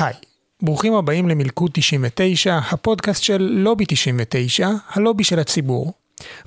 היי, 0.00 0.14
ברוכים 0.62 0.94
הבאים 0.94 1.28
למלכוד 1.28 1.70
99, 1.74 2.58
הפודקאסט 2.70 3.22
של 3.22 3.42
לובי 3.42 3.84
99, 3.88 4.68
הלובי 4.90 5.24
של 5.24 5.38
הציבור. 5.38 5.92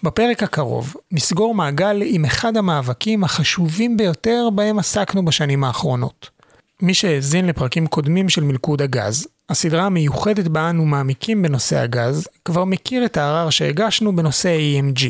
בפרק 0.03 0.43
הקרוב 0.43 0.95
נסגור 1.11 1.55
מעגל 1.55 2.01
עם 2.05 2.25
אחד 2.25 2.57
המאבקים 2.57 3.23
החשובים 3.23 3.97
ביותר 3.97 4.49
בהם 4.55 4.79
עסקנו 4.79 5.25
בשנים 5.25 5.63
האחרונות. 5.63 6.29
מי 6.81 6.93
שהאזין 6.93 7.47
לפרקים 7.47 7.87
קודמים 7.87 8.29
של 8.29 8.43
מלכוד 8.43 8.81
הגז, 8.81 9.27
הסדרה 9.49 9.83
המיוחדת 9.83 10.47
בה 10.47 10.69
אנו 10.69 10.85
מעמיקים 10.85 11.41
בנושא 11.41 11.79
הגז, 11.79 12.27
כבר 12.45 12.65
מכיר 12.65 13.05
את 13.05 13.17
הערר 13.17 13.49
שהגשנו 13.49 14.15
בנושא 14.15 14.57
EMG. 14.57 15.05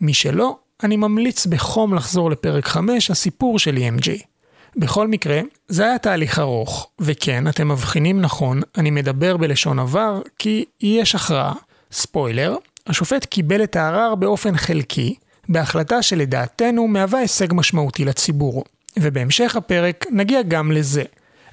מי 0.00 0.14
שלא, 0.14 0.56
אני 0.82 0.96
ממליץ 0.96 1.46
בחום 1.46 1.94
לחזור 1.94 2.30
לפרק 2.30 2.66
5, 2.66 3.10
הסיפור 3.10 3.58
של 3.58 3.76
EMG. 3.76 4.35
בכל 4.76 5.08
מקרה, 5.08 5.40
זה 5.68 5.84
היה 5.84 5.98
תהליך 5.98 6.38
ארוך, 6.38 6.88
וכן, 6.98 7.48
אתם 7.48 7.68
מבחינים 7.68 8.20
נכון, 8.20 8.62
אני 8.78 8.90
מדבר 8.90 9.36
בלשון 9.36 9.78
עבר, 9.78 10.20
כי 10.38 10.64
יש 10.80 11.14
הכרעה. 11.14 11.52
ספוילר, 11.92 12.56
השופט 12.86 13.24
קיבל 13.24 13.62
את 13.62 13.76
הערר 13.76 14.14
באופן 14.14 14.56
חלקי, 14.56 15.14
בהחלטה 15.48 16.02
שלדעתנו 16.02 16.88
מהווה 16.88 17.18
הישג 17.18 17.48
משמעותי 17.52 18.04
לציבור. 18.04 18.64
ובהמשך 18.98 19.56
הפרק 19.56 20.06
נגיע 20.10 20.42
גם 20.42 20.72
לזה. 20.72 21.02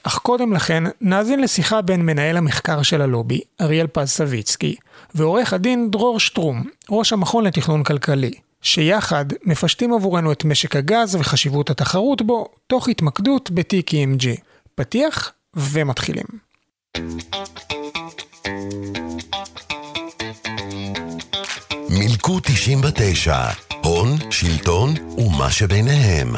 אך 0.03 0.17
קודם 0.17 0.53
לכן, 0.53 0.83
נאזין 1.01 1.39
לשיחה 1.39 1.81
בין 1.81 2.05
מנהל 2.05 2.37
המחקר 2.37 2.81
של 2.81 3.01
הלובי, 3.01 3.41
אריאל 3.61 3.87
פז 3.87 4.09
סביצקי, 4.09 4.75
ועורך 5.15 5.53
הדין 5.53 5.91
דרור 5.91 6.19
שטרום, 6.19 6.63
ראש 6.89 7.13
המכון 7.13 7.43
לתכנון 7.43 7.83
כלכלי, 7.83 8.31
שיחד 8.63 9.25
מפשטים 9.43 9.93
עבורנו 9.93 10.31
את 10.31 10.45
משק 10.45 10.75
הגז 10.75 11.15
וחשיבות 11.15 11.69
התחרות 11.69 12.21
בו, 12.21 12.47
תוך 12.67 12.89
התמקדות 12.89 13.51
EMG. 13.91 14.41
פתיח 14.75 15.31
ומתחילים. 15.55 16.25
מילקו 21.89 22.39
99, 22.43 23.37
הון, 23.83 24.31
שלטון 24.31 24.93
ומה 25.17 25.51
שביניהם. 25.51 26.35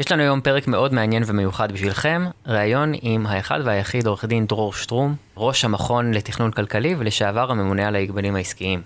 יש 0.00 0.12
לנו 0.12 0.22
היום 0.22 0.40
פרק 0.40 0.68
מאוד 0.68 0.94
מעניין 0.94 1.22
ומיוחד 1.26 1.72
בשבילכם, 1.72 2.26
ראיון 2.46 2.92
עם 3.02 3.26
האחד 3.26 3.60
והיחיד 3.64 4.06
עורך 4.06 4.24
דין 4.24 4.46
דרור 4.46 4.72
שטרום, 4.72 5.14
ראש 5.36 5.64
המכון 5.64 6.14
לתכנון 6.14 6.50
כלכלי 6.50 6.94
ולשעבר 6.98 7.50
הממונה 7.50 7.88
על 7.88 7.94
ההגבלים 7.96 8.36
העסקיים. 8.36 8.82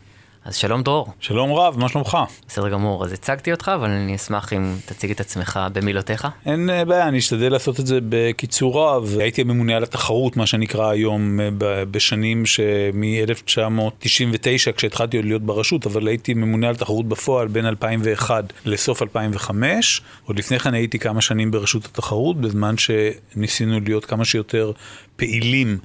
אז 0.51 0.57
שלום 0.57 0.83
דרור. 0.83 1.07
שלום 1.21 1.53
רב, 1.53 1.79
מה 1.79 1.89
שלומך? 1.89 2.19
בסדר 2.49 2.69
גמור, 2.69 3.05
אז 3.05 3.13
הצגתי 3.13 3.53
אותך, 3.53 3.71
אבל 3.75 3.91
אני 3.91 4.17
אשמח 4.17 4.53
אם 4.53 4.75
תציג 4.87 5.11
את 5.11 5.21
עצמך 5.21 5.61
במילותיך. 5.73 6.29
אין 6.47 6.71
אה, 6.71 6.85
בעיה, 6.85 7.09
אני 7.09 7.19
אשתדל 7.19 7.53
לעשות 7.53 7.81
את 7.81 7.87
זה 7.87 7.99
בקיצור 8.09 8.81
רב. 8.81 9.17
הייתי 9.19 9.41
הממונה 9.41 9.77
על 9.77 9.83
התחרות, 9.83 10.37
מה 10.37 10.47
שנקרא 10.47 10.91
היום, 10.91 11.41
אה, 11.41 11.49
בשנים 11.91 12.47
שמ-1999, 12.47 14.73
כשהתחלתי 14.77 15.17
עוד 15.17 15.27
להיות 15.27 15.43
ברשות, 15.43 15.87
אבל 15.87 16.07
הייתי 16.07 16.35
ממונה 16.35 16.69
על 16.69 16.77
תחרות 16.77 17.09
בפועל 17.09 17.49
בין 17.49 17.67
2001 17.67 18.53
לסוף 18.65 19.03
2005. 19.03 20.03
עוד 20.25 20.39
לפני 20.39 20.59
כן 20.59 20.75
הייתי 20.75 20.99
כמה 20.99 21.21
שנים 21.21 21.51
ברשות 21.51 21.85
התחרות, 21.85 22.41
בזמן 22.41 22.75
שניסינו 22.79 23.81
להיות 23.81 24.05
כמה 24.05 24.25
שיותר 24.25 24.73
פעילים. 25.17 25.79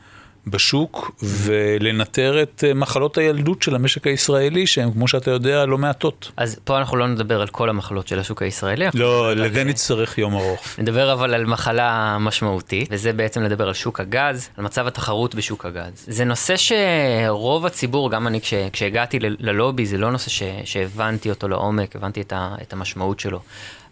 בשוק 0.47 1.11
ולנטר 1.23 2.43
את 2.43 2.63
אה, 2.67 2.73
מחלות 2.73 3.17
הילדות 3.17 3.61
של 3.61 3.75
המשק 3.75 4.07
הישראלי, 4.07 4.67
שהן, 4.67 4.91
כמו 4.91 5.07
שאתה 5.07 5.31
יודע, 5.31 5.65
לא 5.65 5.77
מעטות. 5.77 6.31
אז 6.37 6.59
פה 6.63 6.77
אנחנו 6.77 6.97
לא 6.97 7.07
נדבר 7.07 7.41
על 7.41 7.47
כל 7.47 7.69
המחלות 7.69 8.07
של 8.07 8.19
השוק 8.19 8.41
הישראלי. 8.41 8.85
לא, 8.93 9.35
לזה 9.35 9.63
נצטרך 9.63 10.17
יום 10.17 10.35
ארוך. 10.35 10.65
נדבר 10.79 11.13
אבל 11.13 11.33
על 11.33 11.45
מחלה 11.45 12.17
משמעותית, 12.19 12.87
וזה 12.91 13.13
בעצם 13.13 13.43
לדבר 13.43 13.67
על 13.67 13.73
שוק 13.73 13.99
הגז, 13.99 14.49
על 14.57 14.63
מצב 14.63 14.87
התחרות 14.87 15.35
בשוק 15.35 15.65
הגז. 15.65 16.05
זה 16.07 16.25
נושא 16.25 16.55
שרוב 16.57 17.65
הציבור, 17.65 18.11
גם 18.11 18.27
אני 18.27 18.41
כש, 18.41 18.53
כשהגעתי 18.73 19.19
ללובי, 19.21 19.85
זה 19.85 19.97
לא 19.97 20.11
נושא 20.11 20.29
ש, 20.29 20.43
שהבנתי 20.65 21.29
אותו 21.29 21.47
לעומק, 21.47 21.95
הבנתי 21.95 22.21
את, 22.21 22.33
ה, 22.33 22.55
את 22.61 22.73
המשמעות 22.73 23.19
שלו. 23.19 23.39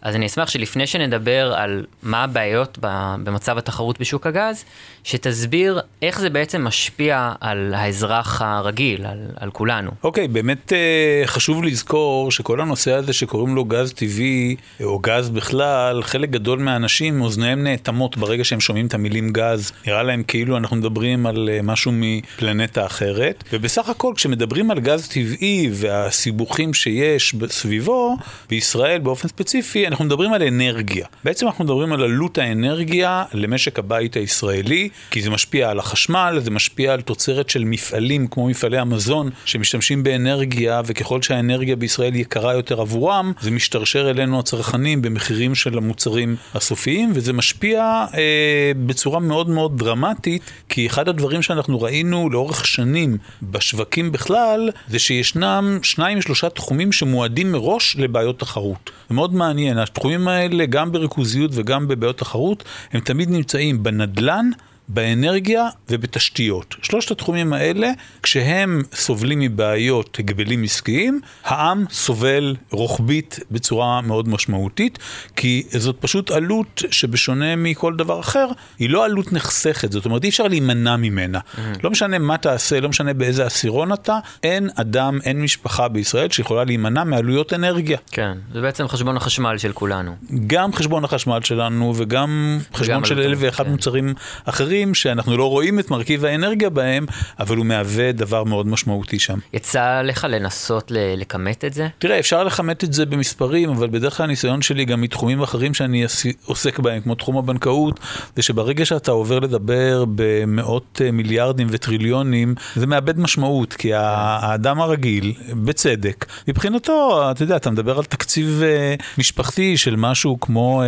אז 0.03 0.16
אני 0.16 0.25
אשמח 0.25 0.50
שלפני 0.50 0.88
שנדבר 0.88 1.53
על 1.56 1.86
מה 2.03 2.24
הבעיות 2.24 2.78
במצב 3.24 3.58
התחרות 3.58 4.00
בשוק 4.00 4.28
הגז, 4.28 4.66
שתסביר 5.03 5.81
איך 6.02 6.19
זה 6.19 6.30
בעצם 6.30 6.64
משפיע 6.64 7.31
על 7.41 7.74
האזרח 7.74 8.41
הרגיל, 8.41 9.06
על, 9.06 9.19
על 9.36 9.52
כולנו. 9.52 9.91
אוקיי, 10.03 10.25
okay, 10.25 10.28
באמת 10.28 10.74
אה, 10.74 11.24
חשוב 11.25 11.64
לזכור 11.64 12.31
שכל 12.31 12.62
הנושא 12.62 12.91
הזה 12.91 13.14
שקוראים 13.14 13.56
לו 13.56 13.66
גז 13.66 13.94
טבעי, 13.94 14.56
או 14.84 15.00
גז 15.00 15.30
בכלל, 15.30 16.03
חלק 16.03 16.30
גדול 16.30 16.59
מהאנשים, 16.59 17.22
אוזניהם 17.22 17.64
נאטמות 17.64 18.18
ברגע 18.18 18.44
שהם 18.44 18.59
שומעים 18.59 18.88
את 18.88 18.94
המילים 18.94 19.30
גז. 19.30 19.72
נראה 19.88 20.03
להם 20.03 20.24
כאילו 20.24 20.58
אנחנו 20.58 20.75
מדברים 20.75 21.25
על 21.25 21.50
אה, 21.52 21.62
משהו 21.62 21.91
מפלנטה 21.96 22.85
אחרת. 22.85 23.44
ובסך 23.53 23.90
הכל, 23.90 24.14
כשמדברים 24.16 24.72
על 24.72 24.80
גז 24.80 25.08
טבעי 25.08 25.70
והסיבוכים 25.72 26.74
שיש 26.74 27.35
סביבו, 27.50 28.18
בישראל 28.50 29.00
באופן 29.00 29.28
ספציפי, 29.28 29.88
אנחנו 29.93 30.05
מדברים 30.05 30.33
על 30.33 30.43
אנרגיה. 30.43 31.07
בעצם 31.23 31.47
אנחנו 31.47 31.63
מדברים 31.63 31.93
על 31.93 32.03
עלות 32.03 32.37
האנרגיה 32.37 33.23
למשק 33.33 33.79
הבית 33.79 34.15
הישראלי, 34.15 34.89
כי 35.11 35.21
זה 35.21 35.29
משפיע 35.29 35.69
על 35.69 35.79
החשמל, 35.79 36.39
זה 36.43 36.51
משפיע 36.51 36.93
על 36.93 37.01
תוצרת 37.01 37.49
של 37.49 37.63
מפעלים 37.63 38.27
כמו 38.27 38.47
מפעלי 38.47 38.77
המזון 38.77 39.29
שמשתמשים 39.45 40.03
באנרגיה, 40.03 40.81
וככל 40.85 41.21
שהאנרגיה 41.21 41.75
בישראל 41.75 42.15
יקרה 42.15 42.53
יותר 42.53 42.81
עבורם, 42.81 43.31
זה 43.41 43.51
משתרשר 43.51 44.09
אלינו 44.09 44.39
הצרכנים 44.39 45.01
במחירים 45.01 45.55
של 45.55 45.77
המוצרים 45.77 46.35
הסופיים, 46.53 47.11
וזה 47.15 47.33
משפיע 47.33 48.05
אה, 48.13 48.71
בצורה 48.85 49.19
מאוד 49.19 49.49
מאוד 49.49 49.77
דרמטית, 49.77 50.51
כי 50.69 50.87
אחד 50.87 51.09
הדברים 51.09 51.41
שאנחנו 51.41 51.81
ראינו 51.81 52.29
לאורך 52.29 52.67
שנים 52.67 53.17
בשווקים 53.43 54.11
בכלל, 54.11 54.69
זה 54.87 54.99
שישנם 54.99 55.79
שניים 55.83 56.21
שלושה 56.21 56.49
תחומים 56.49 56.91
שמועדים 56.91 57.51
מראש 57.51 57.95
לבעיות 57.99 58.39
תחרות. 58.39 58.91
זה 59.09 59.15
מאוד 59.15 59.33
מעניין, 59.33 59.82
התחומים 59.83 60.27
האלה, 60.27 60.66
גם 60.66 60.91
בריכוזיות 60.91 61.51
וגם 61.53 61.88
בבעיות 61.88 62.17
תחרות, 62.17 62.63
הם 62.91 62.99
תמיד 62.99 63.29
נמצאים 63.29 63.83
בנדלן. 63.83 64.49
באנרגיה 64.88 65.67
ובתשתיות. 65.89 66.75
שלושת 66.81 67.11
התחומים 67.11 67.53
האלה, 67.53 67.91
כשהם 68.23 68.81
סובלים 68.94 69.39
מבעיות 69.39 70.17
הגבלים 70.19 70.63
עסקיים, 70.63 71.21
העם 71.44 71.85
סובל 71.91 72.55
רוחבית 72.71 73.39
בצורה 73.51 74.01
מאוד 74.01 74.29
משמעותית, 74.29 74.99
כי 75.35 75.63
זאת 75.77 75.95
פשוט 75.99 76.31
עלות 76.31 76.81
שבשונה 76.91 77.55
מכל 77.55 77.95
דבר 77.95 78.19
אחר, 78.19 78.47
היא 78.79 78.89
לא 78.89 79.05
עלות 79.05 79.33
נחסכת, 79.33 79.91
זאת 79.91 80.05
אומרת 80.05 80.23
אי 80.23 80.29
אפשר 80.29 80.47
להימנע 80.47 80.95
ממנה. 80.95 81.39
Mm-hmm. 81.39 81.59
לא 81.83 81.91
משנה 81.91 82.19
מה 82.19 82.38
תעשה, 82.38 82.79
לא 82.79 82.89
משנה 82.89 83.13
באיזה 83.13 83.45
עשירון 83.45 83.93
אתה, 83.93 84.19
אין 84.43 84.69
אדם, 84.75 85.19
אין 85.23 85.41
משפחה 85.41 85.88
בישראל 85.88 86.29
שיכולה 86.29 86.63
להימנע 86.63 87.03
מעלויות 87.03 87.53
אנרגיה. 87.53 87.97
כן, 88.11 88.38
זה 88.53 88.61
בעצם 88.61 88.88
חשבון 88.88 89.17
החשמל 89.17 89.57
של 89.57 89.73
כולנו. 89.73 90.16
גם 90.47 90.73
חשבון 90.73 91.03
החשמל 91.03 91.39
שלנו 91.41 91.93
וגם 91.97 92.59
חשבון 92.73 93.05
של 93.05 93.19
אלף 93.19 93.38
ואחד 93.41 93.63
כן. 93.63 93.72
מוצרים 93.72 94.13
אחרים. 94.45 94.72
אחרים 94.73 94.94
שאנחנו 94.94 95.38
לא 95.38 95.50
רואים 95.50 95.79
את 95.79 95.91
מרכיב 95.91 96.25
האנרגיה 96.25 96.69
בהם, 96.69 97.06
אבל 97.39 97.57
הוא 97.57 97.66
מהווה 97.66 98.11
דבר 98.11 98.44
מאוד 98.44 98.67
משמעותי 98.67 99.19
שם. 99.19 99.39
יצא 99.53 100.01
לך 100.01 100.28
לנסות 100.29 100.91
לכמת 100.91 101.66
את 101.66 101.73
זה? 101.73 101.88
תראה, 102.00 102.19
אפשר 102.19 102.44
לכמת 102.44 102.84
את 102.84 102.94
זה 102.94 103.06
במספרים, 103.06 103.69
אבל 103.69 103.88
בדרך 103.88 104.17
כלל 104.17 104.23
הניסיון 104.23 104.61
שלי 104.61 104.85
גם 104.85 105.01
מתחומים 105.01 105.41
אחרים 105.41 105.73
שאני 105.73 106.06
עוסק 106.45 106.79
בהם, 106.79 107.01
כמו 107.01 107.16
תחום 107.16 107.38
הבנקאות, 107.38 108.00
זה 108.35 108.41
שברגע 108.41 108.85
שאתה 108.85 109.11
עובר 109.11 109.39
לדבר 109.39 110.06
במאות 110.16 111.01
אה, 111.05 111.11
מיליארדים 111.11 111.67
וטריליונים, 111.72 112.55
זה 112.75 112.88
מאבד 112.88 113.19
משמעות, 113.19 113.73
כי 113.73 113.94
האדם 113.94 114.81
הרגיל, 114.81 115.34
בצדק, 115.53 116.25
מבחינתו, 116.47 117.31
אתה 117.31 117.44
יודע, 117.44 117.55
אתה 117.55 117.72
מדבר 117.72 117.97
על 117.97 118.03
תקציב 118.03 118.61
אה, 118.63 118.95
משפחתי 119.17 119.78
של 119.78 119.95
משהו 119.95 120.40
כמו 120.40 120.84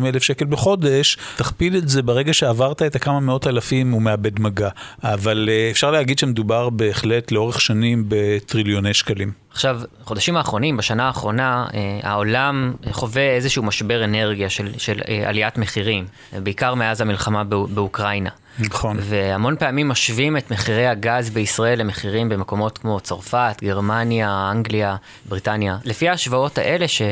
20-30 0.00 0.04
אה, 0.04 0.08
אלף 0.08 0.22
שקל 0.22 0.44
בחודש, 0.44 1.18
תכפיל 1.36 1.76
את 1.76 1.88
זה 1.88 2.02
ברגע 2.02 2.32
שעבר... 2.32 2.57
עברת 2.58 2.82
את 2.82 2.96
הכמה 2.96 3.20
מאות 3.20 3.46
אלפים 3.46 3.90
הוא 3.90 4.02
מאבד 4.02 4.40
מגע. 4.40 4.68
אבל 5.02 5.48
אה, 5.52 5.68
אפשר 5.70 5.90
להגיד 5.90 6.18
שמדובר 6.18 6.70
בהחלט 6.70 7.32
לאורך 7.32 7.60
שנים 7.60 8.04
בטריליוני 8.08 8.94
שקלים. 8.94 9.32
עכשיו, 9.50 9.80
חודשים 10.04 10.36
האחרונים, 10.36 10.76
בשנה 10.76 11.06
האחרונה, 11.06 11.66
אה, 11.74 12.00
העולם 12.02 12.72
חווה 12.90 13.22
איזשהו 13.22 13.62
משבר 13.62 14.04
אנרגיה 14.04 14.50
של, 14.50 14.68
של 14.78 15.00
אה, 15.08 15.28
עליית 15.28 15.58
מחירים, 15.58 16.06
בעיקר 16.32 16.74
מאז 16.74 17.00
המלחמה 17.00 17.44
באוקראינה. 17.44 18.30
נכון. 18.58 18.96
והמון 19.00 19.56
פעמים 19.56 19.88
משווים 19.88 20.36
את 20.36 20.50
מחירי 20.50 20.86
הגז 20.86 21.30
בישראל 21.30 21.80
למחירים 21.80 22.28
במקומות 22.28 22.78
כמו 22.78 23.00
צרפת, 23.00 23.56
גרמניה, 23.62 24.50
אנגליה, 24.50 24.96
בריטניה. 25.28 25.78
לפי 25.84 26.08
ההשוואות 26.08 26.58
האלה, 26.58 26.88
ש... 26.88 27.02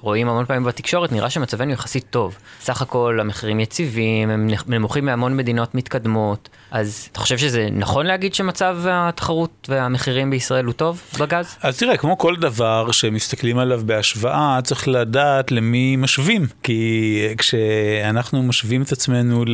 רואים 0.00 0.28
המון 0.28 0.44
פעמים 0.44 0.64
בתקשורת, 0.64 1.12
נראה 1.12 1.30
שמצבנו 1.30 1.72
יחסית 1.72 2.04
טוב. 2.10 2.38
סך 2.60 2.82
הכל 2.82 3.18
המחירים 3.20 3.60
יציבים, 3.60 4.30
הם 4.30 4.48
נמוכים 4.66 5.04
מהמון 5.04 5.36
מדינות 5.36 5.74
מתקדמות. 5.74 6.48
אז 6.70 7.08
אתה 7.12 7.20
חושב 7.20 7.38
שזה 7.38 7.68
נכון 7.72 8.06
להגיד 8.06 8.34
שמצב 8.34 8.78
התחרות 8.86 9.68
והמחירים 9.68 10.30
בישראל 10.30 10.64
הוא 10.64 10.72
טוב 10.72 11.02
בגז? 11.18 11.56
אז 11.62 11.78
תראה, 11.78 11.96
כמו 11.96 12.18
כל 12.18 12.36
דבר 12.36 12.90
שמסתכלים 12.92 13.58
עליו 13.58 13.80
בהשוואה, 13.86 14.58
צריך 14.64 14.88
לדעת 14.88 15.52
למי 15.52 15.96
משווים. 15.96 16.46
כי 16.62 17.22
כשאנחנו 17.38 18.42
משווים 18.42 18.82
את 18.82 18.92
עצמנו 18.92 19.44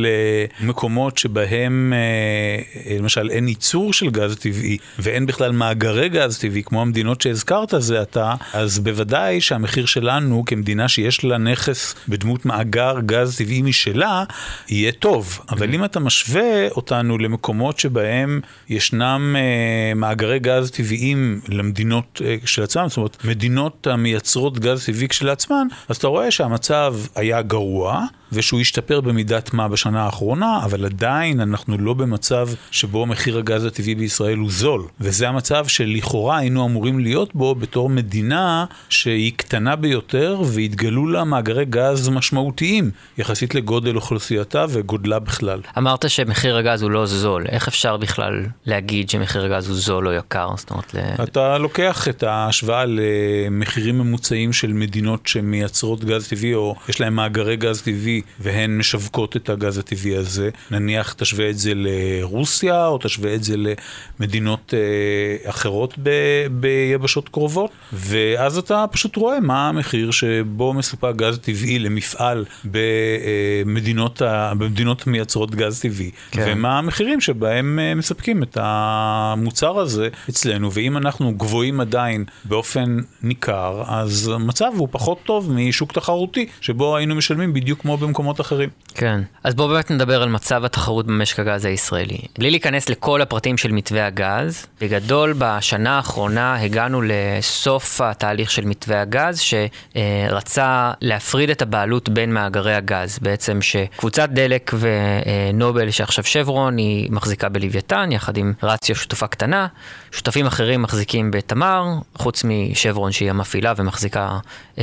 למקומות 0.61 1.17
שבהם 1.17 1.93
אה, 1.95 2.97
למשל 2.97 3.29
אין 3.29 3.47
ייצור 3.47 3.93
של 3.93 4.09
גז 4.09 4.35
טבעי 4.35 4.77
ואין 4.99 5.25
בכלל 5.25 5.51
מאגרי 5.51 6.09
גז 6.09 6.37
טבעי, 6.37 6.63
כמו 6.63 6.81
המדינות 6.81 7.21
שהזכרת 7.21 7.73
זה 7.77 8.01
עתה, 8.01 8.33
אז 8.53 8.79
בוודאי 8.79 9.41
שהמחיר 9.41 9.85
שלנו 9.85 10.43
כמדינה 10.45 10.87
שיש 10.87 11.23
לה 11.23 11.37
נכס 11.37 11.95
בדמות 12.07 12.45
מאגר 12.45 12.95
גז 13.05 13.37
טבעי 13.37 13.61
משלה, 13.61 14.23
יהיה 14.69 14.91
טוב. 14.91 15.39
אבל 15.49 15.73
אם 15.73 15.85
אתה 15.85 15.99
משווה 15.99 16.67
אותנו 16.69 17.04
למקומות 17.11 17.79
שבהם 17.79 18.41
ישנם 18.69 19.35
אה, 19.37 19.93
מאגרי 19.95 20.39
גז 20.39 20.71
טבעיים 20.71 21.39
למדינות 21.49 22.21
אה, 22.25 22.35
של 22.45 22.63
עצמם, 22.63 22.85
זאת 22.87 22.97
אומרת, 22.97 23.25
מדינות 23.25 23.87
המייצרות 23.87 24.59
גז 24.59 24.85
טבעי 24.85 25.07
כשלעצמן, 25.07 25.67
אז 25.89 25.97
אתה 25.97 26.07
רואה 26.07 26.31
שהמצב 26.31 26.95
היה 27.15 27.41
גרוע. 27.41 28.05
ושהוא 28.31 28.61
השתפר 28.61 29.01
במידת 29.01 29.53
מה 29.53 29.67
בשנה 29.67 30.03
האחרונה, 30.03 30.59
אבל 30.63 30.85
עדיין 30.85 31.39
אנחנו 31.39 31.77
לא 31.77 31.93
במצב 31.93 32.49
שבו 32.71 33.05
מחיר 33.05 33.37
הגז 33.37 33.65
הטבעי 33.65 33.95
בישראל 33.95 34.37
הוא 34.37 34.51
זול. 34.51 34.83
וזה 34.99 35.29
המצב 35.29 35.67
שלכאורה 35.67 36.37
היינו 36.37 36.65
אמורים 36.65 36.99
להיות 36.99 37.35
בו 37.35 37.55
בתור 37.55 37.89
מדינה 37.89 38.65
שהיא 38.89 39.31
קטנה 39.35 39.75
ביותר 39.75 40.41
והתגלו 40.45 41.07
לה 41.07 41.23
מאגרי 41.23 41.65
גז 41.65 42.09
משמעותיים 42.09 42.91
יחסית 43.17 43.55
לגודל 43.55 43.95
אוכלוסייתה 43.95 44.65
וגודלה 44.69 45.19
בכלל. 45.19 45.59
אמרת 45.77 46.09
שמחיר 46.09 46.57
הגז 46.57 46.81
הוא 46.81 46.91
לא 46.95 47.05
זול, 47.05 47.45
איך 47.49 47.67
אפשר 47.67 47.97
בכלל 47.97 48.45
להגיד 48.65 49.09
שמחיר 49.09 49.45
הגז 49.45 49.67
הוא 49.67 49.75
זול 49.77 50.07
או 50.07 50.13
יקר? 50.13 50.49
זאת 50.57 50.71
אומרת, 50.71 50.93
ל... 50.93 50.99
אתה 51.23 51.57
לוקח 51.57 52.07
את 52.07 52.23
ההשוואה 52.23 52.83
למחירים 52.87 53.97
ממוצעים 53.97 54.53
של 54.53 54.73
מדינות 54.73 55.27
שמייצרות 55.27 56.03
גז 56.03 56.27
טבעי 56.27 56.53
או 56.53 56.75
יש 56.89 57.01
להן 57.01 57.13
מאגרי 57.13 57.55
גז 57.57 57.81
טבעי 57.81 58.21
והן 58.39 58.77
משווקות 58.77 59.35
את 59.35 59.49
הגז 59.49 59.77
הטבעי 59.77 60.17
הזה. 60.17 60.49
נניח 60.71 61.13
תשווה 61.13 61.49
את 61.49 61.57
זה 61.57 61.71
לרוסיה, 61.75 62.87
או 62.87 62.97
תשווה 62.97 63.35
את 63.35 63.43
זה 63.43 63.55
למדינות 63.57 64.73
אה, 64.73 65.49
אחרות 65.49 65.93
ב, 66.03 66.09
ביבשות 66.51 67.29
קרובות, 67.29 67.71
ואז 67.93 68.57
אתה 68.57 68.85
פשוט 68.91 69.15
רואה 69.15 69.39
מה 69.39 69.69
המחיר 69.69 70.11
שבו 70.11 70.73
מסופק 70.73 71.15
גז 71.15 71.39
טבעי 71.39 71.79
למפעל 71.79 72.45
במדינות, 72.65 74.21
במדינות 74.57 75.07
מייצרות 75.07 75.55
גז 75.55 75.79
טבעי, 75.79 76.11
כן. 76.31 76.45
ומה 76.47 76.79
המחירים 76.85 77.21
שבהם 77.21 77.79
אה, 77.79 77.95
מספקים 77.95 78.43
את 78.43 78.57
המוצר 78.61 79.79
הזה 79.79 80.09
אצלנו, 80.29 80.71
ואם 80.71 80.97
אנחנו 80.97 81.33
גבוהים 81.33 81.79
עדיין 81.79 82.25
באופן 82.43 82.97
ניכר, 83.23 83.83
אז 83.87 84.31
המצב 84.35 84.71
הוא 84.77 84.87
פחות 84.91 85.17
טוב 85.23 85.51
משוק 85.51 85.91
תחרותי, 85.91 86.47
שבו 86.61 86.97
היינו 86.97 87.15
משלמים 87.15 87.53
בדיוק 87.53 87.81
כמו 87.81 87.97
במקומות 87.97 88.41
אחרים. 88.41 88.69
כן. 88.95 89.21
אז 89.43 89.55
בואו 89.55 89.67
באמת 89.67 89.91
נדבר 89.91 90.21
על 90.21 90.29
מצב 90.29 90.65
התחרות 90.65 91.05
במשק 91.05 91.39
הגז 91.39 91.65
הישראלי. 91.65 92.17
בלי 92.39 92.51
להיכנס 92.51 92.89
לכל 92.89 93.21
הפרטים 93.21 93.57
של 93.57 93.71
מתווה 93.71 94.05
הגז, 94.05 94.65
בגדול 94.81 95.33
בשנה 95.37 95.97
האחרונה 95.97 96.61
הגענו 96.61 97.01
לסוף 97.03 98.01
התהליך 98.01 98.51
של 98.51 98.65
מתווה 98.65 99.01
הגז, 99.01 99.39
שרצה 99.39 100.91
להפריד 101.01 101.49
את 101.49 101.61
הבעלות 101.61 102.09
בין 102.09 102.33
מאגרי 102.33 102.73
הגז. 102.75 103.19
בעצם 103.21 103.61
שקבוצת 103.61 104.29
דלק 104.29 104.71
ונובל, 104.79 105.91
שעכשיו 105.91 106.23
שברון, 106.23 106.74
היא 106.77 107.11
מחזיקה 107.11 107.49
בלוויתן, 107.49 108.09
יחד 108.11 108.37
עם 108.37 108.53
רציו 108.63 108.95
שותפה 108.95 109.27
קטנה. 109.27 109.67
שותפים 110.11 110.45
אחרים 110.45 110.81
מחזיקים 110.81 111.31
בתמר, 111.31 111.85
חוץ 112.15 112.43
משברון 112.43 113.11
שהיא 113.11 113.29
המפעילה 113.29 113.73
ומחזיקה 113.77 114.39
25%, 114.77 114.79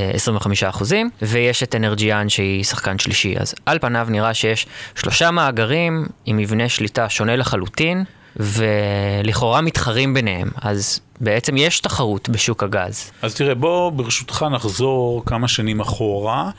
ויש 1.23 1.63
את 1.63 1.75
אנרג'יאן 1.75 2.29
שהיא 2.29 2.65
שחקן 2.65 2.99
שלישי. 2.99 3.35
אז 3.39 3.55
על 3.67 3.79
פניו 3.79 4.07
נראה 4.11 4.35
שיש 4.35 4.67
שלושה 4.95 5.31
מאגרים 5.31 6.07
עם 6.27 6.37
מבנה 6.37 6.69
שליטה 6.69 7.09
שונה 7.09 7.37
לחלוטין, 7.37 8.05
ולכאורה 8.37 9.61
מתחרים 9.61 10.15
ביניהם. 10.15 10.51
אז 10.63 11.01
בעצם 11.21 11.57
יש 11.57 11.81
תחרות 11.81 12.29
בשוק 12.29 12.63
הגז. 12.63 13.11
אז 13.23 13.35
תראה, 13.35 13.55
בוא 13.55 13.91
ברשותך 13.91 14.47
נחזור 14.51 15.23
כמה 15.27 15.49
שנים 15.49 15.81
אחורה. 15.81 16.51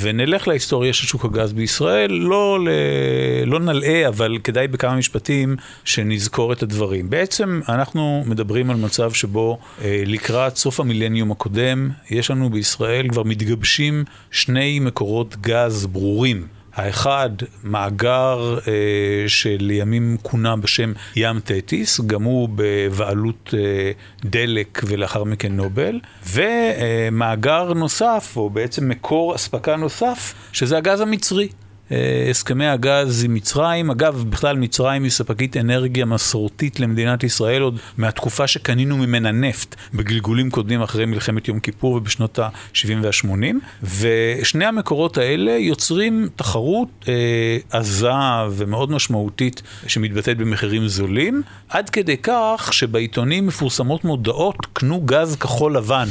ונלך 0.00 0.48
להיסטוריה 0.48 0.92
של 0.92 1.06
שוק 1.06 1.24
הגז 1.24 1.52
בישראל, 1.52 2.12
לא, 2.12 2.58
ל... 2.64 2.68
לא 3.46 3.60
נלאה, 3.60 4.08
אבל 4.08 4.38
כדאי 4.44 4.68
בכמה 4.68 4.96
משפטים 4.96 5.56
שנזכור 5.84 6.52
את 6.52 6.62
הדברים. 6.62 7.10
בעצם 7.10 7.60
אנחנו 7.68 8.24
מדברים 8.26 8.70
על 8.70 8.76
מצב 8.76 9.12
שבו 9.12 9.58
אה, 9.82 10.02
לקראת 10.06 10.56
סוף 10.56 10.80
המילניום 10.80 11.30
הקודם, 11.30 11.90
יש 12.10 12.30
לנו 12.30 12.50
בישראל 12.50 13.08
כבר 13.08 13.22
מתגבשים 13.22 14.04
שני 14.30 14.78
מקורות 14.80 15.36
גז 15.40 15.86
ברורים. 15.86 16.46
האחד, 16.74 17.30
מאגר 17.64 18.58
אה, 18.68 19.24
שלימים 19.26 20.16
כונה 20.22 20.56
בשם 20.56 20.92
ים 21.16 21.40
תטיס, 21.40 22.00
גם 22.00 22.22
הוא 22.22 22.48
בבעלות 22.54 23.54
אה, 23.58 23.90
דלק 24.24 24.82
ולאחר 24.86 25.24
מכן 25.24 25.52
נובל, 25.52 26.00
ומאגר 26.26 27.72
נוסף, 27.72 28.32
או 28.36 28.50
בעצם 28.50 28.88
מקור 28.88 29.34
אספקה 29.34 29.76
נוסף, 29.76 30.34
שזה 30.52 30.76
הגז 30.76 31.00
המצרי. 31.00 31.48
אה, 31.94 32.30
הסכמי 32.30 32.66
הגז 32.66 33.24
עם 33.24 33.34
מצרים. 33.34 33.90
אגב, 33.90 34.24
בכלל 34.28 34.56
מצרים 34.56 35.02
היא 35.02 35.10
ספקית 35.10 35.56
אנרגיה 35.56 36.04
מסורתית 36.04 36.80
למדינת 36.80 37.24
ישראל 37.24 37.62
עוד 37.62 37.78
מהתקופה 37.98 38.46
שקנינו 38.46 38.96
ממנה 38.96 39.32
נפט 39.32 39.74
בגלגולים 39.94 40.50
קודמים 40.50 40.82
אחרי 40.82 41.06
מלחמת 41.06 41.48
יום 41.48 41.60
כיפור 41.60 41.94
ובשנות 41.94 42.38
ה-70 42.38 42.92
וה-80. 43.02 43.86
ושני 43.98 44.64
המקורות 44.64 45.18
האלה 45.18 45.52
יוצרים 45.52 46.28
תחרות 46.36 46.88
אה, 47.08 47.58
עזה 47.70 48.10
ומאוד 48.50 48.90
משמעותית 48.90 49.62
שמתבטאת 49.86 50.36
במחירים 50.36 50.88
זולים, 50.88 51.42
עד 51.68 51.90
כדי 51.90 52.16
כך 52.22 52.68
שבעיתונים 52.72 53.46
מפורסמות 53.46 54.04
מודעות 54.04 54.56
קנו 54.72 55.00
גז 55.00 55.36
כחול 55.36 55.76
לבן. 55.76 56.08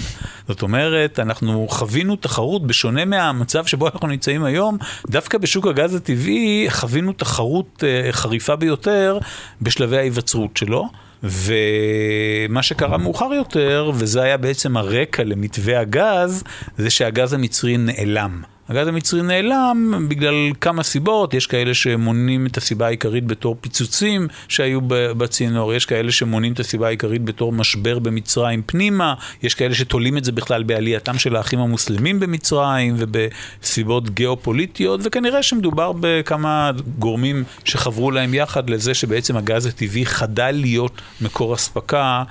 זאת 0.47 0.61
אומרת, 0.61 1.19
אנחנו 1.19 1.67
חווינו 1.69 2.15
תחרות 2.15 2.67
בשונה 2.67 3.05
מהמצב 3.05 3.65
שבו 3.65 3.87
אנחנו 3.87 4.07
נמצאים 4.07 4.43
היום, 4.43 4.77
דווקא 5.09 5.37
בשוק 5.37 5.67
הגז 5.73 5.95
הטבעי 5.95 6.65
חווינו 6.69 7.13
תחרות 7.13 7.83
uh, 7.83 8.11
חריפה 8.11 8.55
ביותר 8.55 9.17
בשלבי 9.61 9.97
ההיווצרות 9.97 10.57
שלו. 10.57 10.89
ומה 11.23 12.63
שקרה 12.63 12.97
מאוחר 12.97 13.33
יותר, 13.33 13.91
וזה 13.95 14.21
היה 14.21 14.37
בעצם 14.37 14.77
הרקע 14.77 15.23
למתווה 15.23 15.79
הגז, 15.79 16.43
זה 16.77 16.89
שהגז 16.89 17.33
המצרי 17.33 17.77
נעלם. 17.77 18.41
הגז 18.69 18.87
המצרי 18.87 19.21
נעלם 19.21 20.05
בגלל 20.09 20.51
כמה 20.61 20.83
סיבות, 20.83 21.33
יש 21.33 21.47
כאלה 21.47 21.73
שמונים 21.73 22.45
את 22.45 22.57
הסיבה 22.57 22.85
העיקרית 22.85 23.25
בתור 23.25 23.55
פיצוצים 23.61 24.27
שהיו 24.47 24.79
בצינור, 24.87 25.73
יש 25.73 25.85
כאלה 25.85 26.11
שמונים 26.11 26.53
את 26.53 26.59
הסיבה 26.59 26.87
העיקרית 26.87 27.23
בתור 27.23 27.51
משבר 27.51 27.99
במצרים 27.99 28.61
פנימה, 28.65 29.13
יש 29.43 29.55
כאלה 29.55 29.75
שתולים 29.75 30.17
את 30.17 30.23
זה 30.23 30.31
בכלל 30.31 30.63
בעלייתם 30.63 31.17
של 31.17 31.35
האחים 31.35 31.59
המוסלמים 31.59 32.19
במצרים 32.19 32.95
ובסיבות 32.97 34.09
גיאופוליטיות, 34.09 34.99
וכנראה 35.03 35.43
שמדובר 35.43 35.91
בכמה 35.99 36.71
גורמים 36.99 37.43
שחברו 37.65 38.11
להם 38.11 38.33
יחד 38.33 38.69
לזה 38.69 38.93
שבעצם 38.93 39.37
הגז 39.37 39.65
הטבעי 39.65 40.05
חדל 40.05 40.51
להיות 40.51 41.01
מקור 41.21 41.55
אספקה 41.55 42.23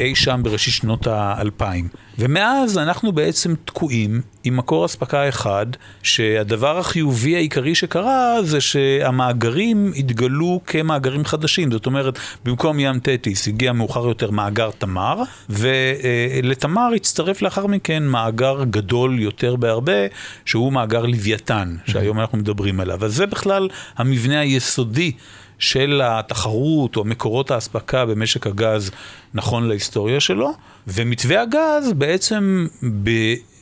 אי 0.00 0.14
שם 0.14 0.40
בראשית 0.44 0.74
שנות 0.74 1.06
האלפיים. 1.06 1.88
ומאז 2.18 2.78
אנחנו 2.78 3.12
בעצם 3.12 3.54
תקועים 3.64 4.20
עם 4.44 4.56
מקור 4.56 4.86
אספקה 4.86 5.28
אחד, 5.28 5.66
שהדבר 6.02 6.78
החיובי 6.78 7.36
העיקרי 7.36 7.74
שקרה 7.74 8.42
זה 8.42 8.60
שהמאגרים 8.60 9.92
התגלו 9.96 10.60
כמאגרים 10.66 11.24
חדשים. 11.24 11.72
זאת 11.72 11.86
אומרת, 11.86 12.18
במקום 12.44 12.80
ים 12.80 12.98
תטיס 12.98 13.48
הגיע 13.48 13.72
מאוחר 13.72 14.06
יותר 14.06 14.30
מאגר 14.30 14.70
תמר, 14.78 15.22
ולתמר 15.48 16.88
הצטרף 16.96 17.42
לאחר 17.42 17.66
מכן 17.66 18.02
מאגר 18.02 18.64
גדול 18.70 19.18
יותר 19.20 19.56
בהרבה, 19.56 20.06
שהוא 20.44 20.72
מאגר 20.72 21.06
לוויתן, 21.06 21.76
שהיום 21.86 22.20
אנחנו 22.20 22.38
מדברים 22.38 22.80
עליו. 22.80 23.04
אז 23.04 23.14
זה 23.14 23.26
בכלל 23.26 23.68
המבנה 23.96 24.40
היסודי. 24.40 25.12
של 25.58 26.00
התחרות 26.04 26.96
או 26.96 27.04
מקורות 27.04 27.50
האספקה 27.50 28.06
במשק 28.06 28.46
הגז 28.46 28.90
נכון 29.34 29.68
להיסטוריה 29.68 30.20
שלו, 30.20 30.52
ומתווה 30.86 31.42
הגז 31.42 31.92
בעצם 31.96 32.66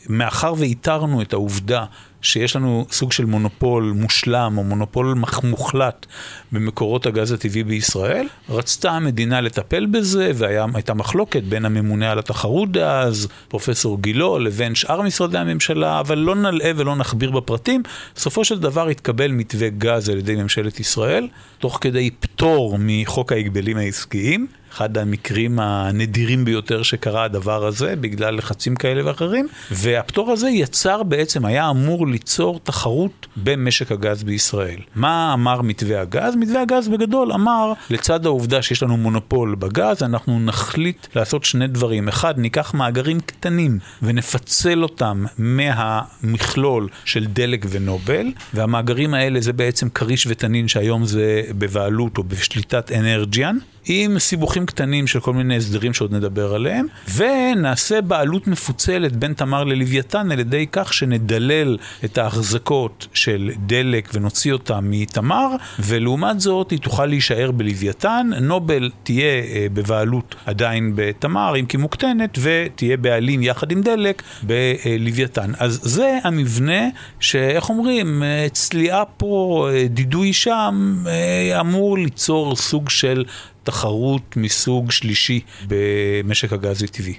מאחר 0.09 0.54
ואיתרנו 0.59 1.23
את 1.23 1.32
העובדה 1.32 1.85
שיש 2.23 2.56
לנו 2.56 2.87
סוג 2.90 3.12
של 3.12 3.25
מונופול 3.25 3.92
מושלם 3.97 4.54
או 4.59 4.64
מונופול 4.64 5.14
מוחלט 5.44 6.06
במקורות 6.52 7.06
הגז 7.06 7.32
הטבעי 7.32 7.64
בישראל, 7.64 8.26
רצתה 8.49 8.90
המדינה 8.90 9.40
לטפל 9.40 9.87
בזה 9.87 10.30
והייתה 10.35 10.94
מחלוקת 10.94 11.42
בין 11.42 11.64
הממונה 11.64 12.11
על 12.11 12.18
התחרות 12.18 12.73
דאז, 12.73 13.28
פרופסור 13.49 14.00
גילו, 14.00 14.38
לבין 14.38 14.75
שאר 14.75 15.02
משרדי 15.02 15.38
הממשלה, 15.38 16.00
אבל 16.00 16.18
לא 16.18 16.35
נלאה 16.35 16.73
ולא 16.76 16.97
נכביר 16.97 17.30
בפרטים. 17.30 17.82
בסופו 18.16 18.44
של 18.44 18.59
דבר 18.59 18.88
התקבל 18.88 19.32
מתווה 19.32 19.68
גז 19.68 20.09
על 20.09 20.18
ידי 20.18 20.35
ממשלת 20.35 20.80
ישראל, 20.80 21.28
תוך 21.59 21.78
כדי 21.80 22.11
פטור 22.11 22.76
מחוק 22.78 23.32
ההגבלים 23.32 23.76
העסקיים. 23.76 24.47
אחד 24.73 24.99
המקרים 24.99 25.59
הנדירים 25.59 26.45
ביותר 26.45 26.83
שקרה 26.83 27.25
הדבר 27.25 27.67
הזה, 27.67 27.97
בגלל 27.97 28.35
לחצים 28.35 28.76
כאלה 28.76 29.07
ואחרים, 29.07 29.49
והפטור 29.71 30.33
הזה 30.33 30.49
יצר 30.49 31.02
בעצם, 31.02 31.45
היה 31.45 31.71
אמור 31.71 32.07
ליצור 32.07 32.61
תחרות 32.62 33.26
במשק 33.37 33.93
הגז 33.93 34.23
בישראל. 34.23 34.79
מה 34.95 35.35
אמר 35.35 35.62
מתווה 35.62 36.00
הגז? 36.00 36.37
מתווה 36.37 36.62
הגז 36.62 36.88
בגדול 36.88 37.33
אמר, 37.33 37.73
לצד 37.91 38.26
העובדה 38.26 38.62
שיש 38.62 38.83
לנו 38.83 38.97
מונופול 38.97 39.55
בגז, 39.55 40.02
אנחנו 40.02 40.41
נחליט 40.41 41.07
לעשות 41.17 41.45
שני 41.45 41.67
דברים. 41.69 42.09
אחד, 42.09 42.38
ניקח 42.38 42.75
מאגרים 42.75 43.21
קטנים 43.21 43.79
ונפצל 44.02 44.83
אותם 44.83 45.25
מהמכלול 45.38 46.88
של 47.05 47.26
דלק 47.26 47.67
ונובל, 47.71 48.26
והמאגרים 48.55 49.14
האלה 49.14 49.41
זה 49.41 49.52
בעצם 49.52 49.88
כריש 49.88 50.26
ותנין 50.26 50.69
שהיום 50.69 51.05
זה 51.05 51.43
בבעלות 51.59 52.19
או 52.19 52.23
בשליטת 52.23 52.93
אנרג'יאן. 52.93 53.59
עם 53.85 54.19
סיבוכים 54.19 54.67
קטנים 54.67 55.07
של 55.07 55.21
כל 55.21 55.33
מיני 55.33 55.57
הסדרים 55.57 55.95
שעוד 55.95 56.15
נדבר 56.15 56.55
עליהם, 56.55 56.87
ונעשה 57.15 58.01
בעלות 58.01 58.47
מפוצלת 58.47 59.17
בין 59.17 59.35
תמר 59.35 59.65
ללוויתן 59.65 60.33
על 60.33 60.41
ידי 60.41 60.67
כך 60.73 60.95
שנדלל 60.95 61.77
את 62.05 62.19
ההחזקות 62.19 63.07
של 63.15 63.51
דלק 63.67 64.11
ונוציא 64.15 64.53
אותה 64.53 64.81
מתמר, 64.83 65.49
ולעומת 65.79 66.41
זאת 66.41 66.71
היא 66.71 66.79
תוכל 66.79 67.07
להישאר 67.07 67.51
בלוויתן, 67.51 68.31
נובל 68.41 68.91
תהיה 69.03 69.43
אה, 69.43 69.67
בבעלות 69.75 70.35
עדיין 70.47 70.93
בתמר, 70.95 71.57
אם 71.61 71.67
כי 71.67 71.77
מוקטנת, 71.77 72.39
ותהיה 72.43 72.97
בעלים 72.97 73.43
יחד 73.43 73.73
עם 73.73 73.83
דלק 73.83 74.23
בלוויתן. 74.43 75.53
אז 75.59 75.81
זה 75.83 76.19
המבנה 76.25 76.89
שאיך 77.21 77.71
אומרים, 77.71 78.23
אה, 78.23 78.47
צליעה 78.53 79.05
פה, 79.05 79.69
אה, 79.73 79.87
דידוי 79.89 80.33
שם, 80.33 81.05
אמור 81.61 81.99
ליצור 81.99 82.57
סוג 82.57 82.91
של 82.91 83.25
תחרות 83.62 84.37
מסוג 84.37 84.90
שלישי 84.90 85.40
במשק 85.69 86.52
הגז 86.52 86.83
הטבעי. 86.83 87.14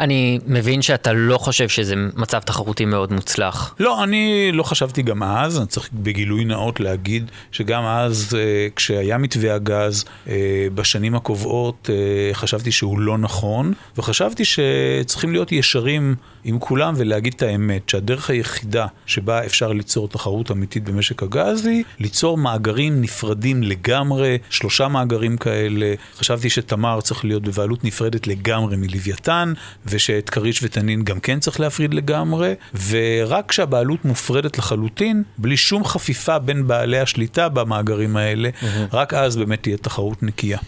אני 0.00 0.38
מבין 0.46 0.82
שאתה 0.82 1.12
לא 1.12 1.38
חושב 1.38 1.68
שזה 1.68 1.94
מצב 2.16 2.38
תחרותי 2.38 2.84
מאוד 2.84 3.12
מוצלח. 3.12 3.74
לא, 3.80 4.04
אני 4.04 4.50
לא 4.52 4.62
חשבתי 4.62 5.02
גם 5.02 5.22
אז, 5.22 5.58
אני 5.58 5.66
צריך 5.66 5.88
בגילוי 5.92 6.44
נאות 6.44 6.80
להגיד 6.80 7.30
שגם 7.52 7.84
אז, 7.84 8.36
אה, 8.38 8.68
כשהיה 8.76 9.18
מתווה 9.18 9.54
הגז, 9.54 10.04
אה, 10.28 10.34
בשנים 10.74 11.14
הקובעות, 11.14 11.90
אה, 11.92 12.34
חשבתי 12.34 12.72
שהוא 12.72 12.98
לא 12.98 13.18
נכון, 13.18 13.72
וחשבתי 13.96 14.44
שצריכים 14.44 15.32
להיות 15.32 15.52
ישרים 15.52 16.14
עם 16.44 16.58
כולם 16.58 16.94
ולהגיד 16.96 17.34
את 17.36 17.42
האמת, 17.42 17.88
שהדרך 17.88 18.30
היחידה 18.30 18.86
שבה 19.06 19.46
אפשר 19.46 19.72
ליצור 19.72 20.08
תחרות 20.08 20.50
אמיתית 20.50 20.84
במשק 20.84 21.22
הגז 21.22 21.66
היא 21.66 21.84
ליצור 21.98 22.38
מאגרים 22.38 23.00
נפרדים 23.00 23.62
לגמרי, 23.62 24.38
שלושה 24.50 24.88
מאגרים 24.88 25.36
כאלה. 25.36 25.94
חשבתי 26.16 26.50
שתמר 26.50 27.00
צריך 27.00 27.24
להיות 27.24 27.42
בבעלות 27.42 27.84
נפרדת 27.84 28.26
לגמרי 28.26 28.76
מלוויתן, 28.76 29.52
ושאת 29.90 30.30
כריש 30.30 30.62
ותנין 30.62 31.04
גם 31.04 31.20
כן 31.20 31.40
צריך 31.40 31.60
להפריד 31.60 31.94
לגמרי, 31.94 32.54
ורק 32.88 33.48
כשהבעלות 33.48 34.04
מופרדת 34.04 34.58
לחלוטין, 34.58 35.22
בלי 35.38 35.56
שום 35.56 35.84
חפיפה 35.84 36.38
בין 36.38 36.66
בעלי 36.66 36.98
השליטה 36.98 37.48
במאגרים 37.48 38.16
האלה, 38.16 38.48
mm-hmm. 38.48 38.66
רק 38.92 39.14
אז 39.14 39.36
באמת 39.36 39.62
תהיה 39.62 39.76
תחרות 39.76 40.22
נקייה. 40.22 40.58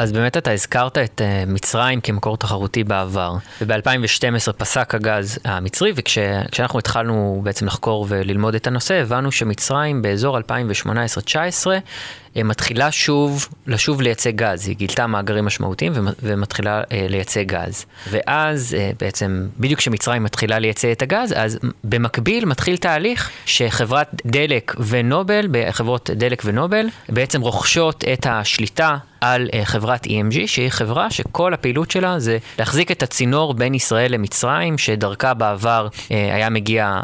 אז 0.00 0.12
באמת 0.12 0.36
אתה 0.36 0.52
הזכרת 0.52 0.98
את 0.98 1.20
uh, 1.20 1.50
מצרים 1.50 2.00
כמקור 2.00 2.36
תחרותי 2.36 2.84
בעבר, 2.84 3.36
וב-2012 3.60 4.52
פסק 4.52 4.94
הגז 4.94 5.38
המצרי, 5.44 5.92
וכשאנחנו 5.96 6.78
וכש, 6.78 6.86
התחלנו 6.86 7.40
בעצם 7.44 7.66
לחקור 7.66 8.06
וללמוד 8.08 8.54
את 8.54 8.66
הנושא, 8.66 8.94
הבנו 8.94 9.32
שמצרים 9.32 10.02
באזור 10.02 10.38
2018-2019 10.38 10.42
אה, 11.70 11.78
מתחילה 12.36 12.90
שוב, 12.90 13.48
לשוב 13.66 14.00
לייצא 14.02 14.30
גז. 14.30 14.68
היא 14.68 14.76
גילתה 14.76 15.06
מאגרים 15.06 15.44
משמעותיים 15.44 15.92
ומתחילה 16.22 16.82
אה, 16.92 17.06
לייצא 17.08 17.42
גז. 17.42 17.86
ואז 18.10 18.76
אה, 18.78 18.90
בעצם, 19.00 19.46
בדיוק 19.58 19.80
כשמצרים 19.80 20.22
מתחילה 20.22 20.58
לייצא 20.58 20.92
את 20.92 21.02
הגז, 21.02 21.34
אז 21.36 21.58
במקביל 21.84 22.44
מתחיל 22.44 22.76
תהליך 22.76 23.30
שחברת 23.46 24.22
דלק 24.26 24.74
ונובל, 24.78 25.46
חברות 25.70 26.10
דלק 26.10 26.42
ונובל, 26.44 26.86
בעצם 27.08 27.40
רוכשות 27.40 28.04
את 28.12 28.26
השליטה 28.30 28.96
על 29.20 29.48
חברת 29.64 30.06
EMG, 30.06 30.46
שהיא 30.46 30.70
חברה 30.70 31.10
שכל 31.10 31.54
הפעילות 31.54 31.90
שלה 31.90 32.18
זה 32.18 32.38
להחזיק 32.58 32.90
את 32.90 33.02
הצינור 33.02 33.54
בין 33.54 33.74
ישראל 33.74 34.12
למצרים, 34.12 34.78
שדרכה 34.78 35.34
בעבר 35.34 35.88
היה 36.10 36.50
מגיע 36.50 37.00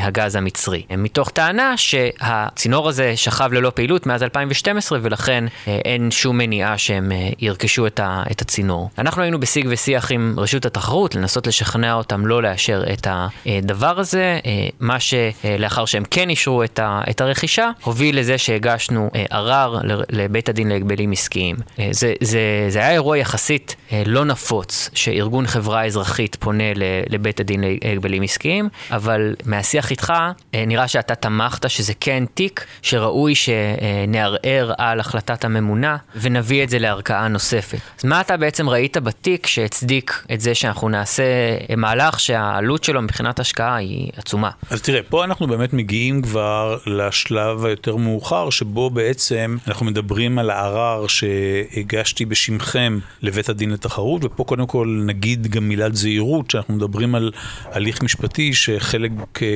הגז 0.00 0.36
המצרי. 0.36 0.82
מתוך 0.96 1.30
טענה 1.30 1.76
שהצינור 1.76 2.88
הזה 2.88 3.16
שכב 3.16 3.52
ללא 3.52 3.70
פעילות 3.74 4.06
מאז 4.06 4.22
2000 4.22 4.49
2012, 4.50 4.98
ולכן 5.02 5.44
אה, 5.68 5.78
אין 5.84 6.10
שום 6.10 6.38
מניעה 6.38 6.78
שהם 6.78 7.12
אה, 7.12 7.28
ירכשו 7.38 7.86
את, 7.86 8.00
ה, 8.00 8.22
את 8.30 8.42
הצינור. 8.42 8.90
אנחנו 8.98 9.22
היינו 9.22 9.40
בשיג 9.40 9.66
ושיח 9.70 10.12
עם 10.12 10.34
רשות 10.38 10.66
התחרות, 10.66 11.14
לנסות 11.14 11.46
לשכנע 11.46 11.94
אותם 11.94 12.26
לא 12.26 12.42
לאשר 12.42 12.84
את 12.92 13.06
הדבר 13.10 13.98
הזה, 13.98 14.38
אה, 14.46 14.68
מה 14.80 14.96
שלאחר 15.00 15.84
שהם 15.84 16.02
כן 16.10 16.30
אישרו 16.30 16.64
את, 16.64 16.78
ה, 16.78 17.00
את 17.10 17.20
הרכישה, 17.20 17.70
הוביל 17.82 18.18
לזה 18.18 18.38
שהגשנו 18.38 19.10
ערר 19.30 19.78
לבית 20.10 20.48
הדין 20.48 20.68
להגבלים 20.68 21.12
עסקיים. 21.12 21.56
זה, 21.90 22.12
זה, 22.20 22.40
זה 22.68 22.78
היה 22.78 22.90
אירוע 22.90 23.18
יחסית 23.18 23.76
לא 24.06 24.24
נפוץ, 24.24 24.90
שארגון 24.94 25.46
חברה 25.46 25.84
אזרחית 25.84 26.36
פונה 26.40 26.64
לבית 27.10 27.40
הדין 27.40 27.64
להגבלים 27.84 28.22
עסקיים, 28.22 28.68
אבל 28.90 29.34
מהשיח 29.44 29.90
איתך 29.90 30.12
נראה 30.54 30.88
שאתה 30.88 31.14
תמכת 31.14 31.70
שזה 31.70 31.92
כן 32.00 32.24
תיק 32.34 32.64
שראוי 32.82 33.34
שנערער. 33.34 34.39
לערער 34.44 34.72
על 34.78 35.00
החלטת 35.00 35.44
הממונה 35.44 35.96
ונביא 36.16 36.64
את 36.64 36.70
זה 36.70 36.78
לערכאה 36.78 37.28
נוספת. 37.28 37.78
אז 37.98 38.04
מה 38.04 38.20
אתה 38.20 38.36
בעצם 38.36 38.68
ראית 38.68 38.96
בתיק 38.96 39.46
שהצדיק 39.46 40.24
את 40.32 40.40
זה 40.40 40.54
שאנחנו 40.54 40.88
נעשה 40.88 41.22
מהלך 41.76 42.20
שהעלות 42.20 42.84
שלו 42.84 43.02
מבחינת 43.02 43.40
השקעה 43.40 43.76
היא 43.76 44.10
עצומה? 44.16 44.50
אז 44.70 44.82
תראה, 44.82 45.02
פה 45.02 45.24
אנחנו 45.24 45.46
באמת 45.46 45.72
מגיעים 45.72 46.22
כבר 46.22 46.78
לשלב 46.86 47.64
היותר 47.64 47.96
מאוחר, 47.96 48.50
שבו 48.50 48.90
בעצם 48.90 49.56
אנחנו 49.68 49.86
מדברים 49.86 50.38
על 50.38 50.50
הערר 50.50 51.06
שהגשתי 51.06 52.24
בשמכם 52.24 52.98
לבית 53.22 53.48
הדין 53.48 53.70
לתחרות, 53.70 54.24
ופה 54.24 54.44
קודם 54.44 54.66
כל 54.66 55.02
נגיד 55.06 55.46
גם 55.46 55.68
מילת 55.68 55.96
זהירות, 55.96 56.50
שאנחנו 56.50 56.74
מדברים 56.74 57.14
על 57.14 57.32
הליך 57.72 58.02
משפטי 58.02 58.54
שחלק 58.54 59.10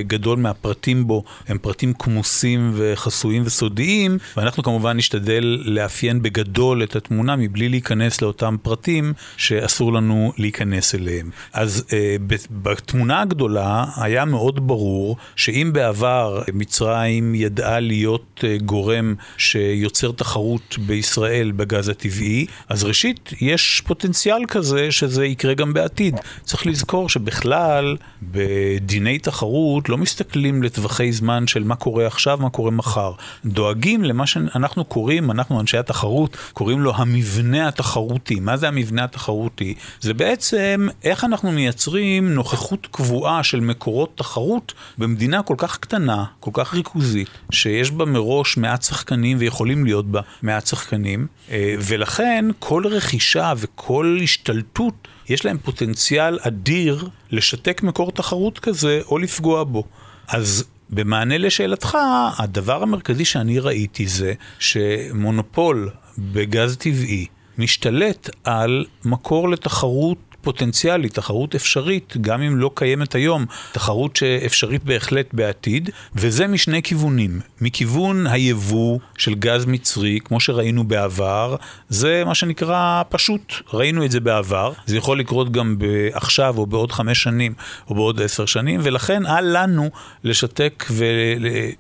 גדול 0.07 0.39
מהפרטים 0.39 1.07
בו 1.07 1.25
הם 1.49 1.59
פרטים 1.59 1.93
כמוסים 1.93 2.73
וחסויים 2.75 3.43
וסודיים, 3.47 4.19
ואנחנו 4.37 4.63
כמובן 4.63 4.74
נשתדל 4.95 5.63
לאפיין 5.65 6.23
בגדול 6.23 6.83
את 6.83 6.97
התמונה 6.97 7.37
מבלי 7.37 7.69
להיכנס 7.69 8.23
לאותם 8.23 8.57
פרטים 8.63 9.13
שאסור 9.37 9.93
לנו 9.93 10.33
להיכנס 10.39 10.95
אליהם. 10.95 11.31
אז 11.53 11.85
אה, 11.93 12.17
בתמונה 12.51 13.21
הגדולה 13.21 13.85
היה 13.97 14.25
מאוד 14.25 14.67
ברור 14.67 15.17
שאם 15.37 15.71
בעבר 15.73 16.43
מצרים 16.53 17.35
ידעה 17.35 17.81
להיות 17.81 18.45
אה, 18.45 18.57
גורם 18.59 19.15
שיוצר 19.37 20.13
תחרות 20.13 20.77
בישראל 20.87 21.53
בגז 21.53 21.89
הטבעי, 21.89 22.47
אז 22.69 22.85
ראשית, 22.85 23.31
יש 23.41 23.83
פוטנציאל 23.87 24.45
כזה 24.49 24.91
שזה 24.91 25.27
יקרה 25.27 25.55
גם 25.55 25.73
בעתיד. 25.73 26.15
צריך 26.45 26.67
לזכור 26.67 27.09
שבכלל 27.09 27.97
בדיני 28.23 29.19
תחרות 29.19 29.89
לא 29.89 29.99
מסתכלים 29.99 30.63
לטווחי 30.63 31.13
זמן 31.13 31.47
של 31.47 31.65
מה 31.65 31.77
קורה 31.77 32.07
עכשיו, 32.07 32.39
מה 32.41 32.51
קורה 32.51 32.71
מחר. 32.71 33.13
דואגים 33.45 34.05
למה 34.05 34.27
ש... 34.27 34.37
אנחנו 34.65 34.85
קוראים, 34.85 35.31
אנחנו 35.31 35.61
אנשי 35.61 35.79
התחרות, 35.79 36.37
קוראים 36.53 36.81
לו 36.81 36.93
המבנה 36.97 37.69
התחרותי. 37.69 38.41
מה 38.41 38.57
זה 38.57 38.69
המבנה 38.69 39.05
התחרותי? 39.05 39.75
זה 40.01 40.15
בעצם 40.15 40.89
איך 41.05 41.25
אנחנו 41.25 41.53
מייצרים 41.53 42.35
נוכחות 42.35 42.89
קבועה 42.91 43.43
של 43.43 43.61
מקורות 43.61 44.19
תחרות 44.19 44.75
במדינה 44.99 45.43
כל 45.43 45.55
כך 45.59 45.79
קטנה, 45.79 46.25
כל 46.41 46.51
כך 46.55 46.75
ריכוזית, 46.75 47.29
שיש 47.53 47.91
בה 47.91 48.05
מראש 48.05 48.57
מעט 48.57 48.83
שחקנים 48.83 49.37
ויכולים 49.41 49.85
להיות 49.85 50.07
בה 50.07 50.21
מעט 50.43 50.67
שחקנים, 50.67 51.27
אה, 51.51 51.75
ולכן 51.79 52.45
כל 52.59 52.83
רכישה 52.87 53.53
וכל 53.57 54.19
השתלטות 54.23 55.09
יש 55.29 55.45
להם 55.45 55.59
פוטנציאל 55.59 56.39
אדיר 56.43 57.09
לשתק 57.31 57.83
מקור 57.83 58.13
תחרות 58.13 58.59
כזה 58.59 59.01
או 59.07 59.19
לפגוע 59.19 59.65
בו. 59.65 59.85
אז 60.29 60.65
במענה 60.95 61.39
לשאלתך, 61.39 61.99
הדבר 62.39 62.83
המרכזי 62.83 63.25
שאני 63.25 63.59
ראיתי 63.59 64.07
זה 64.07 64.33
שמונופול 64.59 65.91
בגז 66.19 66.77
טבעי 66.77 67.27
משתלט 67.59 68.31
על 68.45 68.85
מקור 69.05 69.49
לתחרות 69.49 70.34
פוטנציאלית, 70.45 71.15
תחרות 71.15 71.55
אפשרית, 71.55 72.15
גם 72.21 72.43
אם 72.43 72.57
לא 72.57 72.71
קיימת 72.75 73.15
היום, 73.15 73.47
תחרות 73.73 74.17
שאפשרית 74.17 74.85
בהחלט 74.85 75.27
בעתיד, 75.33 75.91
וזה 76.15 76.47
משני 76.47 76.83
כיוונים. 76.83 77.41
מכיוון 77.61 78.27
היבוא 78.27 78.99
של 79.19 79.35
גז 79.35 79.65
מצרי, 79.65 80.19
כמו 80.25 80.41
שראינו 80.41 80.85
בעבר, 80.85 81.57
זה 81.89 82.23
מה 82.27 82.35
שנקרא 82.35 83.03
פשוט, 83.09 83.53
ראינו 83.73 84.05
את 84.05 84.11
זה 84.11 84.21
בעבר, 84.21 84.73
זה 84.87 84.97
יכול 84.97 85.21
לקרות 85.21 85.53
גם 85.53 85.77
עכשיו 86.13 86.59
או 86.59 86.67
בעוד 86.67 86.93
חמש 86.93 87.23
שנים 87.23 87.55
או 87.91 87.95
בעוד 87.95 88.23
עשר 88.23 88.47
שנים, 88.47 88.81
ולכן 88.83 89.27
אל 89.27 89.63
לנו 89.63 89.91
לשתק 90.25 90.85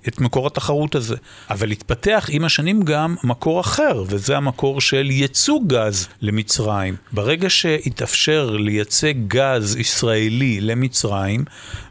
את 0.08 0.20
מקור 0.20 0.46
התחרות 0.46 0.94
הזה. 0.94 1.16
אבל 1.50 1.70
התפתח 1.70 2.26
עם 2.28 2.44
השנים 2.44 2.82
גם 2.82 3.16
מקור 3.24 3.60
אחר, 3.60 4.04
וזה 4.06 4.36
המקור 4.36 4.80
של 4.80 5.10
ייצוא 5.10 5.58
גז 5.66 6.08
למצרים. 6.22 6.96
ברגע 7.12 7.50
שהתאפשר 7.50 8.53
לייצא 8.58 9.12
גז 9.28 9.76
ישראלי 9.76 10.60
למצרים, 10.60 11.44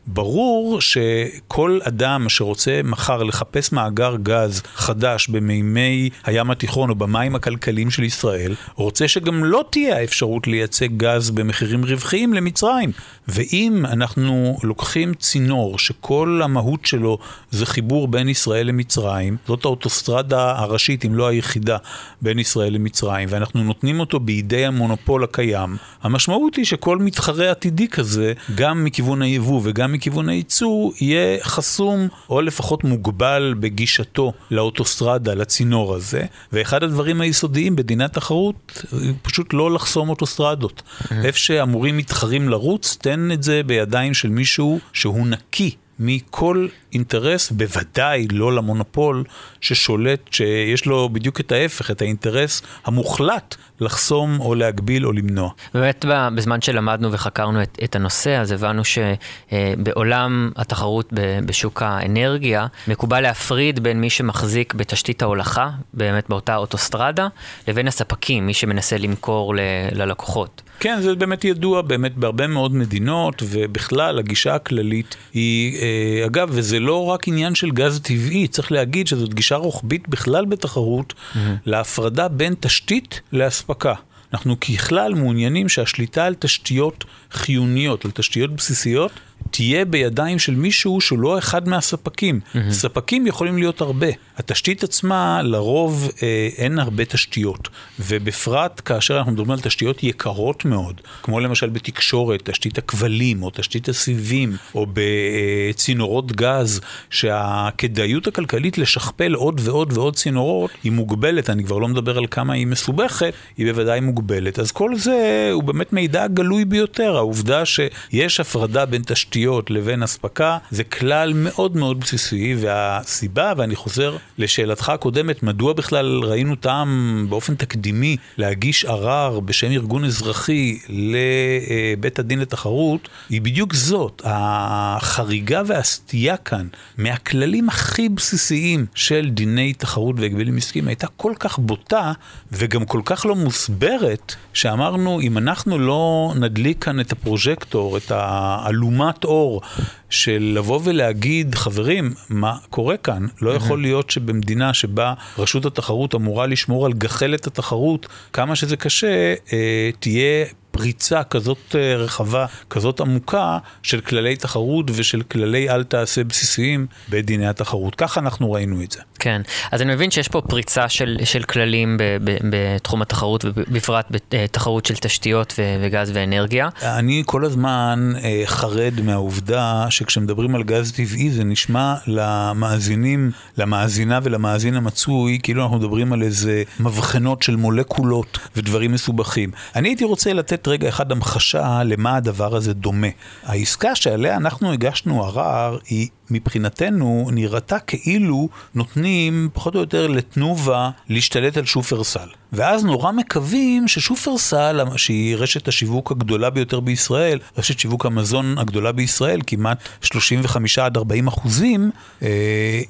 ברור 0.07 0.81
שכל 0.81 1.79
אדם 1.83 2.29
שרוצה 2.29 2.81
מחר 2.83 3.23
לחפש 3.23 3.71
מאגר 3.71 4.15
גז 4.23 4.61
חדש 4.75 5.27
במימי 5.27 6.09
הים 6.25 6.51
התיכון 6.51 6.89
או 6.89 6.95
במים 6.95 7.35
הכלכליים 7.35 7.91
של 7.91 8.03
ישראל, 8.03 8.55
רוצה 8.75 9.07
שגם 9.07 9.43
לא 9.43 9.63
תהיה 9.69 9.97
האפשרות 9.97 10.47
לייצא 10.47 10.85
גז 10.97 11.29
במחירים 11.29 11.85
רווחיים 11.85 12.33
למצרים. 12.33 12.91
ואם 13.27 13.85
אנחנו 13.85 14.57
לוקחים 14.63 15.13
צינור 15.13 15.79
שכל 15.79 16.41
המהות 16.43 16.85
שלו 16.85 17.17
זה 17.51 17.65
חיבור 17.65 18.07
בין 18.07 18.29
ישראל 18.29 18.67
למצרים, 18.67 19.37
זאת 19.47 19.65
האוטוסטרדה 19.65 20.51
הראשית, 20.57 21.05
אם 21.05 21.15
לא 21.15 21.27
היחידה, 21.27 21.77
בין 22.21 22.39
ישראל 22.39 22.73
למצרים, 22.73 23.29
ואנחנו 23.31 23.63
נותנים 23.63 23.99
אותו 23.99 24.19
בידי 24.19 24.65
המונופול 24.65 25.23
הקיים, 25.23 25.77
המשמעות 26.01 26.52
היא 26.55 26.65
שכל 26.65 26.97
מתחרה 26.97 27.51
עתידי 27.51 27.87
כזה, 27.87 28.33
גם 28.55 28.83
מכיוון 28.83 29.21
היבוא 29.21 29.61
וגם 29.63 29.91
מכיוון 29.91 30.29
הייצוא 30.29 30.91
יהיה 31.01 31.43
חסום 31.43 32.07
או 32.29 32.41
לפחות 32.41 32.83
מוגבל 32.83 33.55
בגישתו 33.59 34.33
לאוטוסטרדה, 34.51 35.33
לצינור 35.33 35.95
הזה. 35.95 36.25
ואחד 36.53 36.83
הדברים 36.83 37.21
היסודיים 37.21 37.75
בדיני 37.75 38.03
התחרות, 38.03 38.85
פשוט 39.21 39.53
לא 39.53 39.71
לחסום 39.71 40.09
אוטוסטרדות. 40.09 40.81
איפה 41.23 41.39
שאמורים 41.39 41.97
מתחרים 41.97 42.49
לרוץ, 42.49 42.97
תן 43.01 43.31
את 43.31 43.43
זה 43.43 43.61
בידיים 43.65 44.13
של 44.13 44.29
מישהו 44.29 44.79
שהוא 44.93 45.27
נקי 45.27 45.75
מכל 45.99 46.67
אינטרס, 46.93 47.51
בוודאי 47.51 48.27
לא 48.31 48.55
למונופול 48.55 49.23
ששולט, 49.61 50.19
שיש 50.31 50.85
לו 50.85 51.09
בדיוק 51.09 51.39
את 51.39 51.51
ההפך, 51.51 51.91
את 51.91 52.01
האינטרס 52.01 52.61
המוחלט 52.85 53.55
לחסום 53.79 54.39
או 54.39 54.55
להגביל 54.55 55.05
או 55.05 55.11
למנוע. 55.11 55.49
באמת 55.73 56.05
בזמן 56.35 56.61
שלמדנו 56.61 57.11
וחקרנו 57.11 57.63
את, 57.63 57.77
את 57.83 57.95
הנושא, 57.95 58.39
אז 58.39 58.51
הבנו 58.51 58.81
שבעולם 58.85 60.51
התחרות 60.55 61.13
בשוק 61.45 61.81
האנרגיה, 61.81 62.67
מקובל 62.87 63.21
להפריד 63.21 63.83
בין 63.83 64.01
מי 64.01 64.09
שמחזיק 64.09 64.73
בתשתית 64.73 65.21
ההולכה, 65.21 65.69
באמת 65.93 66.29
באותה 66.29 66.55
אוטוסטרדה, 66.55 67.27
לבין 67.67 67.87
הספקים, 67.87 68.45
מי 68.47 68.53
שמנסה 68.53 68.97
למכור 68.97 69.55
ל, 69.55 69.59
ללקוחות. 69.91 70.61
כן, 70.79 71.01
זה 71.01 71.15
באמת 71.15 71.45
ידוע 71.45 71.81
באמת 71.81 72.15
בהרבה 72.15 72.47
מאוד 72.47 72.75
מדינות, 72.75 73.43
ובכלל 73.45 74.19
הגישה 74.19 74.55
הכללית 74.55 75.15
היא, 75.33 75.81
אה, 75.81 76.25
אגב, 76.25 76.49
וזה 76.51 76.79
לא 76.83 77.05
רק 77.05 77.27
עניין 77.27 77.55
של 77.55 77.71
גז 77.71 77.99
טבעי, 78.03 78.47
צריך 78.47 78.71
להגיד 78.71 79.07
שזאת 79.07 79.33
גישה 79.33 79.55
רוחבית 79.55 80.09
בכלל 80.09 80.45
בתחרות, 80.45 81.13
mm-hmm. 81.13 81.37
להפרדה 81.65 82.27
בין 82.27 82.53
תשתית 82.59 83.21
לאספקה. 83.33 83.93
אנחנו 84.33 84.59
ככלל 84.59 85.13
מעוניינים 85.13 85.69
שהשליטה 85.69 86.25
על 86.25 86.35
תשתיות 86.39 87.05
חיוניות, 87.31 88.05
על 88.05 88.11
תשתיות 88.11 88.51
בסיסיות, 88.51 89.11
תהיה 89.51 89.85
בידיים 89.85 90.39
של 90.39 90.55
מישהו 90.55 91.01
שהוא 91.01 91.19
לא 91.19 91.37
אחד 91.37 91.67
מהספקים. 91.67 92.39
Mm-hmm. 92.39 92.71
ספקים 92.71 93.27
יכולים 93.27 93.57
להיות 93.57 93.81
הרבה. 93.81 94.07
התשתית 94.37 94.83
עצמה, 94.83 95.41
לרוב 95.43 96.11
אה, 96.23 96.49
אין 96.57 96.79
הרבה 96.79 97.05
תשתיות. 97.05 97.69
ובפרט 97.99 98.81
כאשר 98.85 99.17
אנחנו 99.17 99.31
מדברים 99.31 99.51
על 99.51 99.59
תשתיות 99.59 100.03
יקרות 100.03 100.65
מאוד, 100.65 101.01
כמו 101.23 101.39
למשל 101.39 101.69
בתקשורת, 101.69 102.49
תשתית 102.49 102.77
הכבלים, 102.77 103.43
או 103.43 103.49
תשתית 103.53 103.89
הסיבים, 103.89 104.57
או 104.75 104.87
בצינורות 104.93 106.31
גז, 106.31 106.81
שהכדאיות 107.09 108.27
הכלכלית 108.27 108.77
לשכפל 108.77 109.33
עוד 109.33 109.61
ועוד 109.63 109.97
ועוד 109.97 110.15
צינורות 110.15 110.71
היא 110.83 110.91
מוגבלת, 110.91 111.49
אני 111.49 111.63
כבר 111.63 111.77
לא 111.77 111.87
מדבר 111.87 112.17
על 112.17 112.25
כמה 112.31 112.53
היא 112.53 112.67
מסובכת, 112.67 113.33
היא 113.57 113.65
בוודאי 113.65 113.99
מוגבלת. 113.99 114.59
אז 114.59 114.71
כל 114.71 114.95
זה 114.95 115.49
הוא 115.53 115.63
באמת 115.63 115.93
מידע 115.93 116.27
גלוי 116.27 116.65
ביותר, 116.65 117.17
העובדה 117.17 117.63
שיש 117.65 118.39
הפרדה 118.39 118.85
בין 118.85 119.01
תשתיות 119.05 119.32
תשתיות 119.33 119.71
לבין 119.71 120.03
אספקה, 120.03 120.57
זה 120.71 120.83
כלל 120.83 121.33
מאוד 121.35 121.77
מאוד 121.77 121.99
בסיסי, 121.99 122.55
והסיבה, 122.59 123.53
ואני 123.57 123.75
חוזר 123.75 124.17
לשאלתך 124.37 124.89
הקודמת, 124.89 125.43
מדוע 125.43 125.73
בכלל 125.73 126.19
ראינו 126.23 126.55
טעם 126.55 127.25
באופן 127.29 127.55
תקדימי 127.55 128.17
להגיש 128.37 128.85
ערר 128.85 129.39
בשם 129.39 129.71
ארגון 129.71 130.05
אזרחי 130.05 130.79
לבית 130.89 132.19
הדין 132.19 132.39
לתחרות, 132.39 133.09
היא 133.29 133.41
בדיוק 133.41 133.73
זאת, 133.73 134.21
החריגה 134.25 135.61
והסטייה 135.65 136.37
כאן 136.37 136.67
מהכללים 136.97 137.69
הכי 137.69 138.09
בסיסיים 138.09 138.85
של 138.95 139.29
דיני 139.29 139.73
תחרות 139.73 140.15
והגבלים 140.19 140.57
עסקיים 140.57 140.87
הייתה 140.87 141.07
כל 141.17 141.33
כך 141.39 141.59
בוטה 141.59 142.11
וגם 142.51 142.85
כל 142.85 143.01
כך 143.05 143.25
לא 143.25 143.35
מוסברת, 143.35 144.35
שאמרנו, 144.53 145.21
אם 145.21 145.37
אנחנו 145.37 145.79
לא 145.79 146.33
נדליק 146.35 146.83
כאן 146.83 146.99
את 146.99 147.11
הפרוז'קטור, 147.11 147.97
את 147.97 148.11
האלומת 148.11 149.22
אור 149.25 149.61
של 150.09 150.53
לבוא 150.55 150.79
ולהגיד, 150.83 151.55
חברים, 151.55 152.13
מה 152.29 152.57
קורה 152.69 152.97
כאן? 152.97 153.25
לא 153.41 153.51
יכול 153.51 153.81
להיות 153.81 154.09
שבמדינה 154.09 154.73
שבה 154.73 155.13
רשות 155.37 155.65
התחרות 155.65 156.15
אמורה 156.15 156.47
לשמור 156.47 156.85
על 156.85 156.93
גחלת 156.93 157.47
התחרות, 157.47 158.07
כמה 158.33 158.55
שזה 158.55 158.77
קשה, 158.77 159.33
אה, 159.53 159.89
תהיה 159.99 160.45
פריצה 160.73 161.23
כזאת 161.23 161.75
אה, 161.75 161.95
רחבה, 161.95 162.45
כזאת 162.69 162.99
עמוקה, 162.99 163.57
של 163.83 164.01
כללי 164.01 164.35
תחרות 164.35 164.85
ושל 164.95 165.21
כללי 165.21 165.69
אל 165.69 165.83
תעשה 165.83 166.23
בסיסיים 166.23 166.87
בדיני 167.09 167.47
התחרות. 167.47 167.95
ככה 167.95 168.19
אנחנו 168.19 168.51
ראינו 168.51 168.81
את 168.83 168.91
זה. 168.91 168.99
כן, 169.19 169.41
אז 169.71 169.81
אני 169.81 169.93
מבין 169.93 170.11
שיש 170.11 170.27
פה 170.27 170.41
פריצה 170.41 170.89
של, 170.89 171.17
של 171.23 171.43
כללים 171.43 171.97
ב, 171.97 172.03
ב, 172.23 172.37
בתחום 172.49 173.01
התחרות, 173.01 173.45
ובפרט 173.45 174.05
בתחרות 174.31 174.85
של 174.85 174.95
תשתיות 174.95 175.53
ו, 175.57 175.61
וגז 175.81 176.11
ואנרגיה. 176.13 176.69
אני 176.81 177.23
כל 177.25 177.45
הזמן 177.45 178.13
אה, 178.23 178.41
חרד 178.45 178.93
מהעובדה 179.03 179.85
שכשמדברים 179.89 180.55
על 180.55 180.63
גז 180.63 180.91
טבעי 180.91 181.31
זה 181.31 181.43
נשמע 181.43 181.95
למאזינים, 182.07 183.31
למאזינה 183.57 184.19
ולמאזין 184.23 184.75
המצוי, 184.75 185.39
כאילו 185.43 185.63
אנחנו 185.63 185.77
מדברים 185.77 186.13
על 186.13 186.23
איזה 186.23 186.63
מבחנות 186.79 187.43
של 187.43 187.55
מולקולות 187.55 188.39
ודברים 188.55 188.91
מסובכים. 188.91 189.51
אני 189.75 189.89
הייתי 189.89 190.03
רוצה 190.03 190.33
לתת 190.33 190.62
לתת 190.63 190.67
רגע 190.67 190.89
אחד 190.89 191.11
המחשה 191.11 191.83
למה 191.83 192.15
הדבר 192.15 192.55
הזה 192.55 192.73
דומה. 192.73 193.07
העסקה 193.43 193.95
שעליה 193.95 194.35
אנחנו 194.35 194.71
הגשנו 194.71 195.23
ערר 195.23 195.77
היא 195.87 196.07
מבחינתנו 196.31 197.29
נראתה 197.33 197.79
כאילו 197.79 198.49
נותנים 198.75 199.49
פחות 199.53 199.75
או 199.75 199.79
יותר 199.79 200.07
לתנובה 200.07 200.89
להשתלט 201.09 201.57
על 201.57 201.65
שופרסל. 201.65 202.27
ואז 202.53 202.85
נורא 202.85 203.11
מקווים 203.11 203.87
ששופרסל, 203.87 204.79
שהיא 204.97 205.35
רשת 205.35 205.67
השיווק 205.67 206.11
הגדולה 206.11 206.49
ביותר 206.49 206.79
בישראל, 206.79 207.39
רשת 207.57 207.79
שיווק 207.79 208.05
המזון 208.05 208.57
הגדולה 208.57 208.91
בישראל, 208.91 209.39
כמעט 209.47 209.77
35 210.01 210.79
עד 210.79 210.97
40 210.97 211.27
אחוזים, 211.27 211.91
אה, 212.21 212.27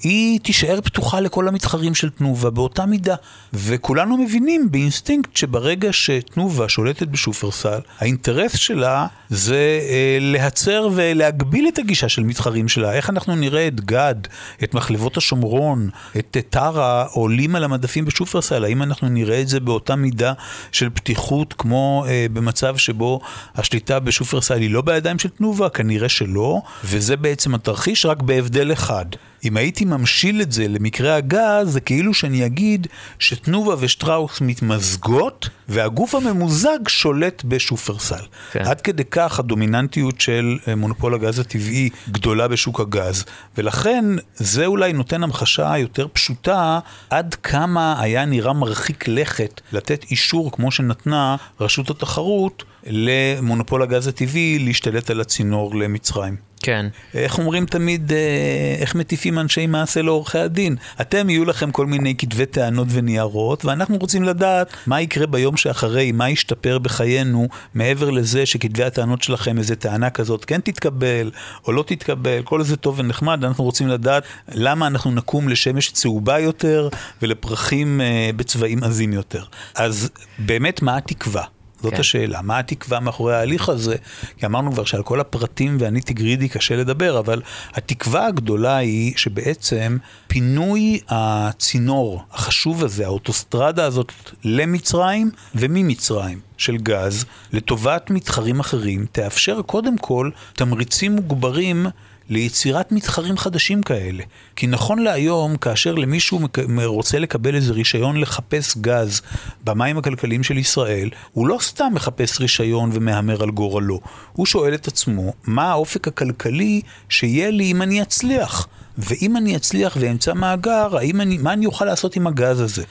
היא 0.01 0.39
תישאר 0.39 0.81
פתוחה 0.81 1.19
לכל 1.19 1.47
המתחרים 1.47 1.95
של 1.95 2.09
תנובה 2.09 2.49
באותה 2.49 2.85
מידה. 2.85 3.15
וכולנו 3.53 4.17
מבינים 4.17 4.71
באינסטינקט 4.71 5.35
שברגע 5.35 5.89
שתנובה 5.91 6.69
שולטת 6.69 7.07
בשופרסל, 7.07 7.79
האינטרס 7.99 8.55
שלה 8.55 9.07
זה 9.29 9.79
אה, 9.89 10.17
להצר 10.21 10.89
ולהגביל 10.93 11.67
את 11.67 11.79
הגישה 11.79 12.09
של 12.09 12.23
מתחרים 12.23 12.67
שלה. 12.67 12.93
איך 12.93 13.09
אנחנו 13.09 13.35
נראה 13.35 13.67
את 13.67 13.81
גד, 13.81 14.15
את 14.63 14.73
מחלבות 14.73 15.17
השומרון, 15.17 15.89
את 16.17 16.37
טרה 16.49 17.03
עולים 17.03 17.55
על 17.55 17.63
המדפים 17.63 18.05
בשופרסל? 18.05 18.63
האם 18.65 18.83
אנחנו 18.83 19.09
נראה 19.09 19.41
את 19.41 19.47
זה 19.47 19.52
באותה 19.59 19.95
מידה 19.95 20.33
של 20.71 20.89
פתיחות 20.89 21.53
כמו 21.57 22.05
אה, 22.07 22.25
במצב 22.33 22.77
שבו 22.77 23.19
השליטה 23.55 23.99
בשופרסל 23.99 24.57
היא 24.57 24.69
לא 24.69 24.81
בידיים 24.81 25.19
של 25.19 25.29
תנובה? 25.29 25.69
כנראה 25.69 26.09
שלא, 26.09 26.61
וזה 26.83 27.17
בעצם 27.17 27.55
התרחיש, 27.55 28.05
רק 28.05 28.21
בהבדל 28.21 28.73
אחד. 28.73 29.05
אם 29.45 29.57
הייתי 29.57 29.85
ממשיל 29.85 30.41
את 30.41 30.51
זה 30.51 30.67
למקרה 30.67 31.15
הגז, 31.15 31.67
זה 31.67 31.79
כאילו 31.79 32.13
שאני 32.13 32.45
אגיד 32.45 32.87
שתנובה 33.19 33.75
ושטראוס 33.79 34.41
מתמזגות, 34.41 35.49
והגוף 35.69 36.15
הממוזג 36.15 36.87
שולט 36.87 37.43
בשופרסל. 37.43 38.23
כן. 38.51 38.61
עד 38.65 38.81
כדי 38.81 39.03
כך 39.11 39.39
הדומיננטיות 39.39 40.21
של 40.21 40.57
אה, 40.67 40.75
מונופול 40.75 41.13
הגז 41.13 41.39
הטבעי 41.39 41.89
גדולה 42.11 42.47
בשוק 42.47 42.79
הגז. 42.79 43.25
ולכן 43.57 44.05
זה 44.35 44.65
אולי 44.65 44.93
נותן 44.93 45.23
המחשה 45.23 45.77
יותר 45.77 46.07
פשוטה 46.13 46.79
עד 47.09 47.35
כמה 47.35 48.01
היה 48.01 48.25
נראה 48.25 48.53
מרחיק 48.53 49.07
לכת 49.07 49.61
לתת 49.71 50.05
אישור 50.11 50.51
כמו 50.51 50.71
שנתנה 50.71 51.35
רשות 51.59 51.89
התחרות 51.89 52.63
למונופול 52.87 53.81
הגז 53.81 54.07
הטבעי 54.07 54.59
להשתלט 54.59 55.09
על 55.09 55.21
הצינור 55.21 55.75
למצרים. 55.75 56.52
כן. 56.63 56.85
איך 57.13 57.37
אומרים 57.37 57.65
תמיד, 57.65 58.13
אה, 58.13 58.75
איך 58.79 58.95
מטיפים 58.95 59.39
אנשי 59.39 59.67
מעשה 59.67 60.01
לעורכי 60.01 60.37
הדין? 60.37 60.75
אתם, 61.01 61.29
יהיו 61.29 61.45
לכם 61.45 61.71
כל 61.71 61.85
מיני 61.85 62.15
כתבי 62.17 62.45
טענות 62.45 62.87
וניירות, 62.91 63.65
ואנחנו 63.65 63.97
רוצים 63.97 64.23
לדעת 64.23 64.73
מה 64.87 65.01
יקרה 65.01 65.27
ביום 65.27 65.57
שאחרי, 65.57 66.11
מה 66.11 66.29
ישתפר 66.29 66.77
בחיינו, 66.79 67.47
מעבר 67.73 68.09
לזה 68.09 68.45
שכתבי 68.45 68.83
הטענות 68.83 69.21
שלכם, 69.21 69.57
איזה 69.57 69.75
טענה 69.75 70.09
כזאת 70.09 70.45
כן 70.45 70.59
תתקבל 70.61 71.31
או 71.67 71.71
לא 71.71 71.83
תתקבל, 71.87 72.41
כל 72.43 72.63
זה 72.63 72.77
טוב 72.77 72.99
ונחמד, 72.99 73.45
אנחנו 73.45 73.63
רוצים 73.63 73.87
לדעת 73.87 74.23
למה 74.51 74.87
אנחנו 74.87 75.11
נקום 75.11 75.49
לשמש 75.49 75.91
צהובה 75.91 76.39
יותר 76.39 76.89
ולפרחים 77.21 78.01
אה, 78.01 78.29
בצבעים 78.35 78.83
עזים 78.83 79.13
יותר. 79.13 79.43
אז 79.75 80.09
באמת, 80.39 80.81
מה 80.81 80.97
התקווה? 80.97 81.43
זאת 81.83 81.93
כן. 81.93 81.99
השאלה, 81.99 82.41
מה 82.41 82.59
התקווה 82.59 82.99
מאחורי 82.99 83.35
ההליך 83.35 83.69
הזה? 83.69 83.95
כי 84.37 84.45
אמרנו 84.45 84.71
כבר 84.71 84.83
שעל 84.83 85.03
כל 85.03 85.19
הפרטים 85.19 85.77
ואני 85.79 86.01
תגרידי 86.01 86.49
קשה 86.49 86.75
לדבר, 86.75 87.19
אבל 87.19 87.41
התקווה 87.73 88.25
הגדולה 88.25 88.77
היא 88.77 89.13
שבעצם 89.17 89.97
פינוי 90.27 90.99
הצינור 91.09 92.23
החשוב 92.31 92.83
הזה, 92.83 93.05
האוטוסטרדה 93.05 93.85
הזאת 93.85 94.11
למצרים 94.43 95.31
וממצרים 95.55 96.39
של 96.57 96.77
גז, 96.77 97.25
לטובת 97.53 98.09
מתחרים 98.09 98.59
אחרים, 98.59 99.05
תאפשר 99.11 99.61
קודם 99.61 99.97
כל 99.97 100.29
תמריצים 100.53 101.11
מוגברים 101.11 101.85
ליצירת 102.29 102.91
מתחרים 102.91 103.37
חדשים 103.37 103.83
כאלה. 103.83 104.23
כי 104.55 104.67
נכון 104.67 104.99
להיום, 104.99 105.57
כאשר 105.57 105.95
למישהו 105.95 106.39
רוצה 106.85 107.19
לקבל 107.19 107.55
איזה 107.55 107.73
רישיון 107.73 108.17
לחפש 108.17 108.77
גז 108.77 109.21
במים 109.63 109.97
הכלכליים 109.97 110.43
של 110.43 110.57
ישראל, 110.57 111.09
הוא 111.31 111.47
לא 111.47 111.57
סתם 111.61 111.91
מחפש 111.93 112.39
רישיון 112.39 112.89
ומהמר 112.93 113.43
על 113.43 113.51
גורלו. 113.51 113.99
הוא 114.33 114.45
שואל 114.45 114.73
את 114.73 114.87
עצמו, 114.87 115.33
מה 115.43 115.71
האופק 115.71 116.07
הכלכלי 116.07 116.81
שיהיה 117.09 117.51
לי 117.51 117.71
אם 117.71 117.81
אני 117.81 118.01
אצליח? 118.01 118.67
ואם 118.97 119.37
אני 119.37 119.55
אצליח 119.55 119.97
ואמצא 119.99 120.33
מאגר, 120.33 120.97
האם 120.97 121.21
אני, 121.21 121.37
מה 121.37 121.53
אני 121.53 121.65
אוכל 121.65 121.85
לעשות 121.85 122.15
עם 122.15 122.27
הגז 122.27 122.59
הזה? 122.59 122.83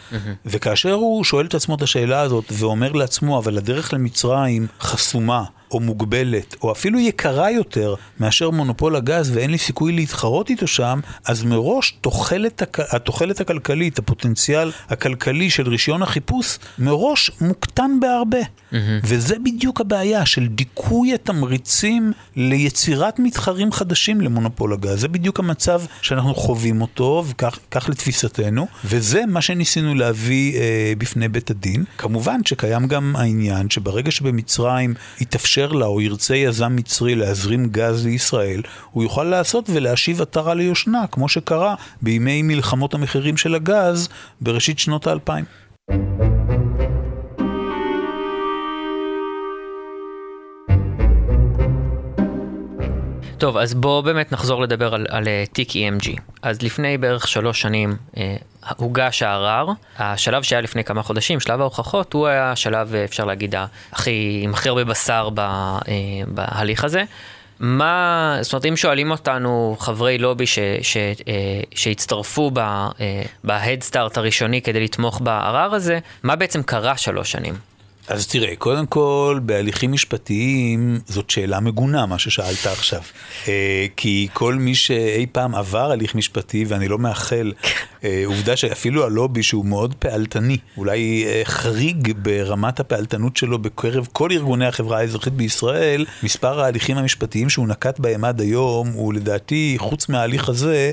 וכאשר 0.47 0.93
הוא 0.93 1.25
שואל 1.25 1.47
את 1.47 1.55
עצמו 1.55 1.75
את 1.75 1.83
השאלה 1.83 2.21
הזאת 2.21 2.45
ואומר 2.53 2.93
לעצמו, 2.93 3.39
אבל 3.39 3.59
הדרך 3.59 3.95
למצרים 3.95 4.67
חסומה. 4.81 5.45
או 5.73 5.81
מוגבלת, 5.81 6.57
או 6.63 6.73
אפילו 6.73 6.99
יקרה 6.99 7.51
יותר 7.51 7.95
מאשר 8.21 8.51
מונופול 8.51 8.97
הגז 8.97 9.31
ואין 9.35 9.51
לי 9.51 9.59
סיכוי 9.59 9.93
להתחרות 9.93 10.51
איתו 10.51 10.67
שם, 10.67 11.01
אז 11.25 11.45
מראש 11.45 11.91
תוחלת, 12.01 12.63
הכ... 12.63 12.81
התוחלת 12.95 13.41
הכלכלית, 13.41 13.99
הפוטנציאל 13.99 14.71
הכלכלי 14.89 15.51
של 15.51 15.69
רישיון 15.69 16.03
החיפוש, 16.03 16.59
מראש 16.79 17.31
מוקטן 17.41 17.91
בהרבה. 18.01 18.39
Mm-hmm. 18.41 18.77
וזה 19.05 19.39
בדיוק 19.39 19.81
הבעיה 19.81 20.27
של 20.27 20.47
דיכוי 20.47 21.15
התמריצים 21.15 22.13
ליצירת 22.37 23.19
מתחרים 23.19 23.73
חדשים 23.73 24.21
למונופול 24.21 24.73
הגז. 24.73 25.01
זה 25.01 25.09
בדיוק 25.09 25.41
המצב 25.41 25.83
שאנחנו 26.03 26.35
חווים 26.35 26.83
אותו, 26.83 27.25
וכך 27.29 27.59
כך 27.71 27.89
לתפיסתנו, 27.89 28.67
וזה 28.85 29.27
מה 29.27 29.41
שניסינו 29.41 29.95
להביא 29.95 30.59
אה, 30.59 30.93
בפני 30.99 31.29
בית 31.29 31.51
הדין. 31.51 31.85
כמובן 31.99 32.41
שקיים 32.45 32.89
גם 32.89 33.17
העניין 33.17 33.71
שברגע 33.71 34.11
שבמצרים 34.11 34.95
יתאפשר 35.63 35.79
לה 35.79 35.87
או 35.87 36.01
ירצה 36.01 36.37
יזם 36.37 36.77
מצרי 36.77 37.15
להזרים 37.15 37.69
גז 37.69 38.07
לישראל, 38.07 38.63
הוא 38.91 39.03
יוכל 39.03 39.25
לעשות 39.25 39.71
ולהשיב 39.73 40.23
עטרה 40.23 40.55
ליושנה, 40.55 41.05
כמו 41.11 41.29
שקרה 41.29 41.75
בימי 42.03 42.43
מלחמות 42.43 42.95
המחירים 42.95 43.37
של 43.37 43.55
הגז 43.55 44.09
בראשית 44.41 44.79
שנות 44.79 45.07
האלפיים. 45.07 45.45
טוב, 53.43 53.57
אז 53.57 53.75
בואו 53.75 54.03
באמת 54.03 54.33
נחזור 54.33 54.63
לדבר 54.63 54.95
על, 54.95 55.07
על 55.11 55.29
אה, 55.29 55.45
תיק 55.53 55.71
EMG. 55.71 56.21
אז 56.43 56.63
לפני 56.63 56.99
בערך 56.99 57.29
שלוש 57.29 57.61
שנים 57.61 57.97
אה, 58.17 58.37
הוגש 58.77 59.23
הערר. 59.23 59.69
השלב 59.99 60.43
שהיה 60.43 60.61
לפני 60.61 60.85
כמה 60.85 61.03
חודשים, 61.03 61.41
שלב 61.41 61.61
ההוכחות, 61.61 62.13
הוא 62.13 62.27
היה 62.27 62.53
השלב, 62.53 62.95
אה, 62.95 63.05
אפשר 63.05 63.25
להגיד, 63.25 63.55
הכי, 63.93 64.41
עם 64.43 64.55
הכי 64.55 64.69
הרבה 64.69 64.85
בשר 64.85 65.31
ב, 65.35 65.41
אה, 65.41 65.79
בהליך 66.27 66.85
הזה. 66.85 67.05
מה, 67.61 68.39
זאת 68.41 68.53
אומרת, 68.53 68.67
אם 68.67 68.77
שואלים 68.77 69.11
אותנו 69.11 69.77
חברי 69.79 70.19
לובי 70.19 70.47
ש, 70.47 70.59
ש, 70.83 70.97
אה, 70.97 71.13
שהצטרפו 71.75 72.51
ב, 72.51 72.59
אה, 72.59 73.23
בהדסטארט 73.45 74.19
הראשוני 74.19 74.63
כדי 74.63 74.85
לתמוך 74.85 75.21
בערר 75.21 75.75
הזה, 75.75 75.99
מה 76.23 76.37
בעצם 76.37 76.63
קרה 76.63 76.97
שלוש 76.97 77.33
שנים? 77.33 77.55
אז 78.09 78.27
תראה, 78.27 78.57
קודם 78.57 78.87
כל, 78.87 79.41
בהליכים 79.43 79.93
משפטיים 79.93 81.01
זאת 81.07 81.31
שאלה 81.31 81.61
מגונה, 81.61 82.07
מה 82.07 82.19
ששאלת 82.19 82.67
עכשיו. 82.67 83.01
אה, 83.49 83.87
כי 83.97 84.29
כל 84.33 84.55
מי 84.55 84.75
שאי 84.75 85.27
פעם 85.33 85.55
עבר 85.55 85.91
הליך 85.91 86.15
משפטי, 86.15 86.65
ואני 86.69 86.89
לא 86.89 86.99
מאחל, 86.99 87.53
אה, 88.05 88.23
עובדה 88.27 88.57
שאפילו 88.57 89.05
הלובי 89.05 89.43
שהוא 89.43 89.65
מאוד 89.65 89.95
פעלתני, 89.95 90.57
אולי 90.77 91.25
אה, 91.27 91.43
חריג 91.45 92.13
ברמת 92.23 92.81
הפעלתנות 92.81 93.37
שלו 93.37 93.59
בקרב 93.59 94.09
כל 94.13 94.33
ארגוני 94.33 94.67
החברה 94.67 94.99
האזרחית 94.99 95.33
בישראל, 95.33 96.05
מספר 96.23 96.61
ההליכים 96.61 96.99
המשפטיים 96.99 97.51
שהוא 97.51 97.69
נקט 97.69 97.99
בהם 97.99 98.25
עד 98.25 98.41
היום 98.41 98.89
הוא 98.89 99.15
לדעתי, 99.15 99.75
חוץ 99.79 100.09
מההליך 100.09 100.49
הזה, 100.49 100.91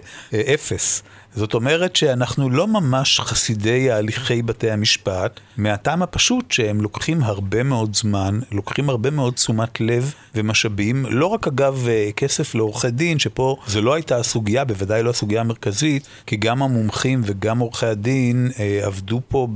אפס. 0.54 1.04
זאת 1.36 1.54
אומרת 1.54 1.96
שאנחנו 1.96 2.50
לא 2.50 2.68
ממש 2.68 3.20
חסידי 3.20 3.92
ההליכי 3.92 4.42
בתי 4.42 4.72
המשפט, 4.72 5.39
מהטעם 5.58 6.02
הפשוט 6.02 6.52
שהם 6.52 6.82
לוקחים 6.82 7.24
הרבה 7.24 7.63
מאוד 7.63 7.96
זמן, 7.96 8.39
לוקחים 8.52 8.89
הרבה 8.89 9.10
מאוד 9.10 9.34
תשומת 9.34 9.82
לב 9.82 10.13
ומשאבים, 10.36 11.06
לא 11.10 11.26
רק 11.26 11.48
אגב 11.48 11.86
אה, 11.88 12.10
כסף 12.15 12.56
לעורכי 12.56 12.92
דין, 12.92 13.20
שפה 13.20 13.56
זו 13.68 13.82
לא 13.82 13.94
הייתה 13.94 14.18
הסוגיה, 14.18 14.65
בוודאי 14.65 15.04
לא 15.04 15.10
הסוגיה 15.10 15.42
המרכזית, 15.42 16.08
כי 16.26 16.36
גם 16.36 16.63
המומחים 16.63 17.22
וגם 17.26 17.60
עורכי 17.60 17.86
הדין 17.86 18.52
אה, 18.60 18.80
עבדו 18.84 19.22
פה 19.28 19.48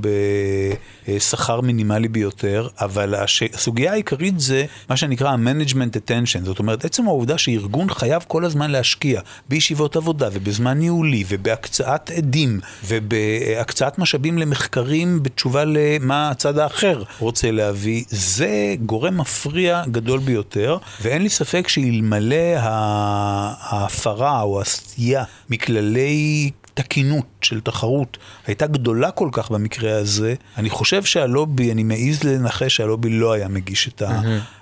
בשכר 1.08 1.60
מינימלי 1.60 2.08
ביותר, 2.08 2.68
אבל. 2.80 3.14
הסוגיה 3.54 3.92
העיקרית 3.92 4.40
זה 4.40 4.66
מה 4.90 4.96
שנקרא 4.96 5.30
ה-management 5.30 5.96
attention, 5.96 6.44
זאת 6.44 6.58
אומרת, 6.58 6.84
עצם 6.84 7.06
העובדה 7.06 7.38
שארגון 7.38 7.90
חייב 7.90 8.24
כל 8.28 8.44
הזמן 8.44 8.70
להשקיע 8.70 9.20
בישיבות 9.48 9.96
עבודה 9.96 10.28
ובזמן 10.32 10.78
ניהולי 10.78 11.24
ובהקצאת 11.64 12.10
עדים 12.10 12.60
ובהקצאת 12.86 13.98
משאבים 13.98 14.38
למחקרים 14.38 15.22
בתשובה 15.22 15.64
למה 15.64 16.30
הצד 16.30 16.58
האחר 16.58 17.02
רוצה 17.18 17.50
להביא, 17.50 18.04
זה 18.08 18.74
גורם 18.86 19.20
מפריע 19.20 19.82
גדול 19.90 20.20
ביותר, 20.20 20.78
ואין 21.02 21.22
לי 21.22 21.28
ספק 21.28 21.68
שאלמלא 21.68 22.56
ההפרה 22.58 24.42
או 24.42 24.60
הסטייה 24.60 25.24
מכללי 25.50 26.50
תקינות 26.74 27.26
של 27.42 27.60
תחרות 27.60 28.18
הייתה 28.46 28.66
גדולה 28.66 29.10
כל 29.10 29.28
כך 29.32 29.50
במקרה 29.50 29.96
הזה, 29.96 30.34
אני 30.56 30.70
חושב 30.70 31.04
שהלובי, 31.04 31.72
אני 31.72 31.82
מעז 31.82 32.24
לנחש 32.24 32.76
שהלובי 32.76 33.10
לא 33.10 33.32
היה 33.32 33.48
מגיש 33.48 33.88
את 33.88 34.02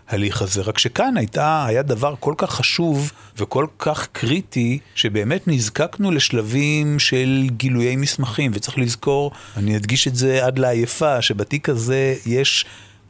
ההליך 0.08 0.42
הזה. 0.42 0.62
רק 0.62 0.78
שכאן 0.78 1.16
הייתה, 1.16 1.64
היה 1.66 1.82
דבר 1.82 2.14
כל 2.20 2.34
כך 2.36 2.50
חשוב 2.50 3.12
וכל 3.38 3.66
כך 3.78 4.08
קריטי, 4.12 4.78
שבאמת 4.94 5.48
נזקקנו 5.48 6.10
לשלבים 6.10 6.98
של 6.98 7.48
גילויי 7.56 7.96
מסמכים, 7.96 8.50
וצריך 8.54 8.78
לזכור, 8.78 9.30
אני 9.56 9.76
אדגיש 9.76 10.08
את 10.08 10.16
זה 10.16 10.46
עד 10.46 10.58
לעייפה, 10.58 11.22
שבתיק 11.22 11.68
הזה 11.68 12.14
יש... 12.26 12.64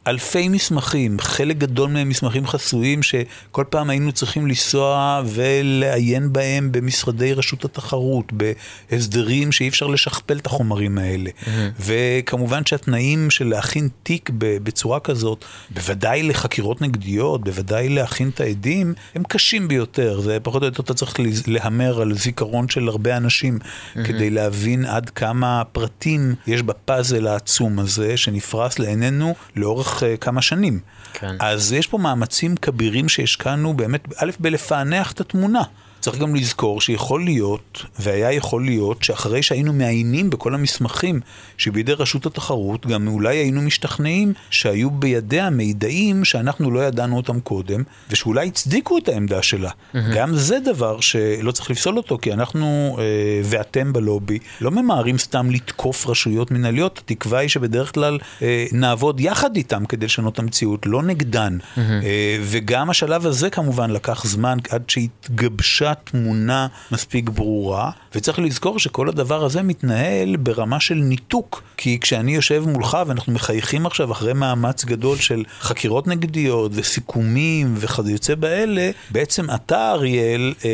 אלפי 0.07 0.49
מסמכים, 0.49 1.19
חלק 1.19 1.57
גדול 1.57 1.89
מהם 1.89 2.09
מסמכים 2.09 2.47
חסויים 2.47 3.03
שכל 3.03 3.63
פעם 3.69 3.89
היינו 3.89 4.11
צריכים 4.11 4.47
לנסוע 4.47 5.21
ולעיין 5.25 6.33
בהם 6.33 6.71
במשרדי 6.71 7.33
רשות 7.33 7.65
התחרות, 7.65 8.33
בהסדרים 8.33 9.51
שאי 9.51 9.67
אפשר 9.67 9.87
לשכפל 9.87 10.37
את 10.37 10.45
החומרים 10.45 10.97
האלה. 10.97 11.29
Mm-hmm. 11.29 11.49
וכמובן 11.79 12.65
שהתנאים 12.65 13.29
של 13.29 13.47
להכין 13.47 13.89
תיק 14.03 14.29
בצורה 14.37 14.99
כזאת, 14.99 15.45
בוודאי 15.69 16.23
לחקירות 16.23 16.81
נגדיות, 16.81 17.43
בוודאי 17.43 17.89
להכין 17.89 18.29
את 18.29 18.41
העדים, 18.41 18.93
הם 19.15 19.23
קשים 19.23 19.67
ביותר. 19.67 20.21
זה 20.21 20.37
פחות 20.43 20.61
או 20.61 20.67
יותר 20.67 20.83
אתה 20.83 20.93
צריך 20.93 21.15
להמר 21.47 22.01
על 22.01 22.17
זיכרון 22.17 22.69
של 22.69 22.87
הרבה 22.87 23.17
אנשים 23.17 23.59
mm-hmm. 23.61 24.07
כדי 24.07 24.29
להבין 24.29 24.85
עד 24.85 25.09
כמה 25.09 25.63
פרטים 25.71 26.35
יש 26.47 26.61
בפאזל 26.61 27.27
העצום 27.27 27.79
הזה 27.79 28.17
שנפרס 28.17 28.79
לעינינו 28.79 29.35
לאורך 29.55 29.92
כמה 30.21 30.41
שנים. 30.41 30.79
כן. 31.13 31.35
אז 31.39 31.73
יש 31.73 31.87
פה 31.87 31.97
מאמצים 31.97 32.55
כבירים 32.57 33.09
שהשקענו 33.09 33.73
באמת, 33.73 34.07
א', 34.17 34.31
בלפענח 34.39 35.11
את 35.11 35.21
התמונה. 35.21 35.61
צריך 36.03 36.17
גם 36.17 36.35
לזכור 36.35 36.81
שיכול 36.81 37.23
להיות, 37.23 37.85
והיה 37.99 38.31
יכול 38.31 38.65
להיות, 38.65 39.03
שאחרי 39.03 39.43
שהיינו 39.43 39.73
מעיינים 39.73 40.29
בכל 40.29 40.53
המסמכים 40.53 41.19
שבידי 41.57 41.93
רשות 41.93 42.25
התחרות, 42.25 42.85
גם 42.85 43.07
אולי 43.07 43.37
היינו 43.37 43.61
משתכנעים 43.61 44.33
שהיו 44.49 44.91
בידיה 44.91 45.49
מידעים 45.49 46.25
שאנחנו 46.25 46.71
לא 46.71 46.79
ידענו 46.79 47.17
אותם 47.17 47.39
קודם, 47.39 47.83
ושאולי 48.09 48.47
הצדיקו 48.47 48.97
את 48.97 49.07
העמדה 49.07 49.41
שלה. 49.41 49.69
Mm-hmm. 49.69 49.97
גם 50.15 50.35
זה 50.35 50.59
דבר 50.59 50.99
שלא 50.99 51.51
צריך 51.51 51.71
לפסול 51.71 51.97
אותו, 51.97 52.17
כי 52.21 52.33
אנחנו 52.33 52.97
אה, 52.99 53.03
ואתם 53.43 53.93
בלובי 53.93 54.39
לא 54.61 54.71
ממהרים 54.71 55.17
סתם 55.17 55.51
לתקוף 55.51 56.07
רשויות 56.07 56.51
מנהליות, 56.51 56.97
התקווה 56.97 57.39
היא 57.39 57.49
שבדרך 57.49 57.93
כלל 57.93 58.19
אה, 58.41 58.65
נעבוד 58.71 59.19
יחד 59.19 59.55
איתם 59.55 59.85
כדי 59.85 60.05
לשנות 60.05 60.33
את 60.33 60.39
המציאות, 60.39 60.85
לא 60.85 61.03
נגדן. 61.03 61.57
Mm-hmm. 61.57 61.79
אה, 61.79 62.37
וגם 62.41 62.89
השלב 62.89 63.25
הזה 63.25 63.49
כמובן 63.49 63.89
לקח 63.89 64.25
זמן 64.25 64.57
עד 64.69 64.83
שהתגבשה 64.87 65.92
תמונה 65.93 66.67
מספיק 66.91 67.29
ברורה, 67.29 67.91
וצריך 68.15 68.39
לזכור 68.39 68.79
שכל 68.79 69.09
הדבר 69.09 69.43
הזה 69.45 69.61
מתנהל 69.61 70.35
ברמה 70.35 70.79
של 70.79 70.95
ניתוק, 70.95 71.63
כי 71.77 71.99
כשאני 71.99 72.35
יושב 72.35 72.63
מולך 72.67 72.97
ואנחנו 73.07 73.33
מחייכים 73.33 73.85
עכשיו 73.85 74.11
אחרי 74.11 74.33
מאמץ 74.33 74.85
גדול 74.85 75.17
של 75.17 75.43
חקירות 75.59 76.07
נגדיות 76.07 76.71
וסיכומים 76.75 77.73
וכיוצא 77.77 78.35
באלה, 78.35 78.91
בעצם 79.09 79.45
אתה 79.55 79.91
אריאל, 79.91 80.53
אה, 80.65 80.69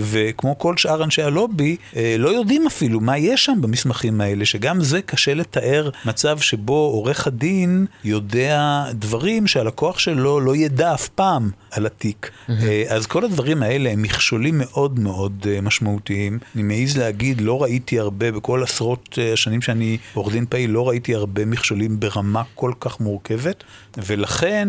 וכמו 0.00 0.58
כל 0.58 0.76
שאר 0.76 1.04
אנשי 1.04 1.22
הלובי, 1.22 1.76
אה, 1.96 2.16
לא 2.18 2.28
יודעים 2.28 2.66
אפילו 2.66 3.00
מה 3.00 3.18
יש 3.18 3.44
שם 3.44 3.58
במסמכים 3.60 4.20
האלה, 4.20 4.44
שגם 4.44 4.80
זה 4.80 5.02
קשה 5.02 5.34
לתאר 5.34 5.90
מצב 6.04 6.38
שבו 6.38 6.74
עורך 6.74 7.26
הדין 7.26 7.86
יודע 8.04 8.84
דברים 8.92 9.46
שהלקוח 9.46 9.98
שלו 9.98 10.40
לא 10.40 10.56
ידע 10.56 10.94
אף 10.94 11.08
פעם 11.08 11.50
על 11.70 11.86
התיק. 11.86 12.30
Mm-hmm. 12.48 12.52
אז 12.88 13.06
כל 13.06 13.24
הדברים 13.24 13.62
האלה 13.62 13.90
הם 13.90 14.02
מכשולים 14.02 14.58
מאוד 14.58 14.98
מאוד 14.98 15.46
אה, 15.50 15.60
משמעותיים. 15.60 16.38
אני 16.54 16.62
מעז 16.62 16.96
להגיד, 16.96 17.40
לא 17.40 17.62
ראיתי 17.62 17.98
הרבה, 17.98 18.32
בכל 18.32 18.62
עשרות 18.62 19.18
אה, 19.18 19.32
השנים 19.32 19.62
שאני 19.62 19.98
עורך 20.14 20.32
דין 20.32 20.46
פעיל, 20.54 20.70
לא 20.70 20.88
ראיתי 20.88 21.14
הרבה 21.14 21.44
מכשולים 21.44 22.00
ברמה 22.00 22.42
כל 22.54 22.72
כך 22.80 23.00
מורכבת, 23.00 23.64
ולכן 23.96 24.68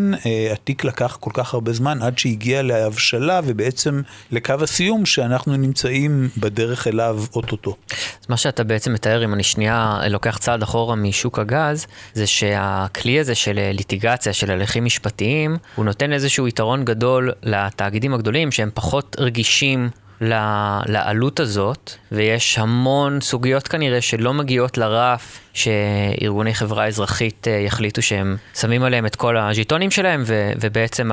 התיק 0.51 0.83
לקח 0.83 1.17
כל 1.19 1.31
כך 1.33 1.53
הרבה 1.53 1.73
זמן 1.73 2.01
עד 2.01 2.17
שהגיע 2.17 2.61
להבשלה 2.61 3.41
ובעצם 3.45 4.01
לקו 4.31 4.53
הסיום 4.61 5.05
שאנחנו 5.05 5.57
נמצאים 5.57 6.29
בדרך 6.37 6.87
אליו 6.87 7.23
אוטוטו. 7.35 7.75
אז 7.91 8.29
מה 8.29 8.37
שאתה 8.37 8.63
בעצם 8.63 8.93
מתאר, 8.93 9.25
אם 9.25 9.33
אני 9.33 9.43
שנייה 9.43 9.99
לוקח 10.09 10.37
צעד 10.37 10.63
אחורה 10.63 10.95
משוק 10.95 11.39
הגז, 11.39 11.85
זה 12.13 12.27
שהכלי 12.27 13.19
הזה 13.19 13.35
של 13.35 13.59
ליטיגציה, 13.73 14.33
של 14.33 14.51
הליכים 14.51 14.85
משפטיים, 14.85 15.57
הוא 15.75 15.85
נותן 15.85 16.13
איזשהו 16.13 16.47
יתרון 16.47 16.85
גדול 16.85 17.31
לתאגידים 17.43 18.13
הגדולים 18.13 18.51
שהם 18.51 18.69
פחות 18.73 19.15
רגישים 19.19 19.89
לעלות 20.21 21.39
הזאת, 21.39 21.91
ויש 22.11 22.59
המון 22.59 23.21
סוגיות 23.21 23.67
כנראה 23.67 24.01
שלא 24.01 24.33
מגיעות 24.33 24.77
לרף 24.77 25.39
שארגוני 25.53 26.53
חברה 26.53 26.87
אזרחית 26.87 27.47
אה, 27.47 27.53
יחליטו 27.53 28.01
שהם 28.01 28.37
שמים 28.55 28.83
עליהם 28.83 29.05
את 29.05 29.15
כל 29.15 29.37
הז'יטונים 29.37 29.91
שלהם, 29.91 30.23
ובעצם 30.61 31.11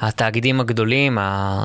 התאגידים 0.00 0.60
הגדולים, 0.60 1.18
אה, 1.18 1.64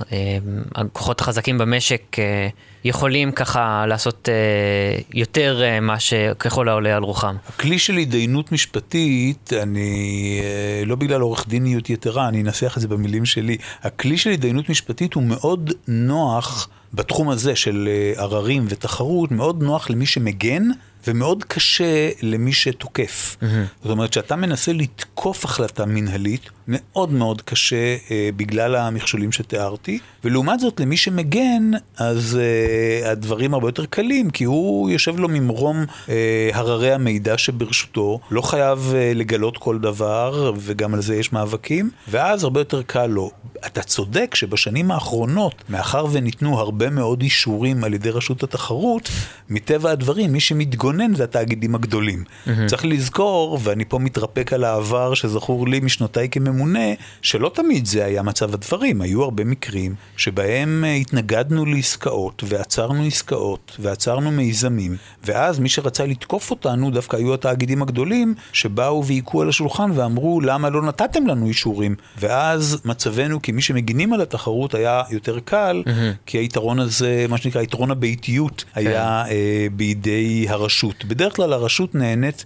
הכוחות 0.76 1.22
החזקים 1.22 1.58
במשק, 1.58 2.20
אה, 2.20 2.48
יכולים 2.84 3.32
ככה 3.32 3.86
לעשות 3.88 4.30
אה, 4.30 5.02
יותר 5.14 5.62
מה 5.82 6.00
שככל 6.00 6.70
העולה 6.70 6.96
על 6.96 7.04
רוחם. 7.04 7.36
הכלי 7.50 7.80
של 7.80 7.98
התדיינות 7.98 8.52
משפטית, 8.52 9.54
אני 9.54 10.42
לא 10.86 10.96
בגלל 10.96 11.22
עורך 11.22 11.48
דיניות 11.48 11.90
יתרה, 11.90 12.28
אני 12.28 12.42
אנסח 12.42 12.74
את 12.78 12.82
זה 12.82 12.88
במילים 12.88 13.26
שלי. 13.26 13.58
הכלי 13.82 14.18
של 14.18 14.30
התדיינות 14.30 14.70
משפטית 14.70 15.14
הוא 15.14 15.24
מאוד 15.24 15.72
נוח 15.88 16.70
בתחום 16.94 17.30
הזה 17.30 17.56
של 17.56 17.90
עררים 18.16 18.66
ותחרות, 18.70 19.32
מאוד 19.32 19.64
נוח 19.64 19.90
למי 19.90 20.06
שמגן. 20.06 20.70
ומאוד 21.08 21.44
קשה 21.44 22.10
למי 22.22 22.54
שתוקף. 22.54 23.38
Mm-hmm. 23.42 23.46
זאת 23.84 23.92
אומרת, 23.92 24.10
כשאתה 24.10 24.36
מנסה 24.36 24.74
לתקוף 24.74 25.46
החלטה 25.46 25.86
מנהלית, 25.86 26.50
מאוד 26.68 27.12
מאוד 27.12 27.42
קשה 27.42 27.96
אה, 28.12 28.30
בגלל 28.36 28.76
המכשולים 28.76 29.32
שתיארתי, 29.32 30.00
ולעומת 30.24 30.60
זאת, 30.60 30.80
למי 30.80 30.98
שמגן, 30.98 31.72
אז 31.98 32.40
אה, 32.42 33.12
הדברים 33.12 33.54
הרבה 33.54 33.68
יותר 33.68 33.86
קלים, 33.86 34.30
כי 34.30 34.44
הוא 34.44 34.90
יושב 34.90 35.20
לו 35.20 35.28
ממרום 35.28 35.86
אה, 36.10 36.50
הררי 36.54 36.94
המידע 36.94 37.38
שברשותו, 37.38 38.20
לא 38.32 38.42
חייב 38.42 38.94
אה, 38.96 39.12
לגלות 39.16 39.58
כל 39.58 39.80
דבר, 39.80 40.54
וגם 40.58 40.94
על 40.94 41.02
זה 41.02 41.16
יש 41.16 41.34
מאבקים, 41.34 41.90
ואז 42.08 42.44
הרבה 42.44 42.62
יותר 42.62 42.82
קל 42.82 43.08
לו. 43.08 43.32
אתה 43.66 43.84
צודק 43.84 44.36
שבשנים 44.36 44.92
האחרונות, 44.92 45.64
מאחר 45.70 46.06
וניתנו 46.12 46.60
הרבה 46.60 46.79
מאוד 46.90 47.22
אישורים 47.22 47.84
על 47.84 47.94
ידי 47.94 48.10
רשות 48.10 48.44
התחרות, 48.44 49.10
מטבע 49.50 49.92
הדברים, 49.92 50.34
מי 50.34 50.40
שמתגונן 50.40 51.16
זה 51.16 51.24
התאגידים 51.24 51.76
הגדולים. 51.76 52.24
Mm-hmm. 52.24 52.50
צריך 52.68 52.86
לזכור, 52.86 53.60
ואני 53.64 53.86
פה 53.86 54.00
מתרפק 54.00 54.54
על 54.54 54.64
העבר 54.64 55.14
שזכור 55.14 55.68
לי 55.68 55.80
משנותיי 55.80 56.30
כממונה, 56.30 56.94
שלא 57.22 57.52
תמיד 57.54 57.86
זה 57.86 58.06
היה 58.06 58.24
מצב 58.24 58.54
הדברים. 58.54 59.02
היו 59.02 59.24
הרבה 59.24 59.44
מקרים 59.44 59.96
שבהם 60.18 60.84
אה, 60.88 60.94
התנגדנו 60.94 61.66
לעסקאות, 61.66 62.44
ועצרנו 62.48 63.04
עסקאות, 63.04 63.78
ועצרנו 63.80 64.32
מיזמים, 64.32 64.98
ואז 65.24 65.60
מי 65.60 65.70
שרצה 65.70 66.06
לתקוף 66.06 66.52
אותנו 66.52 66.92
דווקא 66.92 67.18
היו 67.18 67.34
התאגידים 67.34 67.82
הגדולים, 67.82 68.34
שבאו 68.54 69.06
והיכו 69.06 69.42
על 69.42 69.50
השולחן 69.50 69.92
ואמרו, 69.96 70.42
למה 70.42 70.70
לא 70.70 70.82
נתתם 70.82 71.28
לנו 71.28 71.48
אישורים? 71.48 71.96
ואז 72.18 72.82
מצבנו 72.86 73.42
כמי 73.42 73.62
שמגינים 73.62 74.14
על 74.14 74.22
התחרות 74.22 74.76
היה 74.76 75.02
יותר 75.10 75.40
קל, 75.40 75.84
mm-hmm. 75.86 75.90
כי 76.26 76.38
היתרון 76.38 76.69
הזה, 76.80 77.26
מה 77.30 77.38
שנקרא, 77.38 77.62
יתרון 77.62 77.92
הביתיות, 77.92 78.66
כן. 78.74 78.80
היה 78.80 79.24
אה, 79.30 79.68
בידי 79.72 80.46
הרשות. 80.50 81.06
בדרך 81.06 81.36
כלל 81.36 81.54
הרשות 81.54 81.96
נהנית... 81.96 82.46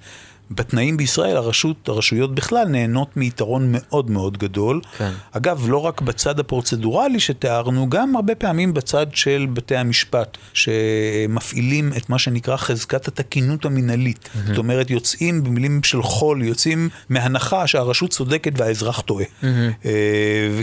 בתנאים 0.56 0.98
בישראל 0.98 1.38
הרשות, 1.38 1.90
הרשויות 1.90 2.36
בכלל 2.36 2.68
נהנות 2.68 3.18
מיתרון 3.18 3.68
מאוד 3.72 4.12
מאוד 4.12 4.38
גדול. 4.38 4.82
כן. 4.98 5.12
אגב, 5.32 5.66
לא 5.70 5.78
רק 5.78 6.02
בצד 6.02 6.40
הפרוצדורלי 6.40 7.20
שתיארנו, 7.20 7.90
גם 7.90 8.16
הרבה 8.16 8.36
פעמים 8.36 8.74
בצד 8.74 9.08
של 9.14 9.48
בתי 9.54 9.76
המשפט, 9.76 10.38
שמפעילים 10.54 11.94
את 11.98 12.10
מה 12.10 12.20
שנקרא 12.20 12.58
חזקת 12.58 13.08
התקינות 13.08 13.66
המינהלית. 13.66 14.20
Mm-hmm. 14.24 14.48
זאת 14.48 14.58
אומרת, 14.58 14.90
יוצאים 14.90 15.44
במילים 15.44 15.84
של 15.84 16.04
חול, 16.04 16.44
יוצאים 16.44 16.90
מהנחה 17.10 17.68
שהרשות 17.68 18.10
צודקת 18.10 18.52
והאזרח 18.58 19.02
טועה. 19.02 19.26
Mm-hmm. 19.26 19.88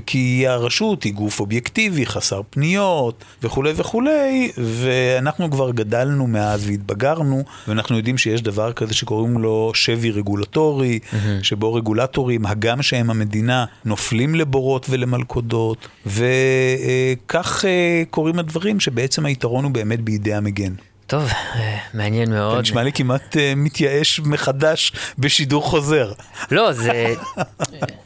כי 0.06 0.44
הרשות 0.48 1.02
היא 1.02 1.12
גוף 1.14 1.40
אובייקטיבי, 1.40 2.06
חסר 2.06 2.40
פניות 2.50 3.24
וכולי 3.42 3.72
וכולי, 3.76 4.52
ואנחנו 4.58 5.50
כבר 5.50 5.70
גדלנו 5.70 6.26
מאז 6.26 6.66
והתבגרנו, 6.66 7.44
ואנחנו 7.68 7.96
יודעים 7.96 8.18
שיש 8.18 8.42
דבר 8.42 8.72
כזה 8.72 8.94
שקוראים 8.94 9.38
לו 9.38 9.72
שבי 9.80 10.10
רגולטורי, 10.10 10.98
mm-hmm. 11.02 11.16
שבו 11.42 11.74
רגולטורים, 11.74 12.46
הגם 12.46 12.82
שהם 12.82 13.10
המדינה, 13.10 13.64
נופלים 13.84 14.34
לבורות 14.34 14.86
ולמלכודות, 14.90 15.88
וכך 16.06 17.64
אה, 17.64 18.02
קורים 18.10 18.38
הדברים 18.38 18.80
שבעצם 18.80 19.26
היתרון 19.26 19.64
הוא 19.64 19.72
באמת 19.72 20.00
בידי 20.00 20.34
המגן. 20.34 20.72
טוב, 21.10 21.30
אה, 21.54 21.78
מעניין 21.94 22.30
מאוד. 22.30 22.54
זה 22.54 22.62
נשמע 22.62 22.82
לי 22.82 22.92
כמעט 22.92 23.36
uh, 23.36 23.38
מתייאש 23.56 24.20
מחדש 24.20 24.92
בשידור 25.18 25.62
חוזר. 25.62 26.12
לא, 26.50 26.72
זה... 26.72 27.14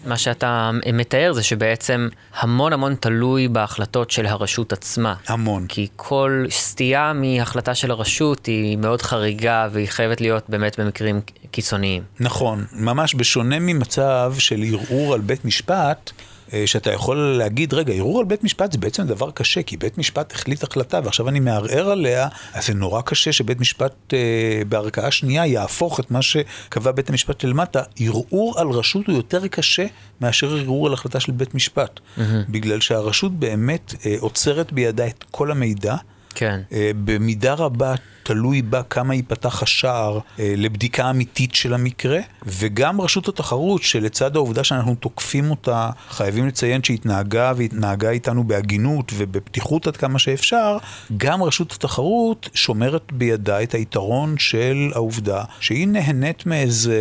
מה 0.06 0.16
שאתה 0.16 0.70
מתאר 0.92 1.32
זה 1.32 1.42
שבעצם 1.42 2.08
המון 2.38 2.72
המון 2.72 2.94
תלוי 2.94 3.48
בהחלטות 3.48 4.10
של 4.10 4.26
הרשות 4.26 4.72
עצמה. 4.72 5.14
המון. 5.26 5.66
כי 5.66 5.88
כל 5.96 6.44
סטייה 6.50 7.12
מהחלטה 7.12 7.74
של 7.74 7.90
הרשות 7.90 8.46
היא 8.46 8.78
מאוד 8.78 9.02
חריגה 9.02 9.68
והיא 9.72 9.88
חייבת 9.88 10.20
להיות 10.20 10.44
באמת 10.48 10.80
במקרים 10.80 11.20
קיצוניים. 11.50 12.02
נכון, 12.20 12.64
ממש 12.72 13.14
בשונה 13.14 13.58
ממצב 13.58 14.34
של 14.38 14.62
ערעור 14.62 15.14
על 15.14 15.20
בית 15.20 15.44
משפט. 15.44 16.10
אה, 16.54 16.66
שאתה 16.66 16.92
יכול 16.92 17.16
להגיד, 17.16 17.74
רגע, 17.74 17.92
ערעור 17.92 18.18
על 18.18 18.24
בית 18.24 18.44
משפט 18.44 18.72
זה 18.72 18.78
בעצם 18.78 19.06
דבר 19.06 19.30
קשה, 19.30 19.62
כי 19.62 19.76
בית 19.76 19.98
משפט 19.98 20.32
החליט 20.32 20.62
החלטה 20.62 21.00
ועכשיו 21.04 21.28
אני 21.28 21.40
מערער 21.40 21.90
עליה, 21.90 22.28
אז 22.52 22.66
זה 22.66 22.74
נורא 22.74 23.00
קשה 23.00 23.32
שבית 23.32 23.60
משפט 23.60 24.14
אה, 24.14 24.62
בערכאה 24.68 25.10
שנייה 25.10 25.46
יהפוך 25.46 26.00
את 26.00 26.10
מה 26.10 26.22
שקבע 26.22 26.92
בית 26.92 27.10
המשפט 27.10 27.40
שלמטה. 27.40 27.82
ערעור 28.00 28.54
על 28.60 28.68
רשות 28.68 29.06
הוא 29.06 29.16
יותר 29.16 29.46
קשה 29.46 29.86
מאשר 30.20 30.56
ערעור 30.56 30.86
על 30.86 30.92
החלטה 30.92 31.20
של 31.20 31.32
בית 31.32 31.54
משפט, 31.54 32.00
mm-hmm. 32.00 32.20
בגלל 32.48 32.80
שהרשות 32.80 33.32
באמת 33.32 33.94
אה, 34.06 34.16
עוצרת 34.20 34.72
בידה 34.72 35.06
את 35.06 35.24
כל 35.30 35.50
המידע. 35.50 35.94
כן. 36.34 36.60
אה, 36.72 36.90
במידה 37.04 37.54
רבה 37.54 37.94
תלוי 38.24 38.62
בה 38.62 38.82
כמה 38.82 39.14
ייפתח 39.14 39.62
השער 39.62 40.18
אה, 40.38 40.54
לבדיקה 40.56 41.10
אמיתית 41.10 41.54
של 41.54 41.74
המקרה, 41.74 42.20
וגם 42.46 43.00
רשות 43.00 43.28
התחרות, 43.28 43.82
שלצד 43.82 44.36
העובדה 44.36 44.64
שאנחנו 44.64 44.94
תוקפים 44.94 45.50
אותה, 45.50 45.90
חייבים 46.08 46.46
לציין 46.46 46.82
שהתנהגה 46.82 47.52
והתנהגה 47.56 48.10
איתנו 48.10 48.44
בהגינות 48.44 49.12
ובפתיחות 49.16 49.86
עד 49.86 49.96
כמה 49.96 50.18
שאפשר, 50.18 50.78
גם 51.16 51.42
רשות 51.42 51.72
התחרות 51.72 52.48
שומרת 52.54 53.12
בידה 53.12 53.62
את 53.62 53.74
היתרון 53.74 54.38
של 54.38 54.90
העובדה 54.94 55.44
שהיא 55.60 55.88
נהנית 55.88 56.46
מאיזה 56.46 56.98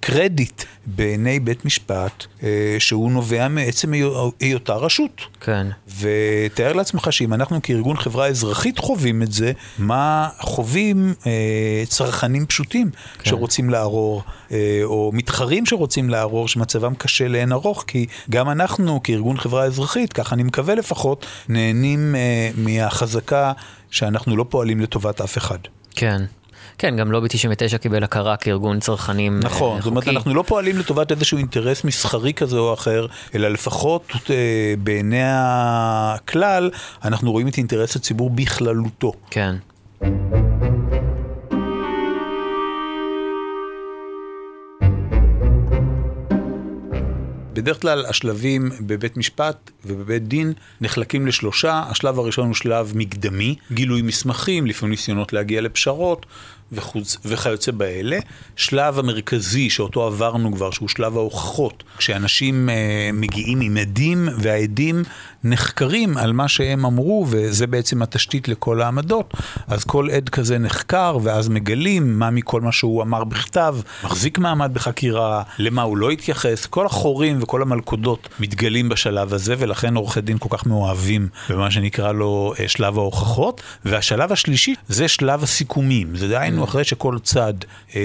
קרדיט 0.00 0.62
בעיני 0.86 1.40
בית 1.40 1.64
משפט, 1.64 2.26
אה, 2.42 2.76
שהוא 2.78 3.12
נובע 3.12 3.48
מעצם 3.48 3.92
היותה 4.40 4.74
רשות. 4.74 5.20
כן. 5.40 5.66
ותאר 6.00 6.72
לעצמך 6.72 7.12
שאם 7.12 7.34
אנחנו 7.34 7.62
כארגון 7.62 7.96
חברה 7.96 8.26
אזרחית 8.26 8.75
חווים 8.78 9.22
את 9.22 9.32
זה, 9.32 9.52
מה 9.78 10.28
חווים 10.38 11.14
אה, 11.26 11.82
צרכנים 11.88 12.46
פשוטים 12.46 12.90
כן. 12.90 13.30
שרוצים 13.30 13.70
לערור, 13.70 14.22
אה, 14.52 14.80
או 14.84 15.10
מתחרים 15.14 15.66
שרוצים 15.66 16.10
לערור, 16.10 16.48
שמצבם 16.48 16.94
קשה 16.94 17.28
לאין 17.28 17.52
ארוך, 17.52 17.84
כי 17.86 18.06
גם 18.30 18.50
אנחנו 18.50 19.00
כארגון 19.02 19.38
חברה 19.38 19.64
אזרחית, 19.64 20.12
ככה 20.12 20.34
אני 20.34 20.42
מקווה 20.42 20.74
לפחות, 20.74 21.26
נהנים 21.48 22.14
אה, 22.14 22.50
מהחזקה 22.56 23.52
שאנחנו 23.90 24.36
לא 24.36 24.44
פועלים 24.48 24.80
לטובת 24.80 25.20
אף 25.20 25.38
אחד. 25.38 25.58
כן. 25.90 26.22
כן, 26.78 26.96
גם 26.96 27.12
לובי 27.12 27.28
99 27.28 27.78
קיבל 27.78 28.04
הכרה 28.04 28.36
כארגון 28.36 28.80
צרכנים 28.80 29.40
חוקי. 29.42 29.54
נכון, 29.54 29.80
זאת 29.80 29.90
אומרת, 29.90 30.08
אנחנו 30.08 30.34
לא 30.34 30.42
פועלים 30.42 30.78
לטובת 30.78 31.12
איזשהו 31.12 31.38
אינטרס 31.38 31.84
מסחרי 31.84 32.32
כזה 32.32 32.58
או 32.58 32.74
אחר, 32.74 33.06
אלא 33.34 33.48
לפחות 33.48 34.12
אה, 34.30 34.74
בעיני 34.78 35.22
הכלל, 35.24 36.70
אנחנו 37.04 37.32
רואים 37.32 37.48
את 37.48 37.56
אינטרס 37.56 37.96
הציבור 37.96 38.30
בכללותו. 38.30 39.12
כן. 39.30 39.56
בדרך 47.66 47.82
כלל 47.82 48.06
השלבים 48.06 48.70
בבית 48.80 49.16
משפט 49.16 49.70
ובבית 49.84 50.28
דין 50.28 50.52
נחלקים 50.80 51.26
לשלושה. 51.26 51.82
השלב 51.90 52.18
הראשון 52.18 52.46
הוא 52.46 52.54
שלב 52.54 52.92
מקדמי, 52.94 53.56
גילוי 53.72 54.02
מסמכים, 54.02 54.66
לפעמים 54.66 54.90
ניסיונות 54.90 55.32
להגיע 55.32 55.60
לפשרות. 55.60 56.26
וחוץ, 56.72 57.16
וכיוצא 57.24 57.72
באלה. 57.72 58.18
שלב 58.56 58.98
המרכזי 58.98 59.70
שאותו 59.70 60.04
עברנו 60.04 60.52
כבר, 60.52 60.70
שהוא 60.70 60.88
שלב 60.88 61.16
ההוכחות, 61.16 61.84
כשאנשים 61.98 62.70
אה, 62.70 63.10
מגיעים 63.12 63.60
עם 63.60 63.76
עדים 63.76 64.28
והעדים 64.38 65.02
נחקרים 65.44 66.16
על 66.16 66.32
מה 66.32 66.48
שהם 66.48 66.86
אמרו, 66.86 67.26
וזה 67.28 67.66
בעצם 67.66 68.02
התשתית 68.02 68.48
לכל 68.48 68.82
העמדות. 68.82 69.34
אז 69.66 69.84
כל 69.84 70.08
עד 70.10 70.28
כזה 70.28 70.58
נחקר, 70.58 71.18
ואז 71.22 71.48
מגלים 71.48 72.18
מה 72.18 72.30
מכל 72.30 72.60
מה 72.60 72.72
שהוא 72.72 73.02
אמר 73.02 73.24
בכתב, 73.24 73.76
מחזיק 74.04 74.38
מעמד 74.38 74.74
בחקירה, 74.74 75.42
למה 75.58 75.82
הוא 75.82 75.96
לא 75.96 76.10
התייחס. 76.10 76.66
כל 76.66 76.86
החורים 76.86 77.42
וכל 77.42 77.62
המלכודות 77.62 78.28
מתגלים 78.40 78.88
בשלב 78.88 79.34
הזה, 79.34 79.54
ולכן 79.58 79.96
עורכי 79.96 80.20
דין 80.20 80.38
כל 80.38 80.56
כך 80.56 80.66
מאוהבים 80.66 81.28
במה 81.50 81.70
שנקרא 81.70 82.12
לו 82.12 82.54
אה, 82.60 82.68
שלב 82.68 82.98
ההוכחות. 82.98 83.60
והשלב 83.84 84.32
השלישי 84.32 84.74
זה 84.88 85.08
שלב 85.08 85.42
הסיכומים. 85.42 86.16
זה 86.16 86.28
דהיינו 86.28 86.55
אחרי 86.64 86.84
שכל 86.84 87.18
צד 87.22 87.54
אה, 87.96 88.00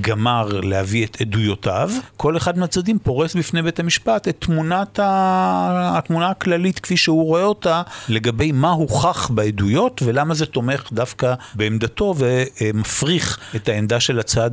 גמר 0.00 0.60
להביא 0.62 1.06
את 1.06 1.20
עדויותיו, 1.20 1.90
כל 2.16 2.36
אחד 2.36 2.58
מהצדדים 2.58 2.98
פורס 2.98 3.34
בפני 3.34 3.62
בית 3.62 3.80
המשפט 3.80 4.28
את 4.28 4.36
תמונת 4.38 4.98
ה... 4.98 5.98
התמונה 5.98 6.30
הכללית 6.30 6.78
כפי 6.78 6.96
שהוא 6.96 7.24
רואה 7.24 7.42
אותה 7.42 7.82
לגבי 8.08 8.52
מה 8.52 8.70
הוכח 8.70 9.30
בעדויות 9.30 10.02
ולמה 10.04 10.34
זה 10.34 10.46
תומך 10.46 10.92
דווקא 10.92 11.34
בעמדתו 11.54 12.14
ומפריך 12.18 13.38
את 13.56 13.68
העמדה 13.68 14.00
של 14.00 14.18
הצד 14.18 14.50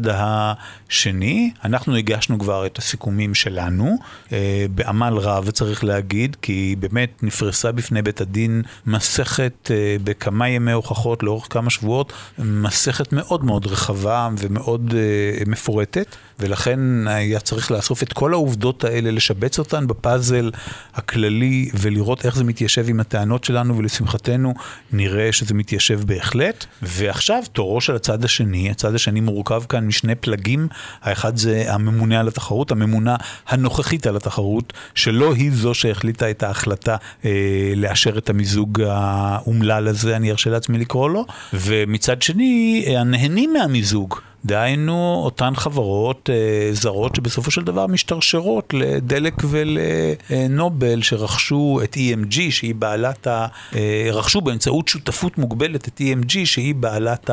השני. 0.89 1.51
אנחנו 1.63 1.95
הגשנו 1.95 2.39
כבר 2.39 2.65
את 2.65 2.77
הסיכומים 2.77 3.35
שלנו 3.35 3.97
אה, 4.31 4.65
בעמל 4.75 5.13
רב 5.17 5.51
צריך 5.51 5.83
להגיד, 5.83 6.37
כי 6.41 6.75
באמת 6.79 7.23
נפרסה 7.23 7.71
בפני 7.71 8.01
בית 8.01 8.21
הדין 8.21 8.61
מסכת 8.85 9.71
אה, 9.71 9.95
בכמה 10.03 10.49
ימי 10.49 10.71
הוכחות 10.71 11.23
לאורך 11.23 11.47
כמה 11.49 11.69
שבועות, 11.69 12.13
מסכת 12.39 13.13
מאוד 13.13 13.45
מאוד 13.45 13.65
רחבה 13.67 14.29
ומאוד 14.37 14.93
uh, 14.93 15.49
מפורטת, 15.49 16.15
ולכן 16.39 17.07
היה 17.07 17.39
צריך 17.39 17.71
לאסוף 17.71 18.03
את 18.03 18.13
כל 18.13 18.33
העובדות 18.33 18.83
האלה, 18.83 19.11
לשבץ 19.11 19.59
אותן 19.59 19.87
בפאזל 19.87 20.51
הכללי 20.93 21.69
ולראות 21.73 22.25
איך 22.25 22.35
זה 22.35 22.43
מתיישב 22.43 22.85
עם 22.89 22.99
הטענות 22.99 23.43
שלנו, 23.43 23.77
ולשמחתנו 23.77 24.53
נראה 24.91 25.31
שזה 25.31 25.53
מתיישב 25.53 26.01
בהחלט. 26.05 26.65
ועכשיו 26.81 27.43
תורו 27.51 27.81
של 27.81 27.95
הצד 27.95 28.25
השני, 28.25 28.71
הצד 28.71 28.95
השני 28.95 29.19
מורכב 29.19 29.63
כאן 29.69 29.85
משני 29.85 30.15
פלגים, 30.15 30.67
האחד 31.01 31.37
זה 31.37 31.63
הממונה 31.67 32.19
על 32.19 32.27
התחרות, 32.27 32.71
הממונה 32.71 33.15
הנוכחית 33.47 34.07
על 34.07 34.15
התחרות, 34.15 34.73
שלא 34.95 35.33
היא 35.33 35.51
זו 35.53 35.73
שהחליטה 35.73 36.29
את 36.29 36.43
ההחלטה 36.43 36.95
אה, 37.25 37.73
לאשר 37.75 38.17
את 38.17 38.29
המיזוג 38.29 38.81
האומלל 38.81 39.87
הזה, 39.87 40.15
אני 40.15 40.31
ארשה 40.31 40.49
לעצמי 40.49 40.77
לקרוא 40.77 41.09
לו, 41.09 41.25
ומצד 41.53 42.21
שני, 42.21 42.85
הנהנים 42.97 43.53
מהמיזוג. 43.53 44.19
דהיינו 44.45 45.21
אותן 45.25 45.55
חברות 45.55 46.29
אה, 46.33 46.69
זרות 46.71 47.15
שבסופו 47.15 47.51
של 47.51 47.63
דבר 47.63 47.87
משתרשרות 47.87 48.73
לדלק 48.73 49.33
ולנובל 49.43 51.01
שרכשו 51.01 51.79
את 51.83 51.97
EMG 51.97 52.35
שהיא 52.49 52.75
בעלת 52.75 53.27
ה... 53.27 53.47
אה, 53.75 54.07
רכשו 54.11 54.41
באמצעות 54.41 54.87
שותפות 54.87 55.37
מוגבלת 55.37 55.87
את 55.87 56.01
EMG 56.01 56.45
שהיא 56.45 56.75
בעלת 56.75 57.29